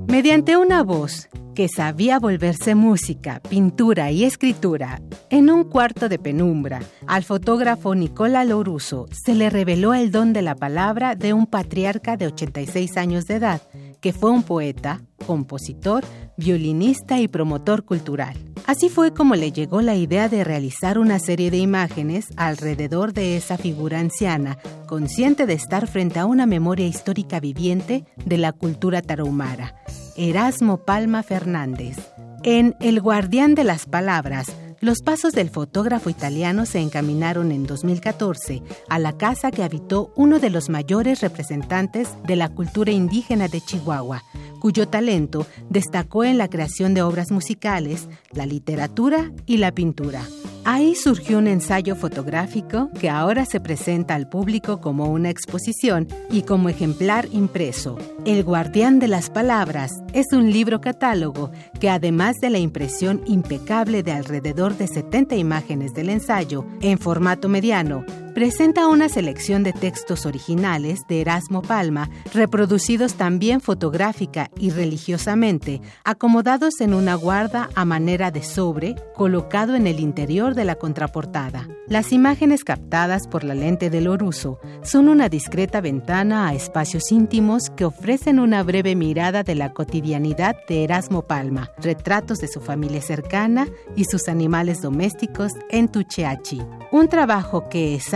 Mediante 0.07 0.57
una 0.57 0.81
voz 0.83 1.29
que 1.57 1.69
sabía 1.69 2.19
volverse 2.19 2.75
música, 2.75 3.41
pintura 3.49 4.11
y 4.11 4.25
escritura, 4.25 5.01
en 5.31 5.49
un 5.49 5.63
cuarto 5.63 6.07
de 6.07 6.19
penumbra, 6.19 6.81
al 7.07 7.23
fotógrafo 7.23 7.95
Nicola 7.95 8.45
Loruso 8.45 9.07
se 9.11 9.33
le 9.33 9.49
reveló 9.49 9.95
el 9.95 10.11
don 10.11 10.33
de 10.33 10.43
la 10.43 10.53
palabra 10.53 11.15
de 11.15 11.33
un 11.33 11.47
patriarca 11.47 12.15
de 12.15 12.27
86 12.27 12.95
años 12.97 13.25
de 13.25 13.37
edad, 13.37 13.61
que 14.01 14.13
fue 14.13 14.29
un 14.29 14.43
poeta, 14.43 15.01
compositor, 15.25 16.05
violinista 16.37 17.19
y 17.19 17.27
promotor 17.27 17.85
cultural. 17.85 18.37
Así 18.67 18.89
fue 18.89 19.13
como 19.13 19.35
le 19.35 19.53
llegó 19.53 19.81
la 19.81 19.95
idea 19.95 20.27
de 20.27 20.43
realizar 20.43 20.99
una 20.99 21.19
serie 21.19 21.49
de 21.49 21.57
imágenes 21.57 22.27
alrededor 22.35 23.13
de 23.13 23.37
esa 23.37 23.57
figura 23.57 23.99
anciana, 23.99 24.57
consciente 24.87 25.45
de 25.45 25.53
estar 25.53 25.87
frente 25.87 26.19
a 26.19 26.25
una 26.25 26.45
memoria 26.45 26.85
histórica 26.85 27.39
viviente 27.39 28.03
de 28.25 28.37
la 28.37 28.51
cultura 28.51 29.01
tarahumara. 29.01 29.73
Erasmo 30.17 30.79
Palma 30.79 31.23
Fernández, 31.23 31.95
En 32.43 32.75
El 32.81 32.99
guardián 32.99 33.55
de 33.55 33.63
las 33.63 33.85
palabras, 33.85 34.47
los 34.79 35.01
pasos 35.01 35.33
del 35.33 35.49
fotógrafo 35.49 36.09
italiano 36.09 36.65
se 36.65 36.79
encaminaron 36.79 37.51
en 37.51 37.65
2014 37.65 38.61
a 38.89 38.99
la 38.99 39.17
casa 39.17 39.51
que 39.51 39.63
habitó 39.63 40.11
uno 40.15 40.39
de 40.39 40.49
los 40.49 40.69
mayores 40.69 41.21
representantes 41.21 42.09
de 42.25 42.35
la 42.35 42.49
cultura 42.49 42.91
indígena 42.91 43.47
de 43.47 43.61
Chihuahua, 43.61 44.23
cuyo 44.59 44.87
talento 44.87 45.47
destacó 45.69 46.23
en 46.23 46.37
la 46.37 46.49
creación 46.49 46.93
de 46.93 47.01
obras 47.01 47.31
musicales, 47.31 48.07
la 48.31 48.45
literatura 48.45 49.31
y 49.45 49.57
la 49.57 49.71
pintura. 49.71 50.21
Ahí 50.69 50.95
surgió 50.95 51.37
un 51.37 51.47
ensayo 51.47 51.95
fotográfico 51.95 52.89
que 52.99 53.09
ahora 53.09 53.45
se 53.45 53.61
presenta 53.61 54.15
al 54.15 54.27
público 54.27 54.81
como 54.81 55.05
una 55.05 55.29
exposición 55.29 56.09
y 56.29 56.41
como 56.41 56.67
ejemplar 56.67 57.29
impreso. 57.31 57.97
El 58.25 58.43
Guardián 58.43 58.99
de 58.99 59.07
las 59.07 59.29
Palabras 59.29 60.03
es 60.11 60.33
un 60.33 60.51
libro 60.51 60.81
catálogo 60.81 61.51
que 61.79 61.89
además 61.89 62.35
de 62.41 62.49
la 62.49 62.59
impresión 62.59 63.21
impecable 63.27 64.03
de 64.03 64.11
alrededor 64.11 64.75
de 64.75 64.87
70 64.87 65.37
imágenes 65.37 65.93
del 65.93 66.09
ensayo 66.09 66.65
en 66.81 66.99
formato 66.99 67.47
mediano, 67.47 68.03
presenta 68.37 68.87
una 68.87 69.09
selección 69.09 69.63
de 69.63 69.73
textos 69.73 70.27
originales 70.27 71.07
de 71.07 71.21
Erasmo 71.21 71.63
Palma, 71.63 72.07
reproducidos 72.35 73.15
también 73.15 73.61
fotográfica 73.61 74.51
y 74.59 74.69
religiosamente, 74.69 75.81
acomodados 76.03 76.79
en 76.79 76.93
una 76.93 77.15
guarda 77.15 77.71
a 77.73 77.83
manera 77.83 78.29
de 78.29 78.43
sobre, 78.43 78.93
colocado 79.15 79.73
en 79.73 79.87
el 79.87 79.99
interior 79.99 80.53
de 80.53 80.65
la 80.65 80.75
contraportada. 80.75 81.67
Las 81.87 82.11
imágenes 82.11 82.63
captadas 82.63 83.27
por 83.27 83.43
la 83.43 83.55
lente 83.55 83.89
del 83.89 84.07
oruso 84.07 84.59
son 84.83 85.09
una 85.09 85.29
discreta 85.29 85.81
ventana 85.81 86.47
a 86.47 86.53
espacios 86.53 87.11
íntimos 87.11 87.71
que 87.71 87.85
ofrecen 87.85 88.39
una 88.39 88.61
breve 88.61 88.93
mirada 88.93 89.41
de 89.41 89.55
la 89.55 89.73
cotidianidad 89.73 90.57
de 90.67 90.83
Erasmo 90.83 91.23
Palma, 91.23 91.71
retratos 91.79 92.37
de 92.37 92.49
su 92.49 92.61
familia 92.61 93.01
cercana 93.01 93.67
y 93.95 94.03
sus 94.03 94.27
animales 94.27 94.81
domésticos 94.81 95.53
en 95.71 95.87
Tucheachi. 95.87 96.61
Un 96.91 97.07
trabajo 97.07 97.67
que 97.69 97.95
es 97.95 98.13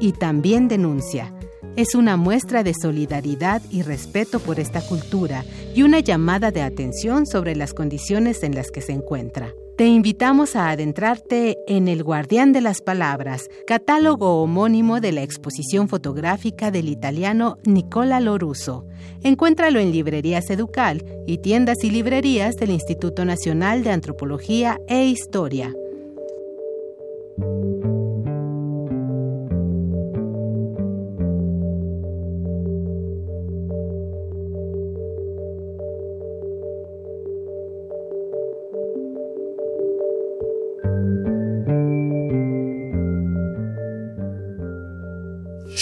y 0.00 0.12
también 0.12 0.68
denuncia. 0.68 1.32
Es 1.76 1.94
una 1.94 2.16
muestra 2.16 2.62
de 2.62 2.74
solidaridad 2.74 3.62
y 3.70 3.82
respeto 3.82 4.40
por 4.40 4.58
esta 4.58 4.80
cultura 4.80 5.44
y 5.74 5.82
una 5.82 6.00
llamada 6.00 6.50
de 6.50 6.62
atención 6.62 7.26
sobre 7.26 7.54
las 7.54 7.74
condiciones 7.74 8.42
en 8.42 8.54
las 8.54 8.70
que 8.70 8.80
se 8.80 8.92
encuentra. 8.92 9.52
Te 9.76 9.86
invitamos 9.86 10.56
a 10.56 10.68
adentrarte 10.68 11.56
en 11.66 11.88
El 11.88 12.02
Guardián 12.02 12.52
de 12.52 12.60
las 12.60 12.82
Palabras, 12.82 13.48
catálogo 13.66 14.42
homónimo 14.42 15.00
de 15.00 15.12
la 15.12 15.22
exposición 15.22 15.88
fotográfica 15.88 16.70
del 16.70 16.88
italiano 16.88 17.56
Nicola 17.64 18.20
Loruso. 18.20 18.84
Encuéntralo 19.22 19.78
en 19.78 19.92
librerías 19.92 20.50
Educal 20.50 21.02
y 21.26 21.38
tiendas 21.38 21.82
y 21.82 21.90
librerías 21.90 22.56
del 22.56 22.72
Instituto 22.72 23.24
Nacional 23.24 23.82
de 23.82 23.92
Antropología 23.92 24.78
e 24.86 25.06
Historia. 25.06 25.72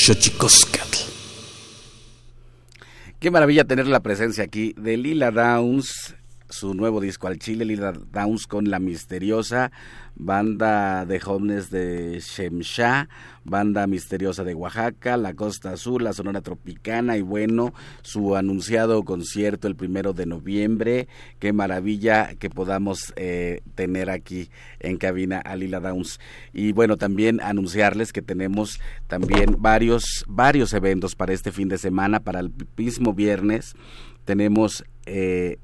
Xochicoscatl. 0.08 1.00
Qué 3.20 3.30
maravilla 3.30 3.64
tener 3.64 3.86
la 3.88 4.00
presencia 4.00 4.42
aquí 4.42 4.72
de 4.78 4.96
Lila 4.96 5.30
Downs, 5.30 6.14
su 6.48 6.74
nuevo 6.74 7.00
disco 7.00 7.26
al 7.26 7.38
Chile, 7.38 7.64
Lila 7.64 7.92
Downs 7.92 8.46
con 8.46 8.70
la 8.70 8.78
misteriosa 8.78 9.70
banda 10.18 11.06
de 11.06 11.20
jóvenes 11.20 11.70
de 11.70 12.20
Shemsha, 12.20 13.08
banda 13.44 13.86
misteriosa 13.86 14.42
de 14.42 14.54
Oaxaca, 14.54 15.16
la 15.16 15.34
Costa 15.34 15.72
Azul, 15.72 16.02
la 16.02 16.12
Sonora 16.12 16.40
Tropicana 16.40 17.16
y 17.16 17.22
bueno, 17.22 17.72
su 18.02 18.34
anunciado 18.36 19.04
concierto 19.04 19.68
el 19.68 19.76
primero 19.76 20.12
de 20.12 20.26
noviembre. 20.26 21.08
Qué 21.38 21.52
maravilla 21.52 22.34
que 22.34 22.50
podamos 22.50 23.12
eh, 23.16 23.62
tener 23.76 24.10
aquí 24.10 24.50
en 24.80 24.98
cabina 24.98 25.38
a 25.38 25.56
Lila 25.56 25.80
Downs. 25.80 26.18
Y 26.52 26.72
bueno, 26.72 26.96
también 26.96 27.40
anunciarles 27.40 28.12
que 28.12 28.22
tenemos 28.22 28.80
también 29.06 29.56
varios, 29.60 30.24
varios 30.26 30.72
eventos 30.72 31.14
para 31.14 31.32
este 31.32 31.52
fin 31.52 31.68
de 31.68 31.78
semana, 31.78 32.20
para 32.20 32.40
el 32.40 32.52
mismo 32.76 33.14
viernes. 33.14 33.74
Tenemos 34.24 34.84
eh, 35.06 35.58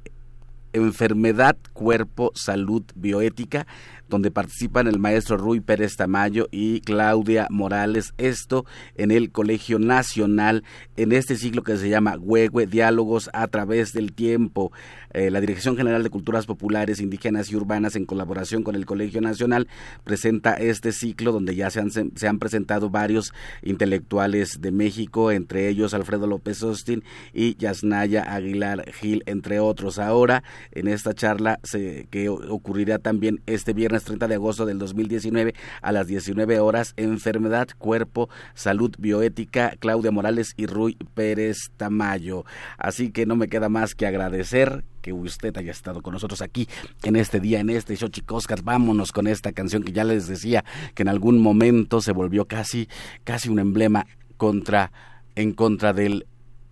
enfermedad, 0.74 1.56
cuerpo, 1.72 2.32
salud, 2.34 2.82
bioética, 2.94 3.66
donde 4.08 4.30
participan 4.30 4.86
el 4.86 4.98
maestro 4.98 5.36
Rui 5.36 5.60
Pérez 5.60 5.96
Tamayo 5.96 6.48
y 6.50 6.80
Claudia 6.80 7.46
Morales, 7.50 8.14
esto 8.18 8.64
en 8.96 9.10
el 9.10 9.30
Colegio 9.30 9.78
Nacional, 9.78 10.64
en 10.96 11.12
este 11.12 11.36
ciclo 11.36 11.62
que 11.62 11.76
se 11.76 11.88
llama 11.88 12.16
Huehue, 12.18 12.66
Diálogos 12.66 13.30
a 13.32 13.46
través 13.48 13.92
del 13.92 14.12
tiempo. 14.12 14.72
Eh, 15.12 15.30
la 15.30 15.40
Dirección 15.40 15.76
General 15.76 16.02
de 16.02 16.10
Culturas 16.10 16.44
Populares, 16.44 17.00
Indígenas 17.00 17.50
y 17.50 17.56
Urbanas, 17.56 17.94
en 17.94 18.04
colaboración 18.04 18.64
con 18.64 18.74
el 18.74 18.84
Colegio 18.84 19.20
Nacional, 19.20 19.68
presenta 20.02 20.54
este 20.54 20.90
ciclo 20.92 21.30
donde 21.30 21.54
ya 21.54 21.70
se 21.70 21.80
han, 21.80 21.90
se 21.90 22.28
han 22.28 22.38
presentado 22.40 22.90
varios 22.90 23.32
intelectuales 23.62 24.60
de 24.60 24.72
México, 24.72 25.30
entre 25.30 25.68
ellos 25.68 25.94
Alfredo 25.94 26.26
López 26.26 26.62
Austin 26.62 27.04
y 27.32 27.56
Yasnaya 27.56 28.22
Aguilar 28.22 28.90
Gil, 28.92 29.22
entre 29.26 29.60
otros. 29.60 29.98
Ahora, 29.98 30.42
en 30.72 30.88
esta 30.88 31.14
charla 31.14 31.60
se, 31.62 32.08
que 32.10 32.28
ocurrirá 32.28 32.98
también 32.98 33.40
este 33.46 33.72
viernes 33.72 33.93
30 34.02 34.26
de 34.26 34.34
agosto 34.34 34.66
del 34.66 34.80
2019 34.80 35.54
a 35.80 35.92
las 35.92 36.08
19 36.08 36.58
horas, 36.58 36.94
Enfermedad, 36.96 37.68
Cuerpo, 37.78 38.28
Salud 38.54 38.92
Bioética, 38.98 39.76
Claudia 39.78 40.10
Morales 40.10 40.54
y 40.56 40.66
Rui 40.66 40.96
Pérez 41.14 41.70
Tamayo. 41.76 42.44
Así 42.78 43.12
que 43.12 43.26
no 43.26 43.36
me 43.36 43.46
queda 43.46 43.68
más 43.68 43.94
que 43.94 44.06
agradecer 44.08 44.84
que 45.00 45.12
usted 45.12 45.56
haya 45.56 45.70
estado 45.70 46.02
con 46.02 46.14
nosotros 46.14 46.42
aquí 46.42 46.66
en 47.02 47.14
este 47.14 47.38
día, 47.38 47.60
en 47.60 47.70
este 47.70 47.94
show 47.94 48.08
Chicoscas. 48.08 48.64
Vámonos 48.64 49.12
con 49.12 49.26
esta 49.26 49.52
canción 49.52 49.84
que 49.84 49.92
ya 49.92 50.02
les 50.02 50.26
decía 50.26 50.64
que 50.94 51.02
en 51.02 51.08
algún 51.08 51.40
momento 51.40 52.00
se 52.00 52.12
volvió 52.12 52.46
casi, 52.46 52.88
casi 53.22 53.50
un 53.50 53.58
emblema 53.58 54.06
contra, 54.38 54.90
en 55.34 55.52
contra 55.52 55.92
del 55.92 56.26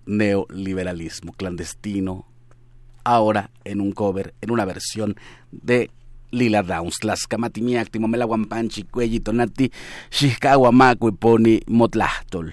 neoliberalismo 0.06 1.32
clandestino, 1.34 2.26
ahora 3.04 3.50
en 3.64 3.80
un 3.80 3.92
cover, 3.92 4.34
en 4.40 4.50
una 4.50 4.64
versión 4.64 5.16
de 5.50 5.90
Lila 6.32 6.62
Downs, 6.62 7.04
las 7.04 7.26
camatimiac, 7.28 7.90
timomela 7.90 8.24
guampanchi, 8.24 8.84
cuelli, 8.84 9.20
tonati, 9.20 9.70
xiscawa, 10.10 10.70
y 10.72 11.12
poni, 11.12 11.60
motlahtol. 11.68 12.52